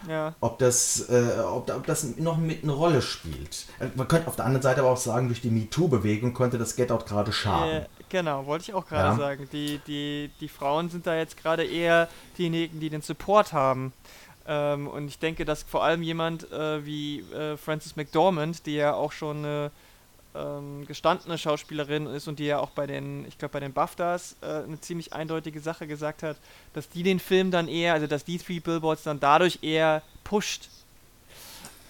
ja. 0.06 0.34
ob, 0.40 0.58
das, 0.58 1.08
äh, 1.08 1.40
ob, 1.40 1.70
ob, 1.70 1.86
das 1.86 2.16
noch 2.18 2.36
mit 2.36 2.62
eine 2.62 2.72
Rolle 2.72 3.00
spielt. 3.00 3.66
Äh, 3.80 3.86
man 3.94 4.06
könnte 4.06 4.28
auf 4.28 4.36
der 4.36 4.44
anderen 4.44 4.62
Seite 4.62 4.80
aber 4.80 4.90
auch 4.90 4.98
sagen, 4.98 5.28
durch 5.28 5.40
die 5.40 5.50
MeToo-Bewegung 5.50 6.34
könnte 6.34 6.58
das 6.58 6.76
Get 6.76 6.92
Out 6.92 7.06
gerade 7.06 7.32
schaden. 7.32 7.86
Genau, 8.10 8.46
wollte 8.46 8.64
ich 8.68 8.74
auch 8.74 8.86
gerade 8.86 9.10
ja. 9.10 9.16
sagen. 9.16 9.48
Die, 9.52 9.80
die, 9.86 10.30
die 10.40 10.48
Frauen 10.48 10.88
sind 10.90 11.06
da 11.06 11.16
jetzt 11.16 11.36
gerade 11.36 11.64
eher 11.64 12.08
diejenigen, 12.36 12.80
die 12.80 12.90
den 12.90 13.02
Support 13.02 13.52
haben. 13.52 13.92
Ähm, 14.48 14.88
und 14.88 15.08
ich 15.08 15.18
denke, 15.18 15.44
dass 15.44 15.62
vor 15.62 15.84
allem 15.84 16.02
jemand 16.02 16.50
äh, 16.50 16.84
wie 16.84 17.20
äh, 17.32 17.56
Frances 17.58 17.96
McDormand, 17.96 18.64
die 18.64 18.76
ja 18.76 18.94
auch 18.94 19.12
schon 19.12 19.38
eine 19.38 19.70
ähm, 20.34 20.86
gestandene 20.86 21.36
Schauspielerin 21.36 22.06
ist 22.06 22.28
und 22.28 22.38
die 22.38 22.46
ja 22.46 22.58
auch 22.58 22.70
bei 22.70 22.86
den, 22.86 23.26
ich 23.26 23.36
glaube 23.36 23.52
bei 23.52 23.60
den 23.60 23.72
BAFTAs 23.74 24.36
äh, 24.40 24.46
eine 24.64 24.80
ziemlich 24.80 25.12
eindeutige 25.12 25.60
Sache 25.60 25.86
gesagt 25.86 26.22
hat, 26.22 26.36
dass 26.72 26.88
die 26.88 27.02
den 27.02 27.20
Film 27.20 27.50
dann 27.50 27.68
eher, 27.68 27.92
also 27.92 28.06
dass 28.06 28.24
die 28.24 28.38
Three 28.38 28.60
Billboards 28.60 29.02
dann 29.02 29.20
dadurch 29.20 29.58
eher 29.62 30.02
pusht, 30.24 30.68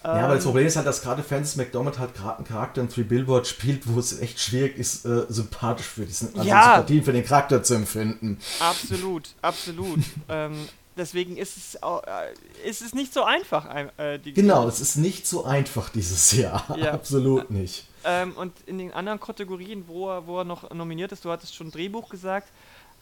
Ja, 0.03 0.11
aber 0.23 0.35
das 0.35 0.45
Problem 0.45 0.65
ist 0.65 0.77
halt, 0.77 0.87
dass 0.87 1.01
gerade 1.01 1.23
Francis 1.23 1.57
McDormand 1.57 1.99
halt 1.99 2.13
gerade 2.13 2.37
einen 2.37 2.47
Charakter 2.47 2.81
in 2.81 2.89
Three 2.89 3.03
Billboard 3.03 3.47
spielt, 3.47 3.81
wo 3.85 3.99
es 3.99 4.19
echt 4.21 4.39
schwierig 4.39 4.77
ist, 4.77 5.05
äh, 5.05 5.25
sympathisch 5.27 5.85
für 5.87 6.05
diesen, 6.05 6.29
also 6.37 6.47
Ja. 6.47 6.75
Sympathien 6.75 7.03
für 7.03 7.13
den 7.13 7.25
Charakter 7.25 7.61
zu 7.63 7.73
empfinden. 7.75 8.37
Absolut, 8.59 9.29
absolut. 9.41 9.99
ähm, 10.29 10.69
deswegen 10.99 11.37
ist 11.37 11.57
es, 11.57 11.81
au- 11.81 12.01
äh, 12.01 12.67
ist 12.69 12.81
es 12.83 12.93
nicht 12.93 13.11
so 13.13 13.23
einfach. 13.23 13.65
ein- 13.65 13.89
Äh, 13.97 14.19
Genau, 14.19 14.67
es 14.67 14.79
ist 14.79 14.97
nicht 14.97 15.25
so 15.25 15.45
einfach 15.45 15.89
dieses 15.89 16.31
Jahr. 16.33 16.63
Ja. 16.77 16.91
Absolut 16.93 17.49
nicht. 17.49 17.87
Ähm, 18.03 18.33
und 18.33 18.53
in 18.67 18.77
den 18.77 18.93
anderen 18.93 19.19
Kategorien, 19.19 19.85
wo 19.87 20.09
er, 20.09 20.27
wo 20.27 20.37
er 20.39 20.43
noch 20.45 20.69
nominiert 20.71 21.11
ist, 21.11 21.25
du 21.25 21.31
hattest 21.31 21.55
schon 21.55 21.71
Drehbuch 21.71 22.09
gesagt, 22.09 22.49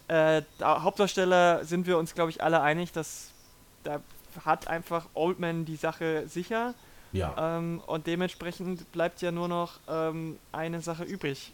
äh, 0.08 0.42
da, 0.58 0.82
Hauptdarsteller 0.84 1.66
sind 1.66 1.86
wir 1.86 1.98
uns, 1.98 2.16
glaube 2.16 2.30
ich, 2.32 2.42
alle 2.42 2.62
einig, 2.62 2.94
dass 2.94 3.32
da 3.84 4.00
hat 4.46 4.68
einfach 4.68 5.06
Oldman 5.14 5.66
die 5.66 5.76
Sache 5.76 6.24
sicher. 6.28 6.74
Ja. 7.14 7.58
Ähm, 7.58 7.82
und 7.88 8.06
dementsprechend 8.08 8.92
bleibt 8.92 9.22
ja 9.22 9.32
nur 9.32 9.48
noch 9.48 9.80
ähm, 9.90 10.38
eine 10.52 10.82
Sache 10.82 11.04
übrig. 11.04 11.52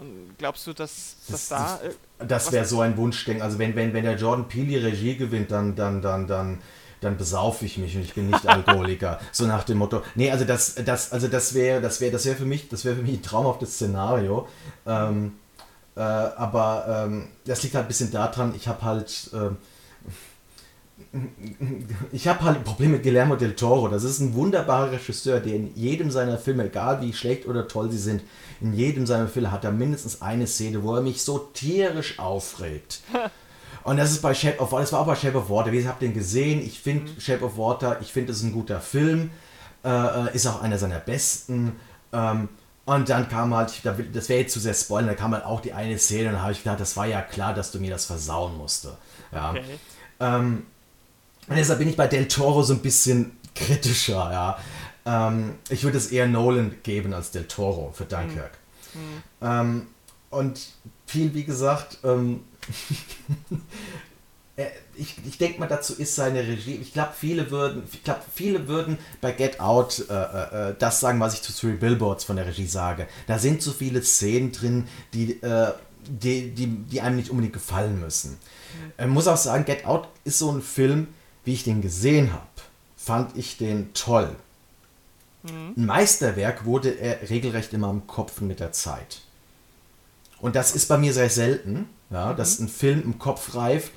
Und 0.00 0.34
glaubst 0.38 0.66
du, 0.66 0.72
dass, 0.72 1.16
dass 1.28 1.48
Das- 1.48 1.80
da. 1.80 1.80
Äh, 2.20 2.26
Das 2.26 2.52
wäre 2.52 2.64
so 2.64 2.80
ein 2.80 2.96
Wunschdenken. 2.96 3.42
Also 3.42 3.58
wenn, 3.58 3.74
wenn, 3.76 3.92
wenn 3.92 4.04
der 4.04 4.16
Jordan 4.16 4.48
Peele 4.48 4.82
Regie 4.86 5.16
gewinnt, 5.16 5.50
dann, 5.50 5.74
dann, 5.76 6.00
dann, 6.02 6.26
dann, 6.26 6.58
dann 7.00 7.16
besaufe 7.16 7.64
ich 7.66 7.76
mich 7.78 7.94
und 7.96 8.02
ich 8.02 8.14
bin 8.14 8.30
nicht 8.30 8.46
Alkoholiker. 8.46 9.20
so 9.32 9.46
nach 9.46 9.64
dem 9.64 9.78
Motto. 9.78 10.02
Nee, 10.14 10.30
also 10.30 10.44
das, 10.44 10.74
das, 10.76 11.12
also 11.12 11.28
das 11.28 11.54
wäre, 11.54 11.80
das 11.80 12.00
wäre, 12.00 12.12
das 12.12 12.24
wäre 12.24 12.36
für 12.36 12.44
mich, 12.46 12.68
das 12.68 12.84
wäre 12.84 12.96
für 12.96 13.02
mich 13.02 13.12
ein 13.14 13.22
traumhaftes 13.22 13.74
Szenario. 13.74 14.48
Ähm, 14.86 15.34
äh, 15.96 16.00
aber 16.00 17.04
ähm, 17.06 17.28
das 17.44 17.62
liegt 17.62 17.74
halt 17.74 17.84
ein 17.86 17.88
bisschen 17.88 18.10
daran, 18.10 18.54
ich 18.56 18.66
habe 18.68 18.82
halt. 18.82 19.30
ähm, 19.34 19.56
ich 22.12 22.28
habe 22.28 22.42
halt 22.42 22.58
ein 22.58 22.64
Problem 22.64 22.92
mit 22.92 23.02
Guillermo 23.02 23.36
del 23.36 23.54
Toro. 23.54 23.88
Das 23.88 24.04
ist 24.04 24.20
ein 24.20 24.34
wunderbarer 24.34 24.92
Regisseur, 24.92 25.40
der 25.40 25.54
in 25.54 25.74
jedem 25.74 26.10
seiner 26.10 26.38
Filme, 26.38 26.66
egal 26.66 27.00
wie 27.00 27.12
schlecht 27.12 27.46
oder 27.46 27.66
toll 27.66 27.90
sie 27.90 27.98
sind, 27.98 28.22
in 28.60 28.74
jedem 28.74 29.06
seiner 29.06 29.28
Filme 29.28 29.50
hat 29.50 29.64
er 29.64 29.72
mindestens 29.72 30.22
eine 30.22 30.46
Szene, 30.46 30.82
wo 30.82 30.94
er 30.94 31.02
mich 31.02 31.22
so 31.22 31.38
tierisch 31.38 32.18
aufregt. 32.18 33.00
Und 33.84 33.98
das 33.98 34.12
ist 34.12 34.22
bei 34.22 34.32
Shape 34.34 34.60
of 34.60 34.72
Water, 34.72 34.82
das 34.82 34.92
war 34.92 35.00
auch 35.00 35.06
bei 35.06 35.14
Shape 35.14 35.36
of 35.36 35.50
Water. 35.50 35.70
Wie 35.70 35.86
habt 35.86 36.00
ihr 36.02 36.08
den 36.08 36.14
gesehen? 36.14 36.62
Ich 36.64 36.80
finde 36.80 37.20
Shape 37.20 37.44
of 37.44 37.58
Water, 37.58 37.98
ich 38.00 38.12
finde 38.12 38.32
es 38.32 38.42
ein 38.42 38.52
guter 38.52 38.80
Film, 38.80 39.30
äh, 39.84 39.88
äh, 39.88 40.34
ist 40.34 40.46
auch 40.46 40.62
einer 40.62 40.78
seiner 40.78 41.00
besten. 41.00 41.72
Ähm, 42.12 42.48
und 42.86 43.08
dann 43.08 43.28
kam 43.28 43.54
halt, 43.54 43.82
das 43.84 44.28
wäre 44.28 44.40
jetzt 44.40 44.52
zu 44.52 44.60
sehr 44.60 44.74
spoilern, 44.74 45.08
da 45.08 45.14
kam 45.14 45.32
halt 45.32 45.44
auch 45.44 45.60
die 45.60 45.72
eine 45.72 45.98
Szene 45.98 46.28
und 46.28 46.34
da 46.36 46.42
habe 46.42 46.52
ich 46.52 46.62
gedacht, 46.62 46.80
das 46.80 46.96
war 46.96 47.06
ja 47.06 47.20
klar, 47.20 47.52
dass 47.54 47.72
du 47.72 47.78
mir 47.78 47.90
das 47.90 48.06
versauen 48.06 48.56
musste. 48.56 48.96
Ja. 49.32 49.50
okay. 49.50 49.78
Ähm, 50.20 50.62
und 51.48 51.56
deshalb 51.56 51.78
bin 51.78 51.88
ich 51.88 51.96
bei 51.96 52.06
Del 52.06 52.28
Toro 52.28 52.62
so 52.62 52.74
ein 52.74 52.80
bisschen 52.80 53.32
kritischer, 53.54 54.30
ja. 54.32 54.58
Ähm, 55.06 55.56
ich 55.68 55.84
würde 55.84 55.98
es 55.98 56.10
eher 56.10 56.26
Nolan 56.26 56.76
geben 56.82 57.12
als 57.12 57.30
Del 57.30 57.44
Toro 57.44 57.92
für 57.94 58.04
Dunkirk. 58.04 58.52
Ähm, 59.42 59.86
und 60.30 60.60
viel, 61.06 61.34
wie 61.34 61.44
gesagt, 61.44 61.98
ähm, 62.04 62.40
äh, 64.56 64.66
ich, 64.96 65.16
ich 65.26 65.38
denke 65.38 65.60
mal, 65.60 65.66
dazu 65.66 65.94
ist 65.94 66.14
seine 66.14 66.40
Regie. 66.40 66.76
Ich 66.76 66.92
glaube, 66.92 67.12
viele 67.16 67.50
würden, 67.50 67.82
ich 67.92 68.02
glaube, 68.02 68.22
viele 68.34 68.66
würden 68.68 68.98
bei 69.20 69.32
Get 69.32 69.60
Out 69.60 70.06
äh, 70.08 70.14
äh, 70.14 70.70
äh, 70.70 70.74
das 70.78 71.00
sagen, 71.00 71.20
was 71.20 71.34
ich 71.34 71.42
zu 71.42 71.52
Three 71.52 71.76
Billboards 71.76 72.24
von 72.24 72.36
der 72.36 72.46
Regie 72.46 72.66
sage. 72.66 73.06
Da 73.26 73.38
sind 73.38 73.62
so 73.62 73.72
viele 73.72 74.02
Szenen 74.02 74.52
drin, 74.52 74.88
die, 75.12 75.42
äh, 75.42 75.72
die, 76.08 76.54
die, 76.54 76.66
die 76.66 77.00
einem 77.00 77.16
nicht 77.16 77.30
unbedingt 77.30 77.54
gefallen 77.54 78.00
müssen. 78.00 78.38
Ich 78.98 79.06
muss 79.06 79.28
auch 79.28 79.36
sagen, 79.36 79.64
Get 79.64 79.84
Out 79.86 80.08
ist 80.24 80.38
so 80.38 80.50
ein 80.50 80.62
Film, 80.62 81.08
wie 81.44 81.54
ich 81.54 81.64
den 81.64 81.82
gesehen 81.82 82.32
habe, 82.32 82.46
fand 82.96 83.36
ich 83.36 83.58
den 83.58 83.92
toll. 83.94 84.34
Ein 85.46 85.84
Meisterwerk 85.84 86.64
wurde 86.64 86.90
er 86.90 87.28
regelrecht 87.28 87.72
immer 87.74 87.90
im 87.90 88.06
Kopf 88.06 88.40
mit 88.40 88.60
der 88.60 88.72
Zeit. 88.72 89.20
Und 90.40 90.56
das 90.56 90.74
ist 90.74 90.88
bei 90.88 90.96
mir 90.96 91.12
sehr 91.12 91.28
selten, 91.28 91.86
ja, 92.10 92.32
dass 92.32 92.58
ein 92.60 92.68
Film 92.68 93.02
im 93.02 93.18
Kopf 93.18 93.54
reift. 93.54 93.92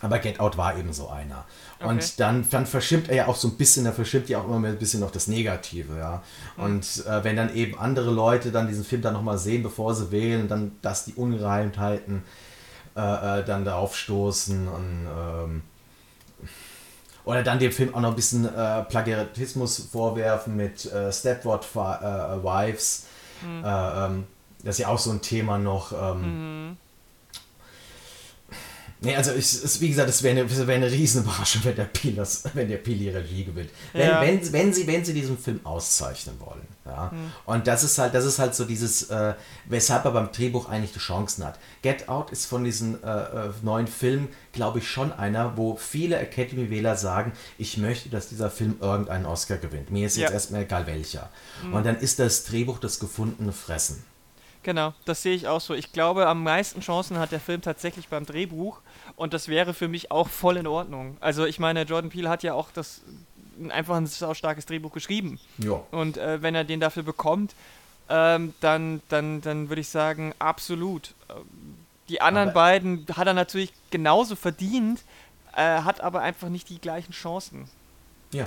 Aber 0.00 0.18
Get 0.18 0.38
Out 0.40 0.58
war 0.58 0.76
eben 0.76 0.92
so 0.92 1.08
einer. 1.08 1.46
Okay. 1.78 1.88
Und 1.88 2.20
dann, 2.20 2.46
dann 2.50 2.66
verschimmt 2.66 3.08
er 3.08 3.16
ja 3.16 3.26
auch 3.26 3.36
so 3.36 3.48
ein 3.48 3.56
bisschen, 3.56 3.86
er 3.86 3.94
verschimmt 3.94 4.28
ja 4.28 4.40
auch 4.40 4.44
immer 4.44 4.58
mehr 4.58 4.72
ein 4.72 4.78
bisschen 4.78 5.00
noch 5.00 5.10
das 5.10 5.28
Negative, 5.28 5.96
ja. 5.96 6.22
Und 6.58 7.06
äh, 7.06 7.24
wenn 7.24 7.36
dann 7.36 7.54
eben 7.54 7.78
andere 7.78 8.10
Leute 8.10 8.52
dann 8.52 8.68
diesen 8.68 8.84
Film 8.84 9.00
dann 9.00 9.14
nochmal 9.14 9.38
sehen, 9.38 9.62
bevor 9.62 9.94
sie 9.94 10.10
wählen, 10.10 10.46
dann, 10.46 10.72
dass 10.82 11.06
die 11.06 11.14
Ungereimtheiten 11.14 12.22
äh, 12.96 13.40
äh, 13.40 13.44
dann 13.44 13.64
darauf 13.64 13.96
stoßen 13.96 14.68
und 14.68 15.06
ähm, 15.06 15.62
oder 17.24 17.42
dann 17.42 17.58
dem 17.58 17.72
Film 17.72 17.94
auch 17.94 18.00
noch 18.00 18.10
ein 18.10 18.16
bisschen 18.16 18.44
äh, 18.46 18.82
Plagiatismus 18.84 19.88
vorwerfen 19.90 20.56
mit 20.56 20.84
äh, 20.92 21.12
Stepford 21.12 21.64
Fi- 21.64 21.78
äh, 21.78 22.42
Wives. 22.42 23.06
Äh, 23.42 24.06
ähm, 24.06 24.24
das 24.62 24.76
ist 24.76 24.78
ja 24.80 24.88
auch 24.88 24.98
so 24.98 25.10
ein 25.10 25.20
Thema 25.20 25.58
noch. 25.58 25.92
Ähm, 25.92 26.76
Nee, 29.00 29.14
also 29.16 29.32
ich, 29.32 29.44
es, 29.44 29.80
wie 29.82 29.88
gesagt, 29.90 30.08
es 30.08 30.22
wäre 30.22 30.40
eine, 30.40 30.66
wär 30.66 30.76
eine 30.76 30.90
Riesenüberraschung, 30.90 31.62
wenn 31.64 31.76
der 31.76 31.84
das, 32.16 32.44
wenn 32.54 32.68
der 32.68 32.78
die 32.98 33.10
Regie 33.10 33.44
gewinnt. 33.44 33.68
Wenn, 33.92 34.08
Ja. 34.08 34.20
wenn, 34.22 34.52
wenn, 34.52 34.72
sie, 34.72 34.86
wenn 34.86 35.04
sie 35.04 35.12
diesen 35.12 35.36
Film 35.36 35.60
auszeichnen 35.64 36.40
wollen. 36.40 36.66
Ja. 36.86 37.10
Und 37.46 37.66
das 37.66 37.82
ist 37.82 37.96
halt, 37.98 38.14
das 38.14 38.26
ist 38.26 38.38
halt 38.38 38.54
so 38.54 38.66
dieses, 38.66 39.08
äh, 39.10 39.34
weshalb 39.64 40.04
er 40.04 40.10
beim 40.10 40.30
Drehbuch 40.32 40.68
eigentlich 40.68 40.92
die 40.92 40.98
Chancen 40.98 41.44
hat. 41.44 41.58
Get 41.80 42.08
Out 42.10 42.30
ist 42.30 42.44
von 42.44 42.62
diesen 42.62 43.02
äh, 43.02 43.06
äh, 43.08 43.50
neuen 43.62 43.86
Filmen, 43.86 44.28
glaube 44.52 44.80
ich, 44.80 44.88
schon 44.90 45.10
einer, 45.12 45.56
wo 45.56 45.76
viele 45.76 46.18
Academy-Wähler 46.18 46.96
sagen, 46.96 47.32
ich 47.56 47.78
möchte, 47.78 48.10
dass 48.10 48.28
dieser 48.28 48.50
Film 48.50 48.76
irgendeinen 48.80 49.24
Oscar 49.24 49.56
gewinnt. 49.56 49.90
Mir 49.90 50.06
ist 50.06 50.16
jetzt 50.18 50.28
Ja. 50.28 50.34
erstmal 50.34 50.62
egal 50.62 50.86
welcher. 50.86 51.30
Und 51.72 51.86
dann 51.86 51.96
ist 51.96 52.18
das 52.18 52.44
Drehbuch 52.44 52.78
das 52.78 52.98
gefundene 53.00 53.52
Fressen. 53.52 54.04
Genau, 54.62 54.94
das 55.04 55.22
sehe 55.22 55.34
ich 55.34 55.46
auch 55.46 55.60
so. 55.60 55.74
Ich 55.74 55.92
glaube, 55.92 56.26
am 56.26 56.42
meisten 56.42 56.80
Chancen 56.80 57.18
hat 57.18 57.32
der 57.32 57.40
Film 57.40 57.60
tatsächlich 57.60 58.08
beim 58.08 58.24
Drehbuch 58.24 58.80
und 59.14 59.34
das 59.34 59.48
wäre 59.48 59.74
für 59.74 59.88
mich 59.88 60.10
auch 60.10 60.28
voll 60.28 60.56
in 60.56 60.66
Ordnung. 60.66 61.18
Also 61.20 61.44
ich 61.44 61.58
meine, 61.58 61.82
Jordan 61.82 62.10
Peele 62.10 62.30
hat 62.30 62.42
ja 62.42 62.54
auch 62.54 62.70
das 62.72 63.02
einfach 63.70 63.96
ein 63.96 64.06
starkes 64.06 64.66
Drehbuch 64.66 64.92
geschrieben 64.92 65.38
Ja. 65.58 65.80
und 65.90 66.16
äh, 66.16 66.42
wenn 66.42 66.54
er 66.54 66.64
den 66.64 66.80
dafür 66.80 67.02
bekommt, 67.02 67.54
ähm, 68.08 68.52
dann, 68.60 69.00
dann, 69.08 69.40
dann 69.40 69.68
würde 69.68 69.80
ich 69.80 69.88
sagen, 69.88 70.34
absolut. 70.38 71.14
Ähm, 71.30 71.36
Die 72.10 72.20
anderen 72.20 72.50
Aber- 72.50 72.60
beiden 72.60 73.06
hat 73.16 73.26
er 73.26 73.32
natürlich 73.34 73.72
genauso 73.90 74.36
verdient, 74.36 75.00
äh, 75.56 75.80
hat 75.80 76.02
aber 76.02 76.20
einfach 76.20 76.50
nicht 76.50 76.68
die 76.68 76.78
gleichen 76.78 77.12
Chancen. 77.12 77.68
Ja. 78.32 78.44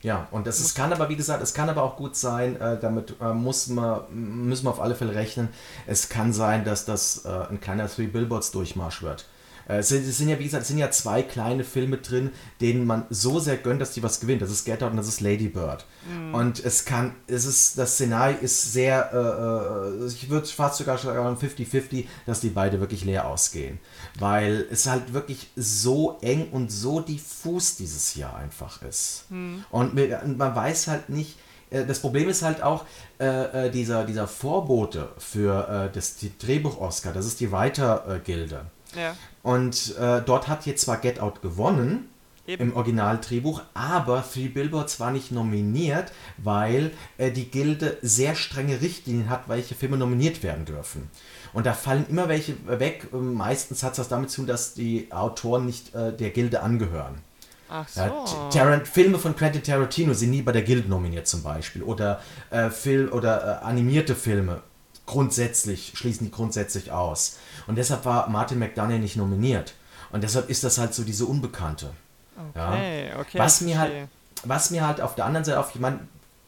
Ja, 0.00 0.28
und 0.30 0.46
das 0.46 0.60
ist, 0.60 0.76
kann 0.76 0.92
aber, 0.92 1.08
wie 1.08 1.16
gesagt, 1.16 1.42
es 1.42 1.54
kann 1.54 1.68
aber 1.68 1.82
auch 1.82 1.96
gut 1.96 2.14
sein, 2.16 2.54
äh, 2.60 2.78
damit 2.80 3.14
äh, 3.20 3.32
muss 3.34 3.66
man, 3.66 4.02
müssen 4.48 4.64
wir 4.66 4.70
auf 4.70 4.80
alle 4.80 4.94
Fälle 4.94 5.14
rechnen. 5.14 5.48
Es 5.88 6.08
kann 6.08 6.32
sein, 6.32 6.64
dass 6.64 6.84
das 6.84 7.24
äh, 7.24 7.28
ein 7.50 7.60
kleiner 7.60 7.88
Three 7.88 8.06
Billboards 8.06 8.52
Durchmarsch 8.52 9.02
wird. 9.02 9.26
Äh, 9.68 9.78
es, 9.78 9.88
sind, 9.88 10.06
es 10.06 10.18
sind 10.18 10.28
ja, 10.28 10.38
wie 10.38 10.44
gesagt, 10.44 10.62
es 10.62 10.68
sind 10.68 10.78
ja 10.78 10.90
zwei 10.90 11.22
kleine 11.22 11.62
Filme 11.64 11.98
drin, 11.98 12.30
denen 12.60 12.86
man 12.86 13.04
so 13.10 13.38
sehr 13.38 13.56
gönnt, 13.56 13.80
dass 13.80 13.92
die 13.92 14.02
was 14.02 14.20
gewinnen. 14.20 14.40
Das 14.40 14.50
ist 14.50 14.64
Get 14.64 14.82
Out 14.82 14.90
und 14.90 14.96
das 14.96 15.08
ist 15.08 15.20
Lady 15.20 15.48
Bird. 15.48 15.84
Und 16.32 16.64
es 16.64 16.84
kann, 16.84 17.14
es 17.26 17.44
ist, 17.44 17.76
das 17.78 17.94
Szenario 17.94 18.38
ist 18.40 18.72
sehr, 18.72 19.10
äh, 19.12 20.04
äh, 20.04 20.06
ich 20.08 20.30
würde 20.30 20.46
fast 20.46 20.78
sogar 20.78 20.96
sagen 20.98 21.36
50-50, 21.36 22.06
dass 22.26 22.40
die 22.40 22.48
beide 22.48 22.80
wirklich 22.80 23.04
leer 23.04 23.26
ausgehen. 23.28 23.78
Weil 24.18 24.66
es 24.70 24.86
halt 24.86 25.12
wirklich 25.12 25.50
so 25.54 26.18
eng 26.22 26.48
und 26.50 26.72
so 26.72 27.00
diffus 27.00 27.76
dieses 27.76 28.14
Jahr 28.14 28.36
einfach 28.36 28.82
ist. 28.82 29.24
Und 29.70 29.94
mir- 29.94 30.22
und 30.24 30.38
man 30.38 30.54
weiß 30.54 30.88
halt 30.88 31.10
nicht, 31.10 31.36
äh, 31.70 31.84
das 31.84 32.00
Problem 32.00 32.28
ist 32.28 32.42
halt 32.42 32.62
auch, 32.62 32.84
äh, 33.20 33.66
äh, 33.66 33.70
dieser, 33.70 34.04
dieser 34.04 34.26
Vorbote 34.26 35.10
für 35.18 35.88
äh, 35.90 35.94
das 35.94 36.16
die 36.16 36.32
Drehbuch-Oscar, 36.38 37.12
das 37.12 37.26
ist 37.26 37.40
die 37.40 37.52
Writer-Gilde. 37.52 38.62
Ja. 38.96 39.16
Und 39.42 39.96
äh, 39.98 40.22
dort 40.22 40.48
hat 40.48 40.66
jetzt 40.66 40.82
zwar 40.82 40.96
Get 40.98 41.20
Out 41.20 41.42
gewonnen, 41.42 42.08
Eben. 42.46 42.62
im 42.70 42.76
Originaldrehbuch, 42.76 43.60
aber 43.74 44.24
Three 44.32 44.48
Billboards 44.48 44.98
war 45.00 45.10
nicht 45.10 45.30
nominiert, 45.32 46.12
weil 46.38 46.92
äh, 47.18 47.30
die 47.30 47.50
Gilde 47.50 47.98
sehr 48.00 48.34
strenge 48.34 48.80
Richtlinien 48.80 49.28
hat, 49.28 49.48
welche 49.48 49.74
Filme 49.74 49.98
nominiert 49.98 50.42
werden 50.42 50.64
dürfen. 50.64 51.10
Und 51.52 51.66
da 51.66 51.72
fallen 51.74 52.06
immer 52.08 52.28
welche 52.28 52.54
weg. 52.66 53.12
Meistens 53.12 53.82
hat 53.82 53.92
es 53.92 53.96
das 53.98 54.08
damit 54.08 54.30
zu 54.30 54.36
tun, 54.42 54.46
dass 54.46 54.74
die 54.74 55.12
Autoren 55.12 55.66
nicht 55.66 55.94
äh, 55.94 56.12
der 56.12 56.30
Gilde 56.30 56.62
angehören. 56.62 57.16
Ach 57.70 57.86
so. 57.86 58.00
Ja, 58.00 58.24
T- 58.24 58.58
Tarant 58.58 58.88
Filme 58.88 59.18
von 59.18 59.36
Quentin 59.36 59.62
Tarantino 59.62 60.14
sind 60.14 60.30
nie 60.30 60.40
bei 60.40 60.52
der 60.52 60.62
Guild 60.62 60.88
nominiert 60.88 61.26
zum 61.26 61.42
Beispiel. 61.42 61.82
Oder, 61.82 62.22
äh, 62.50 62.70
Film 62.70 63.12
oder 63.12 63.60
äh, 63.62 63.64
animierte 63.64 64.14
Filme 64.14 64.62
grundsätzlich, 65.08 65.92
schließen 65.96 66.26
die 66.26 66.30
grundsätzlich 66.30 66.92
aus. 66.92 67.38
Und 67.66 67.76
deshalb 67.76 68.04
war 68.04 68.28
Martin 68.28 68.60
McDonough 68.60 69.00
nicht 69.00 69.16
nominiert. 69.16 69.74
Und 70.12 70.22
deshalb 70.22 70.48
ist 70.48 70.62
das 70.62 70.78
halt 70.78 70.94
so 70.94 71.02
diese 71.02 71.26
Unbekannte. 71.26 71.90
Ja. 72.54 72.68
Okay, 72.72 73.10
okay. 73.18 73.38
Was 73.38 73.60
mir 73.60 73.78
halt, 73.78 74.08
was 74.44 74.70
mir 74.70 74.86
halt 74.86 75.00
auf 75.00 75.14
der 75.16 75.24
anderen 75.24 75.44
Seite 75.44 75.58
auf, 75.58 75.74
meine, 75.74 76.00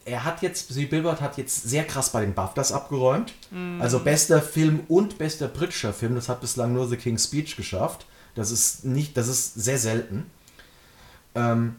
er 0.05 0.23
hat 0.23 0.41
jetzt, 0.41 0.69
Three 0.71 0.85
Billboard 0.85 1.21
hat 1.21 1.37
jetzt 1.37 1.69
sehr 1.69 1.83
krass 1.83 2.11
bei 2.11 2.21
den 2.21 2.33
BAFTAs 2.33 2.71
abgeräumt. 2.71 3.33
Also 3.79 3.99
bester 3.99 4.41
Film 4.41 4.81
und 4.87 5.17
bester 5.17 5.47
britischer 5.47 5.93
Film, 5.93 6.15
das 6.15 6.29
hat 6.29 6.39
bislang 6.41 6.73
nur 6.73 6.87
The 6.87 6.97
King's 6.97 7.25
Speech 7.25 7.55
geschafft. 7.55 8.05
Das 8.35 8.49
ist 8.49 8.85
nicht, 8.85 9.17
das 9.17 9.27
ist 9.27 9.55
sehr 9.55 9.77
selten. 9.77 10.31
Ähm, 11.35 11.75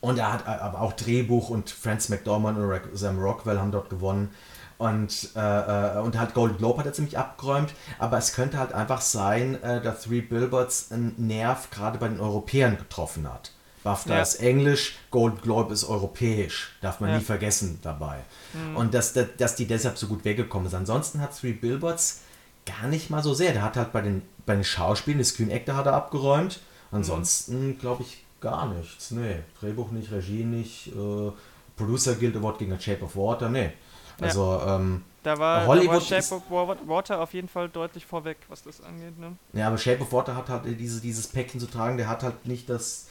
Und 0.00 0.18
er 0.18 0.32
hat 0.32 0.46
aber 0.46 0.80
auch 0.80 0.92
Drehbuch 0.92 1.48
und 1.48 1.70
Franz 1.70 2.10
McDormand 2.10 2.58
und 2.58 2.96
Sam 2.98 3.18
Rockwell 3.18 3.58
haben 3.58 3.72
dort 3.72 3.88
gewonnen. 3.88 4.28
Und, 4.76 5.30
äh, 5.36 5.98
äh, 5.98 6.00
und 6.00 6.18
halt 6.18 6.34
Golden 6.34 6.58
Globe 6.58 6.78
hat 6.78 6.86
er 6.86 6.92
ziemlich 6.92 7.16
abgeräumt, 7.16 7.74
aber 7.98 8.18
es 8.18 8.32
könnte 8.32 8.58
halt 8.58 8.72
einfach 8.72 9.00
sein, 9.00 9.62
äh, 9.62 9.80
dass 9.80 10.02
Three 10.02 10.20
Billboards 10.20 10.90
einen 10.90 11.14
Nerv 11.16 11.70
gerade 11.70 11.98
bei 11.98 12.08
den 12.08 12.20
Europäern 12.20 12.76
getroffen 12.76 13.32
hat. 13.32 13.52
BAFTA 13.84 14.14
ja. 14.14 14.22
ist 14.22 14.36
Englisch, 14.36 14.96
Golden 15.10 15.40
Globe 15.42 15.72
ist 15.72 15.84
europäisch, 15.84 16.72
darf 16.80 17.00
man 17.00 17.10
ja. 17.10 17.18
nie 17.18 17.24
vergessen 17.24 17.78
dabei. 17.82 18.18
Mhm. 18.54 18.76
Und 18.76 18.94
dass, 18.94 19.12
dass 19.12 19.56
die 19.56 19.66
deshalb 19.66 19.98
so 19.98 20.06
gut 20.06 20.24
weggekommen 20.24 20.66
ist. 20.66 20.74
Ansonsten 20.74 21.20
hat 21.20 21.38
Three 21.38 21.52
Billboards 21.52 22.22
gar 22.64 22.88
nicht 22.88 23.10
mal 23.10 23.22
so 23.22 23.34
sehr. 23.34 23.52
Der 23.52 23.62
hat 23.62 23.76
halt 23.76 23.92
bei 23.92 24.00
den, 24.00 24.22
bei 24.46 24.54
den 24.54 24.64
Schauspielen, 24.64 25.18
das 25.18 25.28
Screen 25.28 25.52
Actor 25.52 25.76
hat 25.76 25.86
er 25.86 25.92
abgeräumt. 25.92 26.60
Ansonsten 26.90 27.68
mhm. 27.68 27.78
glaube 27.78 28.04
ich 28.04 28.24
gar 28.40 28.68
nichts. 28.68 29.10
Nee, 29.10 29.40
Drehbuch 29.60 29.90
nicht, 29.90 30.10
Regie 30.10 30.44
nicht, 30.44 30.88
äh, 30.88 31.30
Producer 31.76 32.14
Guild 32.14 32.36
Award 32.36 32.58
gegen 32.58 32.78
Shape 32.80 33.04
of 33.04 33.16
Water, 33.16 33.48
nee. 33.48 33.72
Also, 34.20 34.60
ja. 34.64 34.76
ähm, 34.76 35.02
da 35.22 35.38
war, 35.38 35.66
Hollywood 35.66 36.10
da 36.10 36.16
war 36.16 36.22
Shape 36.22 36.34
of 36.34 36.42
Water 36.86 37.20
auf 37.20 37.32
jeden 37.32 37.48
Fall 37.48 37.68
deutlich 37.68 38.04
vorweg, 38.04 38.36
was 38.48 38.62
das 38.62 38.82
angeht. 38.82 39.18
Ne? 39.18 39.36
Ja, 39.52 39.68
aber 39.68 39.78
Shape 39.78 40.02
of 40.02 40.12
Water 40.12 40.36
hat 40.36 40.48
halt 40.48 40.62
diese, 40.78 41.00
dieses 41.00 41.26
Päckchen 41.26 41.60
zu 41.60 41.66
tragen, 41.66 41.96
der 41.96 42.08
hat 42.08 42.22
halt 42.22 42.46
nicht 42.46 42.68
das 42.68 43.06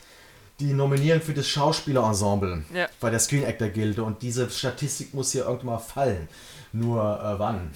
die 0.60 0.74
nominieren 0.74 1.22
für 1.22 1.34
das 1.34 1.48
Schauspielerensemble 1.48 2.64
ja. 2.74 2.88
bei 3.00 3.10
der 3.10 3.20
Screen 3.20 3.44
Actor 3.44 3.70
Gilde 3.70 4.04
und 4.04 4.22
diese 4.22 4.50
Statistik 4.50 5.14
muss 5.14 5.32
hier 5.32 5.46
irgendwann 5.46 5.66
mal 5.68 5.80
fallen. 5.80 6.28
Nur 6.76 7.02
äh, 7.02 7.40
wann? 7.40 7.70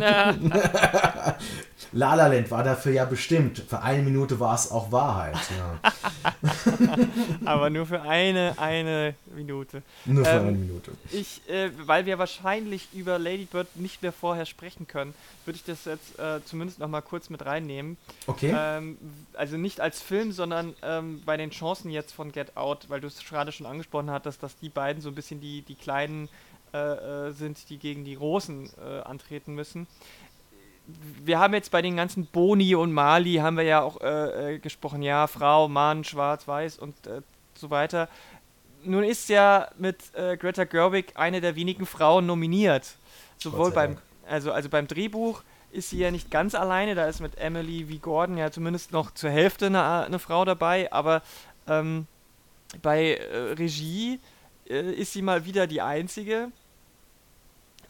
Ja. 0.00 0.34
La 1.92 2.14
La 2.14 2.26
Land 2.26 2.50
war 2.50 2.64
dafür 2.64 2.92
ja 2.92 3.04
bestimmt. 3.04 3.62
Für 3.68 3.80
eine 3.82 4.02
Minute 4.02 4.40
war 4.40 4.54
es 4.54 4.70
auch 4.70 4.90
Wahrheit. 4.90 5.36
Ja. 5.56 5.89
Aber 7.44 7.70
nur 7.70 7.86
für 7.86 8.02
eine, 8.02 8.54
eine 8.58 9.14
Minute. 9.34 9.82
Nur 10.04 10.24
für 10.24 10.30
ähm, 10.30 10.46
eine 10.46 10.56
Minute. 10.58 10.92
Ich, 11.12 11.42
äh, 11.48 11.70
weil 11.86 12.06
wir 12.06 12.18
wahrscheinlich 12.18 12.88
über 12.92 13.18
Lady 13.18 13.44
Bird 13.44 13.68
nicht 13.76 14.02
mehr 14.02 14.12
vorher 14.12 14.46
sprechen 14.46 14.86
können, 14.86 15.14
würde 15.44 15.56
ich 15.56 15.64
das 15.64 15.84
jetzt 15.84 16.18
äh, 16.18 16.40
zumindest 16.44 16.78
noch 16.78 16.88
mal 16.88 17.00
kurz 17.00 17.30
mit 17.30 17.44
reinnehmen. 17.44 17.96
Okay. 18.26 18.54
Ähm, 18.56 18.98
also 19.34 19.56
nicht 19.56 19.80
als 19.80 20.00
Film, 20.00 20.32
sondern 20.32 20.74
ähm, 20.82 21.22
bei 21.24 21.36
den 21.36 21.50
Chancen 21.50 21.90
jetzt 21.90 22.12
von 22.12 22.32
Get 22.32 22.56
Out, 22.56 22.88
weil 22.88 23.00
du 23.00 23.06
es 23.06 23.18
gerade 23.24 23.52
schon 23.52 23.66
angesprochen 23.66 24.10
hattest, 24.10 24.42
dass 24.42 24.56
die 24.58 24.68
beiden 24.68 25.02
so 25.02 25.08
ein 25.08 25.14
bisschen 25.14 25.40
die, 25.40 25.62
die 25.62 25.74
kleinen 25.74 26.28
äh, 26.72 26.78
äh 26.78 27.32
sind, 27.32 27.68
die 27.68 27.78
gegen 27.78 28.04
die 28.04 28.16
Großen 28.16 28.70
äh, 28.78 29.00
antreten 29.00 29.54
müssen 29.54 29.86
wir 31.24 31.38
haben 31.38 31.54
jetzt 31.54 31.70
bei 31.70 31.82
den 31.82 31.96
ganzen 31.96 32.26
Boni 32.26 32.74
und 32.74 32.92
Mali 32.92 33.34
haben 33.34 33.56
wir 33.56 33.64
ja 33.64 33.82
auch 33.82 34.00
äh, 34.00 34.54
äh, 34.54 34.58
gesprochen, 34.58 35.02
ja, 35.02 35.26
Frau, 35.26 35.68
Mann, 35.68 36.04
Schwarz, 36.04 36.46
Weiß 36.48 36.78
und 36.78 37.06
äh, 37.06 37.22
so 37.54 37.70
weiter. 37.70 38.08
Nun 38.82 39.04
ist 39.04 39.28
ja 39.28 39.68
mit 39.78 40.14
äh, 40.14 40.36
Greta 40.36 40.64
Gerwig 40.64 41.12
eine 41.14 41.40
der 41.40 41.56
wenigen 41.56 41.86
Frauen 41.86 42.26
nominiert. 42.26 42.96
Sowohl 43.38 43.72
beim, 43.72 43.98
also, 44.26 44.52
also 44.52 44.68
beim 44.68 44.86
Drehbuch 44.86 45.42
ist 45.72 45.90
sie 45.90 45.98
ja 45.98 46.10
nicht 46.10 46.30
ganz 46.30 46.54
alleine, 46.54 46.94
da 46.94 47.06
ist 47.06 47.20
mit 47.20 47.38
Emily 47.38 47.86
V. 47.90 47.98
Gordon 48.00 48.38
ja 48.38 48.50
zumindest 48.50 48.92
noch 48.92 49.12
zur 49.12 49.30
Hälfte 49.30 49.66
eine, 49.66 50.06
eine 50.06 50.18
Frau 50.18 50.44
dabei, 50.44 50.92
aber 50.92 51.22
ähm, 51.68 52.06
bei 52.82 53.14
äh, 53.14 53.52
Regie 53.52 54.20
äh, 54.68 54.92
ist 54.92 55.12
sie 55.12 55.22
mal 55.22 55.44
wieder 55.44 55.66
die 55.66 55.80
einzige. 55.80 56.48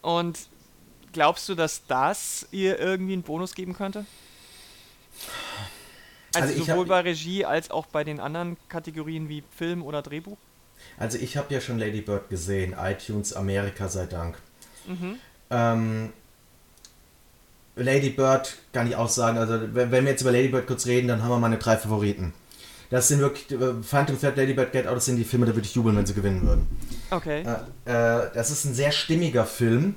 Und 0.02 0.38
glaubst 1.12 1.48
du, 1.48 1.54
dass 1.54 1.86
das 1.86 2.46
ihr 2.50 2.78
irgendwie 2.78 3.14
einen 3.14 3.22
Bonus 3.22 3.54
geben 3.54 3.74
könnte? 3.74 4.04
Also, 6.34 6.48
also 6.48 6.64
sowohl 6.64 6.80
hab, 6.80 6.88
bei 6.88 7.00
Regie 7.00 7.44
als 7.44 7.70
auch 7.70 7.86
bei 7.86 8.04
den 8.04 8.20
anderen 8.20 8.56
Kategorien 8.68 9.28
wie 9.28 9.42
Film 9.56 9.82
oder 9.82 10.02
Drehbuch? 10.02 10.38
Also 10.98 11.18
ich 11.18 11.36
habe 11.36 11.52
ja 11.52 11.60
schon 11.60 11.78
Lady 11.78 12.00
Bird 12.00 12.28
gesehen, 12.28 12.74
iTunes 12.78 13.32
Amerika 13.32 13.88
sei 13.88 14.06
Dank. 14.06 14.36
Mhm. 14.86 15.16
Ähm, 15.50 16.12
Lady 17.76 18.10
Bird 18.10 18.56
kann 18.72 18.86
ich 18.86 18.96
auch 18.96 19.08
sagen, 19.08 19.38
also 19.38 19.74
wenn, 19.74 19.90
wir 19.90 20.02
jetzt 20.02 20.22
über 20.22 20.32
Lady 20.32 20.48
Bird 20.48 20.66
kurz 20.66 20.86
reden, 20.86 21.08
dann 21.08 21.22
haben 21.22 21.30
wir 21.30 21.38
meine 21.38 21.58
drei 21.58 21.76
Favoriten. 21.76 22.32
Das 22.90 23.08
sind 23.08 23.20
wirklich 23.20 23.50
äh, 23.52 23.82
Phantom 23.82 24.18
Thread, 24.18 24.36
Lady 24.36 24.52
Bird, 24.52 24.72
Get 24.72 24.86
Out, 24.86 24.96
das 24.96 25.04
sind 25.04 25.16
die 25.16 25.24
Filme, 25.24 25.46
da 25.46 25.54
würde 25.54 25.66
ich 25.66 25.74
jubeln, 25.74 25.96
wenn 25.96 26.06
sie 26.06 26.14
gewinnen 26.14 26.46
würden. 26.46 26.66
Okay. 27.10 27.42
Äh, 27.42 27.90
äh, 27.90 28.30
das 28.34 28.50
ist 28.50 28.64
ein 28.64 28.74
sehr 28.74 28.92
stimmiger 28.92 29.46
Film 29.46 29.96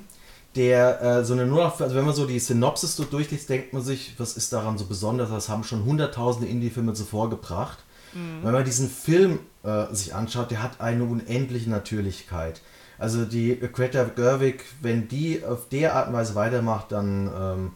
der 0.56 1.02
äh, 1.02 1.24
so 1.24 1.32
eine 1.32 1.46
nur 1.46 1.64
also 1.64 1.94
wenn 1.94 2.04
man 2.04 2.14
so 2.14 2.26
die 2.26 2.38
Synopsis 2.38 2.96
so 2.96 3.04
durchliest, 3.04 3.48
denkt 3.48 3.72
man 3.72 3.82
sich, 3.82 4.14
was 4.18 4.36
ist 4.36 4.52
daran 4.52 4.78
so 4.78 4.86
besonders? 4.86 5.30
Das 5.30 5.48
haben 5.48 5.64
schon 5.64 5.84
hunderttausende 5.84 6.48
Indie-Filme 6.48 6.94
zuvor 6.94 7.30
gebracht. 7.30 7.78
Mhm. 8.12 8.44
Wenn 8.44 8.52
man 8.52 8.64
diesen 8.64 8.88
Film 8.88 9.40
äh, 9.62 9.86
sich 9.92 10.14
anschaut, 10.14 10.50
der 10.50 10.62
hat 10.62 10.80
eine 10.80 11.04
unendliche 11.04 11.70
Natürlichkeit. 11.70 12.60
Also 12.98 13.24
die 13.24 13.58
Greta 13.58 14.04
Gerwig, 14.04 14.64
wenn 14.80 15.08
die 15.08 15.44
auf 15.44 15.68
der 15.68 15.96
Art 15.96 16.08
und 16.08 16.14
Weise 16.14 16.34
weitermacht, 16.34 16.92
dann, 16.92 17.30
ähm, 17.36 17.72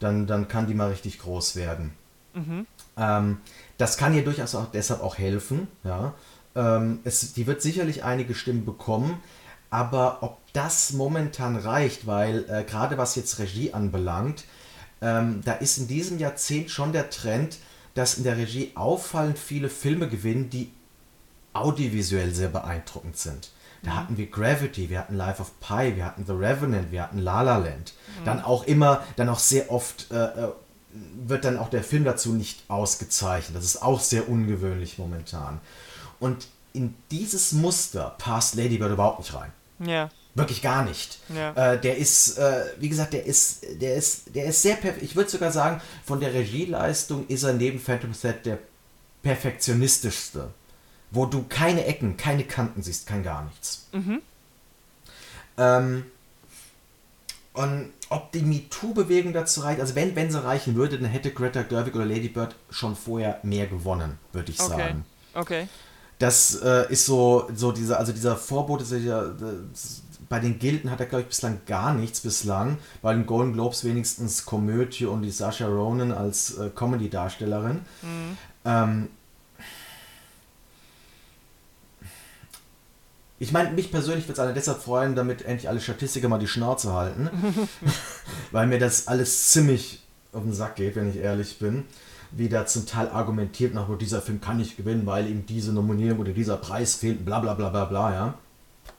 dann, 0.00 0.26
dann 0.26 0.48
kann 0.48 0.66
die 0.66 0.74
mal 0.74 0.88
richtig 0.88 1.18
groß 1.18 1.56
werden. 1.56 1.92
Mhm. 2.34 2.66
Ähm, 2.96 3.38
das 3.76 3.96
kann 3.96 4.14
ihr 4.14 4.24
durchaus 4.24 4.54
auch 4.54 4.70
deshalb 4.72 5.02
auch 5.02 5.18
helfen. 5.18 5.68
Ja. 5.84 6.14
Ähm, 6.54 7.00
es, 7.04 7.32
die 7.34 7.46
wird 7.46 7.62
sicherlich 7.62 8.04
einige 8.04 8.34
Stimmen 8.34 8.64
bekommen, 8.64 9.18
aber 9.72 10.18
ob 10.22 10.36
das 10.52 10.92
momentan 10.92 11.56
reicht, 11.56 12.06
weil 12.06 12.44
äh, 12.50 12.62
gerade 12.62 12.98
was 12.98 13.16
jetzt 13.16 13.38
Regie 13.38 13.72
anbelangt, 13.72 14.44
ähm, 15.00 15.40
da 15.46 15.54
ist 15.54 15.78
in 15.78 15.88
diesem 15.88 16.18
Jahrzehnt 16.18 16.70
schon 16.70 16.92
der 16.92 17.08
Trend, 17.08 17.56
dass 17.94 18.18
in 18.18 18.24
der 18.24 18.36
Regie 18.36 18.72
auffallend 18.74 19.38
viele 19.38 19.70
Filme 19.70 20.10
gewinnen, 20.10 20.50
die 20.50 20.70
audiovisuell 21.54 22.34
sehr 22.34 22.50
beeindruckend 22.50 23.16
sind. 23.16 23.50
Da 23.82 23.92
mhm. 23.92 23.96
hatten 23.96 24.16
wir 24.18 24.26
Gravity, 24.26 24.90
wir 24.90 24.98
hatten 24.98 25.16
Life 25.16 25.40
of 25.40 25.58
Pi, 25.60 25.96
wir 25.96 26.04
hatten 26.04 26.26
The 26.26 26.32
Revenant, 26.32 26.92
wir 26.92 27.04
hatten 27.04 27.18
La 27.18 27.40
La 27.40 27.56
Land. 27.56 27.94
Mhm. 28.20 28.24
Dann 28.26 28.44
auch 28.44 28.64
immer, 28.64 29.02
dann 29.16 29.30
auch 29.30 29.38
sehr 29.38 29.72
oft 29.72 30.10
äh, 30.10 30.16
äh, 30.16 30.48
wird 31.26 31.46
dann 31.46 31.56
auch 31.56 31.70
der 31.70 31.82
Film 31.82 32.04
dazu 32.04 32.34
nicht 32.34 32.64
ausgezeichnet. 32.68 33.56
Das 33.56 33.64
ist 33.64 33.80
auch 33.82 34.00
sehr 34.00 34.28
ungewöhnlich 34.28 34.98
momentan. 34.98 35.60
Und 36.20 36.48
in 36.74 36.94
dieses 37.10 37.52
Muster 37.52 38.14
passt 38.18 38.54
Lady 38.54 38.76
Bird 38.76 38.92
überhaupt 38.92 39.20
nicht 39.20 39.32
rein. 39.32 39.50
Ja. 39.86 40.10
Wirklich 40.34 40.62
gar 40.62 40.84
nicht. 40.84 41.18
Ja. 41.34 41.74
Äh, 41.74 41.80
der 41.80 41.98
ist, 41.98 42.38
äh, 42.38 42.64
wie 42.78 42.88
gesagt, 42.88 43.12
der 43.12 43.26
ist, 43.26 43.66
der 43.80 43.96
ist, 43.96 44.34
der 44.34 44.46
ist 44.46 44.62
sehr 44.62 44.76
perfekt. 44.76 45.02
Ich 45.02 45.14
würde 45.14 45.30
sogar 45.30 45.52
sagen, 45.52 45.82
von 46.04 46.20
der 46.20 46.32
Regieleistung 46.32 47.26
ist 47.28 47.42
er 47.42 47.52
neben 47.52 47.78
Phantom 47.78 48.12
Thread 48.18 48.46
der 48.46 48.58
perfektionistischste. 49.22 50.48
Wo 51.10 51.26
du 51.26 51.44
keine 51.46 51.84
Ecken, 51.84 52.16
keine 52.16 52.44
Kanten 52.44 52.82
siehst, 52.82 53.06
kein 53.06 53.22
gar 53.22 53.44
nichts. 53.44 53.88
Mhm. 53.92 54.22
Ähm, 55.58 56.04
und 57.52 57.92
ob 58.08 58.32
die 58.32 58.40
MeToo-Bewegung 58.40 59.34
dazu 59.34 59.60
reicht, 59.60 59.80
also 59.80 59.94
wenn, 59.94 60.16
wenn 60.16 60.30
sie 60.30 60.42
reichen 60.42 60.74
würde, 60.74 60.98
dann 60.98 61.10
hätte 61.10 61.30
Greta 61.30 61.62
Gerwig 61.62 61.94
oder 61.94 62.06
Lady 62.06 62.28
Bird 62.28 62.54
schon 62.70 62.96
vorher 62.96 63.40
mehr 63.42 63.66
gewonnen, 63.66 64.18
würde 64.32 64.50
ich 64.50 64.60
okay. 64.60 64.70
sagen. 64.70 65.04
Okay. 65.34 65.68
Das 66.22 66.54
äh, 66.62 66.86
ist 66.88 67.04
so, 67.04 67.50
so 67.52 67.72
dieser, 67.72 67.98
also 67.98 68.12
dieser 68.12 68.36
Vorbote, 68.36 68.84
dieser, 68.84 69.34
bei 70.28 70.38
den 70.38 70.60
Gilden 70.60 70.88
hat 70.92 71.00
er, 71.00 71.06
glaube 71.06 71.22
ich, 71.22 71.28
bislang 71.28 71.58
gar 71.66 71.92
nichts 71.94 72.20
bislang. 72.20 72.78
Bei 73.02 73.12
den 73.12 73.26
Golden 73.26 73.54
Globes 73.54 73.82
wenigstens 73.82 74.44
Komödie 74.44 75.06
und 75.06 75.22
die 75.22 75.32
Sasha 75.32 75.66
Ronan 75.66 76.12
als 76.12 76.56
äh, 76.58 76.70
Comedy-Darstellerin. 76.72 77.80
Mhm. 78.02 78.36
Ähm, 78.64 79.08
ich 83.40 83.50
meine, 83.50 83.72
mich 83.72 83.90
persönlich 83.90 84.26
würde 84.26 84.34
es 84.34 84.38
alle 84.38 84.54
deshalb 84.54 84.80
freuen, 84.80 85.16
damit 85.16 85.44
endlich 85.44 85.68
alle 85.68 85.80
Statistiker 85.80 86.28
mal 86.28 86.38
die 86.38 86.46
Schnauze 86.46 86.92
halten. 86.92 87.30
weil 88.52 88.68
mir 88.68 88.78
das 88.78 89.08
alles 89.08 89.48
ziemlich 89.48 90.04
auf 90.32 90.44
den 90.44 90.52
Sack 90.52 90.76
geht, 90.76 90.94
wenn 90.94 91.10
ich 91.10 91.16
ehrlich 91.16 91.58
bin. 91.58 91.82
Wie 92.34 92.48
da 92.48 92.66
zum 92.66 92.86
Teil 92.86 93.08
argumentiert, 93.08 93.74
nach 93.74 93.88
wo 93.88 93.94
dieser 93.94 94.22
Film 94.22 94.40
kann 94.40 94.56
nicht 94.56 94.76
gewinnen, 94.76 95.04
weil 95.04 95.28
ihm 95.28 95.44
diese 95.46 95.72
Nominierung 95.72 96.20
oder 96.20 96.32
dieser 96.32 96.56
Preis 96.56 96.94
fehlt, 96.94 97.24
bla 97.24 97.40
bla 97.40 97.54
bla 97.54 97.68
bla 97.68 97.84
bla, 97.84 98.12
ja. 98.12 98.34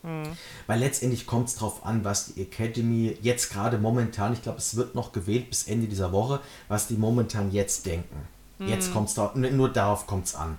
Mhm. 0.04 0.38
Weil 0.68 0.80
letztendlich 0.80 1.26
kommt 1.26 1.48
es 1.48 1.56
darauf 1.56 1.86
an, 1.86 2.04
was 2.04 2.34
die 2.34 2.42
Academy 2.42 3.18
jetzt 3.22 3.52
gerade 3.52 3.78
momentan, 3.78 4.34
ich 4.34 4.42
glaube, 4.42 4.60
es 4.60 4.76
wird 4.76 4.96
noch 4.96 5.12
gewählt 5.14 5.50
bis 5.50 5.64
Ende 5.64 5.88
dieser 5.88 6.12
Woche, 6.12 6.42
was 6.68 6.88
die 6.88 6.96
momentan 6.96 7.52
jetzt 7.52 7.86
denken. 7.86 8.28
Mhm. 8.60 8.68
Jetzt 8.68 8.94
kommt 8.94 9.10
es 9.10 9.16
darauf, 9.16 9.36
nur 9.36 9.70
darauf 9.70 10.06
kommt 10.06 10.28
es 10.28 10.36
an. 10.36 10.58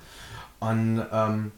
Und 0.61 1.05
ähm, 1.13 1.53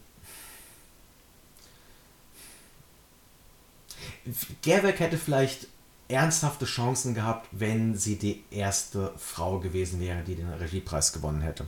Gerwig 4.61 4.99
hätte 4.99 5.17
vielleicht 5.17 5.67
ernsthafte 6.09 6.65
Chancen 6.65 7.13
gehabt, 7.13 7.47
wenn 7.51 7.95
sie 7.95 8.17
die 8.17 8.43
erste 8.51 9.11
Frau 9.17 9.59
gewesen 9.59 9.99
wäre, 9.99 10.23
die 10.23 10.35
den 10.35 10.51
Regiepreis 10.53 11.13
gewonnen 11.13 11.41
hätte. 11.41 11.65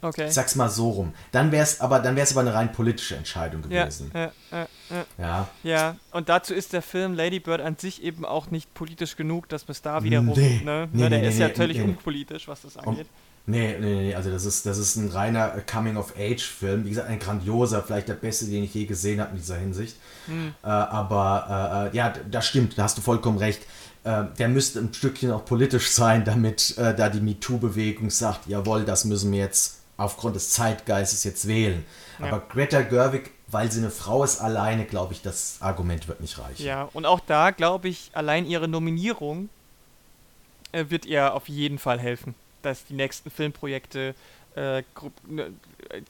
Okay. 0.00 0.26
Ich 0.26 0.34
sag's 0.34 0.54
mal 0.54 0.68
so 0.68 0.90
rum. 0.90 1.12
Dann 1.32 1.52
wäre 1.52 1.62
es 1.62 1.80
aber, 1.80 2.00
dann 2.00 2.16
wär's 2.16 2.32
aber 2.32 2.40
eine 2.40 2.54
rein 2.54 2.72
politische 2.72 3.16
Entscheidung 3.16 3.62
gewesen. 3.62 4.10
Ja, 4.14 4.32
ja, 4.50 4.66
ja, 4.90 5.06
ja. 5.18 5.48
ja. 5.62 5.96
und 6.12 6.28
dazu 6.28 6.54
ist 6.54 6.72
der 6.72 6.82
Film 6.82 7.14
Lady 7.14 7.40
Bird 7.40 7.60
an 7.60 7.76
sich 7.78 8.02
eben 8.02 8.24
auch 8.24 8.50
nicht 8.50 8.72
politisch 8.74 9.16
genug, 9.16 9.48
dass 9.48 9.66
wir 9.66 9.72
es 9.72 9.82
da 9.82 10.02
wiederum. 10.02 10.32
Nee, 10.34 10.62
ne? 10.64 10.88
nee, 10.92 11.02
ne, 11.02 11.10
der 11.10 11.20
nee, 11.20 11.28
ist 11.28 11.38
ja 11.38 11.48
völlig 11.48 11.80
unpolitisch, 11.80 12.48
was 12.48 12.62
das 12.62 12.76
angeht. 12.76 13.06
Und, 13.06 13.27
Nee, 13.48 13.78
nee, 13.80 13.94
nee, 13.94 14.14
also 14.14 14.30
das 14.30 14.44
ist, 14.44 14.66
das 14.66 14.76
ist 14.76 14.96
ein 14.96 15.08
reiner 15.08 15.48
Coming-of-Age-Film. 15.72 16.84
Wie 16.84 16.90
gesagt, 16.90 17.08
ein 17.08 17.18
grandioser, 17.18 17.82
vielleicht 17.82 18.08
der 18.08 18.14
beste, 18.14 18.44
den 18.44 18.62
ich 18.62 18.74
je 18.74 18.84
gesehen 18.84 19.22
habe 19.22 19.30
in 19.30 19.38
dieser 19.38 19.56
Hinsicht. 19.56 19.96
Hm. 20.26 20.52
Äh, 20.62 20.66
aber 20.66 21.88
äh, 21.90 21.94
äh 21.94 21.96
ja, 21.96 22.12
das 22.30 22.46
stimmt, 22.46 22.76
da 22.76 22.82
hast 22.82 22.98
du 22.98 23.02
vollkommen 23.02 23.38
recht. 23.38 23.62
Äh, 24.04 24.24
der 24.38 24.50
müsste 24.50 24.80
ein 24.80 24.92
Stückchen 24.92 25.32
auch 25.32 25.46
politisch 25.46 25.88
sein, 25.88 26.26
damit 26.26 26.76
äh, 26.76 26.94
da 26.94 27.08
die 27.08 27.22
MeToo-Bewegung 27.22 28.10
sagt, 28.10 28.48
jawohl, 28.48 28.84
das 28.84 29.06
müssen 29.06 29.32
wir 29.32 29.38
jetzt 29.38 29.78
aufgrund 29.96 30.36
des 30.36 30.50
Zeitgeistes 30.50 31.24
jetzt 31.24 31.48
wählen. 31.48 31.86
Ja. 32.18 32.26
Aber 32.26 32.40
Greta 32.50 32.82
Gerwig, 32.82 33.30
weil 33.46 33.72
sie 33.72 33.78
eine 33.78 33.90
Frau 33.90 34.24
ist, 34.24 34.42
alleine, 34.42 34.84
glaube 34.84 35.14
ich, 35.14 35.22
das 35.22 35.56
Argument 35.60 36.06
wird 36.06 36.20
nicht 36.20 36.38
reichen. 36.38 36.66
Ja, 36.66 36.90
und 36.92 37.06
auch 37.06 37.20
da, 37.20 37.50
glaube 37.50 37.88
ich, 37.88 38.10
allein 38.12 38.44
ihre 38.44 38.68
Nominierung 38.68 39.48
äh, 40.72 40.84
wird 40.90 41.06
ihr 41.06 41.32
auf 41.32 41.48
jeden 41.48 41.78
Fall 41.78 41.98
helfen 41.98 42.34
dass 42.62 42.84
die 42.84 42.94
nächsten 42.94 43.30
Filmprojekte 43.30 44.14
äh, 44.54 44.82
ne, 45.26 45.52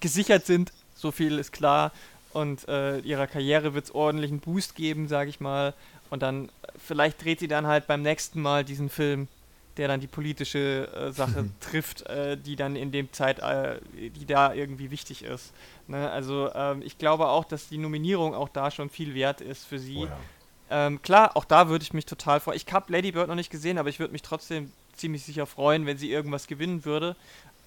gesichert 0.01 0.47
sind, 0.47 0.73
so 0.95 1.11
viel 1.11 1.39
ist 1.39 1.53
klar. 1.53 1.93
Und 2.33 2.69
äh, 2.69 2.99
ihrer 3.01 3.27
Karriere 3.27 3.75
wird 3.75 3.87
es 3.87 3.95
ordentlichen 3.95 4.41
Boost 4.41 4.75
geben, 4.75 5.09
sage 5.09 5.31
ich 5.31 5.41
mal. 5.41 5.75
Und 6.11 6.23
dann, 6.23 6.51
vielleicht 6.77 7.23
dreht 7.25 7.41
sie 7.41 7.49
dann 7.49 7.67
halt 7.67 7.87
beim 7.87 8.03
nächsten 8.03 8.41
Mal 8.41 8.65
diesen 8.65 8.91
Film, 8.91 9.29
der 9.77 9.89
dann 9.89 10.01
die 10.01 10.07
politische 10.07 10.89
äh, 10.95 11.13
Sache 11.13 11.49
trifft, 11.61 12.03
äh, 12.07 12.37
die 12.37 12.57
dann 12.57 12.77
in 12.77 12.93
dem 12.93 13.13
Zeit, 13.13 13.39
äh, 13.39 13.81
die 13.95 14.27
da 14.27 14.53
irgendwie 14.53 14.91
wichtig 14.91 15.23
ist. 15.23 15.53
Ne? 15.87 16.11
Also 16.11 16.53
ähm, 16.55 16.83
ich 16.83 16.99
glaube 16.99 17.29
auch, 17.29 17.45
dass 17.45 17.69
die 17.69 17.79
Nominierung 17.79 18.35
auch 18.35 18.49
da 18.49 18.71
schon 18.71 18.91
viel 18.91 19.15
wert 19.15 19.41
ist 19.41 19.65
für 19.65 19.79
sie. 19.79 19.99
Oh 19.99 20.07
ja. 20.07 20.87
ähm, 20.87 21.01
klar, 21.03 21.37
auch 21.37 21.45
da 21.45 21.69
würde 21.69 21.83
ich 21.83 21.95
mich 21.95 22.07
total 22.07 22.41
freuen. 22.41 22.57
Ich 22.57 22.71
habe 22.73 22.93
Lady 22.93 23.13
Bird 23.13 23.29
noch 23.29 23.35
nicht 23.37 23.51
gesehen, 23.51 23.79
aber 23.79 23.89
ich 23.89 24.01
würde 24.01 24.13
mich 24.13 24.23
trotzdem 24.23 24.73
ziemlich 24.99 25.25
sicher 25.25 25.47
freuen, 25.47 25.87
wenn 25.87 25.99
sie 25.99 26.11
irgendwas 26.11 26.47
gewinnen 26.47 26.85
würde. 26.85 27.17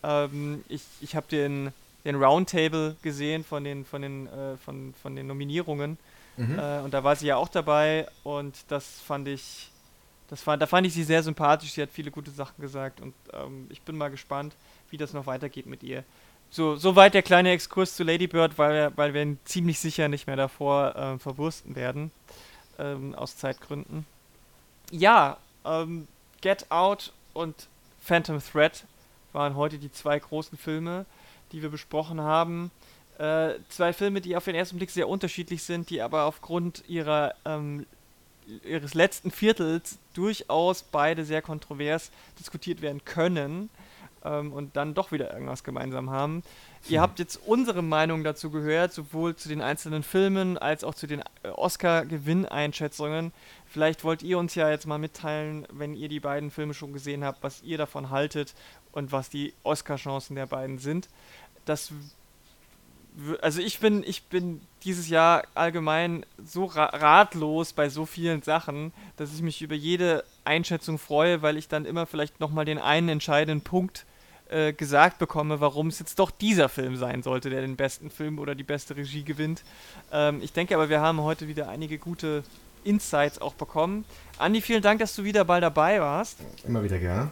Ähm, 0.03 0.63
ich 0.67 0.81
ich 1.01 1.15
habe 1.15 1.27
den, 1.29 1.71
den 2.05 2.15
Roundtable 2.15 2.95
gesehen 3.01 3.43
von 3.43 3.63
den, 3.63 3.85
von 3.85 4.01
den, 4.01 4.27
äh, 4.27 4.57
von, 4.57 4.93
von 5.01 5.15
den 5.15 5.27
Nominierungen. 5.27 5.97
Mhm. 6.37 6.59
Äh, 6.59 6.79
und 6.79 6.93
da 6.93 7.03
war 7.03 7.15
sie 7.15 7.27
ja 7.27 7.37
auch 7.37 7.49
dabei 7.49 8.07
und 8.23 8.55
das 8.69 9.01
fand 9.01 9.27
ich, 9.27 9.69
das 10.29 10.41
fand, 10.41 10.61
da 10.61 10.67
fand 10.67 10.87
ich 10.87 10.93
sie 10.93 11.03
sehr 11.03 11.23
sympathisch. 11.23 11.73
Sie 11.73 11.81
hat 11.81 11.89
viele 11.91 12.11
gute 12.11 12.31
Sachen 12.31 12.61
gesagt 12.61 13.01
und 13.01 13.13
ähm, 13.33 13.67
ich 13.69 13.81
bin 13.81 13.97
mal 13.97 14.09
gespannt, 14.09 14.55
wie 14.89 14.97
das 14.97 15.13
noch 15.13 15.25
weitergeht 15.25 15.65
mit 15.65 15.83
ihr. 15.83 16.03
So, 16.49 16.75
soweit 16.75 17.13
der 17.13 17.21
kleine 17.21 17.51
Exkurs 17.51 17.95
zu 17.95 18.03
Lady 18.03 18.27
Bird, 18.27 18.57
weil 18.57 18.73
wir, 18.73 18.97
weil 18.97 19.13
wir 19.13 19.21
ihn 19.21 19.39
ziemlich 19.45 19.79
sicher 19.79 20.09
nicht 20.09 20.27
mehr 20.27 20.35
davor 20.35 20.95
äh, 20.95 21.19
verwursten 21.19 21.75
werden. 21.75 22.11
Ähm, 22.79 23.13
aus 23.15 23.37
Zeitgründen. 23.37 24.05
Ja, 24.91 25.37
ähm, 25.65 26.07
Get 26.41 26.69
Out 26.71 27.13
und 27.33 27.67
Phantom 28.01 28.41
Thread 28.41 28.83
waren 29.33 29.55
heute 29.55 29.77
die 29.77 29.91
zwei 29.91 30.19
großen 30.19 30.57
Filme, 30.57 31.05
die 31.51 31.61
wir 31.61 31.69
besprochen 31.69 32.21
haben. 32.21 32.71
Äh, 33.17 33.55
zwei 33.69 33.93
Filme, 33.93 34.21
die 34.21 34.35
auf 34.35 34.45
den 34.45 34.55
ersten 34.55 34.77
Blick 34.77 34.89
sehr 34.89 35.07
unterschiedlich 35.07 35.63
sind, 35.63 35.89
die 35.89 36.01
aber 36.01 36.25
aufgrund 36.25 36.83
ihrer, 36.87 37.35
ähm, 37.45 37.85
ihres 38.63 38.93
letzten 38.93 39.31
Viertels 39.31 39.97
durchaus 40.13 40.83
beide 40.83 41.23
sehr 41.23 41.41
kontrovers 41.41 42.11
diskutiert 42.39 42.81
werden 42.81 43.05
können 43.05 43.69
ähm, 44.23 44.53
und 44.53 44.75
dann 44.75 44.93
doch 44.93 45.11
wieder 45.11 45.33
irgendwas 45.33 45.63
gemeinsam 45.63 46.09
haben. 46.09 46.43
Ihr 46.87 46.97
hm. 46.97 47.01
habt 47.01 47.19
jetzt 47.19 47.39
unsere 47.45 47.81
Meinung 47.81 48.23
dazu 48.23 48.51
gehört, 48.51 48.93
sowohl 48.93 49.35
zu 49.35 49.49
den 49.49 49.61
einzelnen 49.61 50.03
Filmen 50.03 50.57
als 50.57 50.83
auch 50.83 50.95
zu 50.95 51.07
den 51.07 51.21
äh, 51.43 51.49
Oscar-Gewinneinschätzungen. 51.49 53.31
Vielleicht 53.65 54.03
wollt 54.03 54.23
ihr 54.23 54.37
uns 54.37 54.55
ja 54.55 54.69
jetzt 54.69 54.87
mal 54.87 54.97
mitteilen, 54.97 55.67
wenn 55.71 55.93
ihr 55.93 56.09
die 56.09 56.19
beiden 56.19 56.51
Filme 56.51 56.73
schon 56.73 56.93
gesehen 56.93 57.23
habt, 57.23 57.43
was 57.43 57.61
ihr 57.63 57.77
davon 57.77 58.09
haltet 58.09 58.53
und 58.91 59.11
was 59.11 59.29
die 59.29 59.53
Oscar-Chancen 59.63 60.35
der 60.35 60.47
beiden 60.47 60.77
sind. 60.77 61.07
Das 61.65 61.93
also 63.41 63.61
ich 63.61 63.79
bin, 63.79 64.03
ich 64.03 64.23
bin 64.23 64.61
dieses 64.83 65.09
Jahr 65.09 65.43
allgemein 65.53 66.25
so 66.43 66.65
ra 66.65 66.85
ratlos 66.85 67.73
bei 67.73 67.89
so 67.89 68.05
vielen 68.05 68.41
Sachen, 68.41 68.93
dass 69.17 69.33
ich 69.33 69.41
mich 69.41 69.61
über 69.61 69.75
jede 69.75 70.23
Einschätzung 70.45 70.97
freue, 70.97 71.41
weil 71.41 71.57
ich 71.57 71.67
dann 71.67 71.85
immer 71.85 72.05
vielleicht 72.05 72.39
nochmal 72.39 72.65
den 72.65 72.77
einen 72.77 73.09
entscheidenden 73.09 73.63
Punkt 73.63 74.05
äh, 74.51 74.73
gesagt 74.73 75.17
bekomme, 75.17 75.59
warum 75.61 75.87
es 75.87 75.99
jetzt 75.99 76.19
doch 76.19 76.31
dieser 76.31 76.69
Film 76.69 76.97
sein 76.97 77.23
sollte, 77.23 77.49
der 77.49 77.61
den 77.61 77.75
besten 77.75 78.09
Film 78.09 78.39
oder 78.39 78.55
die 78.55 78.63
beste 78.63 78.95
Regie 78.95 79.23
gewinnt. 79.23 79.63
Ähm, 80.11 80.41
ich 80.41 80.53
denke 80.53 80.75
aber, 80.75 80.89
wir 80.89 81.01
haben 81.01 81.21
heute 81.21 81.47
wieder 81.47 81.69
einige 81.69 81.97
gute 81.97 82.43
Insights 82.83 83.39
auch 83.39 83.53
bekommen. 83.53 84.05
Andi, 84.37 84.61
vielen 84.61 84.81
Dank, 84.81 84.99
dass 84.99 85.15
du 85.15 85.23
wieder 85.23 85.45
bald 85.45 85.63
dabei 85.63 86.01
warst. 86.01 86.39
Immer 86.65 86.83
wieder 86.83 86.99
gerne. 86.99 87.31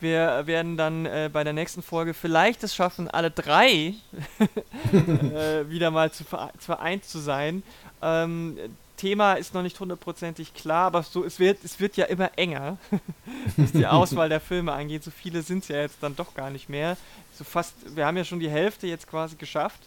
Wir 0.00 0.46
werden 0.46 0.78
dann 0.78 1.04
äh, 1.04 1.28
bei 1.30 1.44
der 1.44 1.52
nächsten 1.52 1.82
Folge 1.82 2.14
vielleicht 2.14 2.64
es 2.64 2.74
schaffen, 2.74 3.08
alle 3.08 3.30
drei 3.30 3.68
äh, 4.92 5.68
wieder 5.68 5.90
mal 5.90 6.10
zu 6.10 6.24
vereint 6.24 7.04
zu 7.04 7.18
sein. 7.18 7.62
Ähm, 8.00 8.56
Thema 9.00 9.34
ist 9.34 9.54
noch 9.54 9.62
nicht 9.62 9.80
hundertprozentig 9.80 10.52
klar, 10.52 10.86
aber 10.86 11.02
so, 11.02 11.24
es, 11.24 11.38
wird, 11.38 11.64
es 11.64 11.80
wird 11.80 11.96
ja 11.96 12.04
immer 12.04 12.30
enger, 12.36 12.76
was 13.56 13.72
die 13.72 13.86
Auswahl 13.86 14.28
der 14.28 14.40
Filme 14.40 14.72
angeht. 14.72 15.02
So 15.02 15.10
viele 15.10 15.42
sind 15.42 15.62
es 15.62 15.68
ja 15.68 15.80
jetzt 15.80 15.96
dann 16.02 16.14
doch 16.14 16.34
gar 16.34 16.50
nicht 16.50 16.68
mehr. 16.68 16.98
So 17.36 17.44
fast, 17.44 17.74
wir 17.96 18.04
haben 18.04 18.18
ja 18.18 18.24
schon 18.24 18.40
die 18.40 18.50
Hälfte 18.50 18.86
jetzt 18.86 19.08
quasi 19.08 19.36
geschafft. 19.36 19.80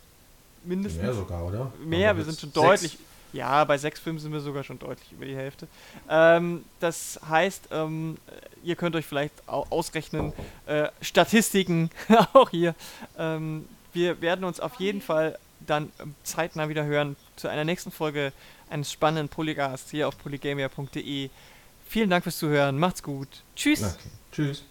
Mindestens. 0.64 1.04
Mehr 1.04 1.14
sogar, 1.14 1.46
oder? 1.46 1.72
Mehr, 1.84 2.18
wir 2.18 2.24
sind 2.24 2.40
schon 2.40 2.52
deutlich. 2.54 2.98
Ja, 3.34 3.64
bei 3.66 3.78
sechs 3.78 4.00
Filmen 4.00 4.20
sind 4.20 4.32
wir 4.32 4.40
sogar 4.40 4.64
schon 4.64 4.80
deutlich 4.80 5.12
über 5.12 5.26
die 5.26 5.36
Hälfte. 5.36 5.68
Ähm, 6.10 6.64
das 6.80 7.20
heißt, 7.28 7.70
ähm, 7.72 8.18
ihr 8.64 8.76
könnt 8.76 8.96
euch 8.96 9.06
vielleicht 9.06 9.34
ausrechnen, 9.48 10.34
äh, 10.66 10.88
Statistiken 11.02 11.90
auch 12.34 12.50
hier. 12.50 12.76
Ähm, 13.18 13.68
wir 13.92 14.22
werden 14.22 14.46
uns 14.46 14.60
auf 14.60 14.80
jeden 14.80 15.02
Fall 15.02 15.38
dann 15.66 15.92
zeitnah 16.24 16.70
wieder 16.70 16.86
hören 16.86 17.16
zu 17.36 17.48
einer 17.48 17.64
nächsten 17.64 17.92
Folge 17.92 18.34
eines 18.74 18.92
spannenden 18.92 19.30
Polygasts 19.30 19.92
hier 19.92 20.08
auf 20.08 20.18
polygamia.de. 20.18 21.30
Vielen 21.88 22.10
Dank 22.10 22.24
fürs 22.24 22.40
Zuhören. 22.40 22.78
Macht's 22.80 23.04
gut. 23.04 23.44
Tschüss. 23.56 23.84
Okay. 23.84 24.10
Tschüss. 24.32 24.66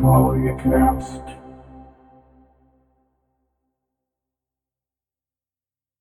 Polycast. 0.00 1.29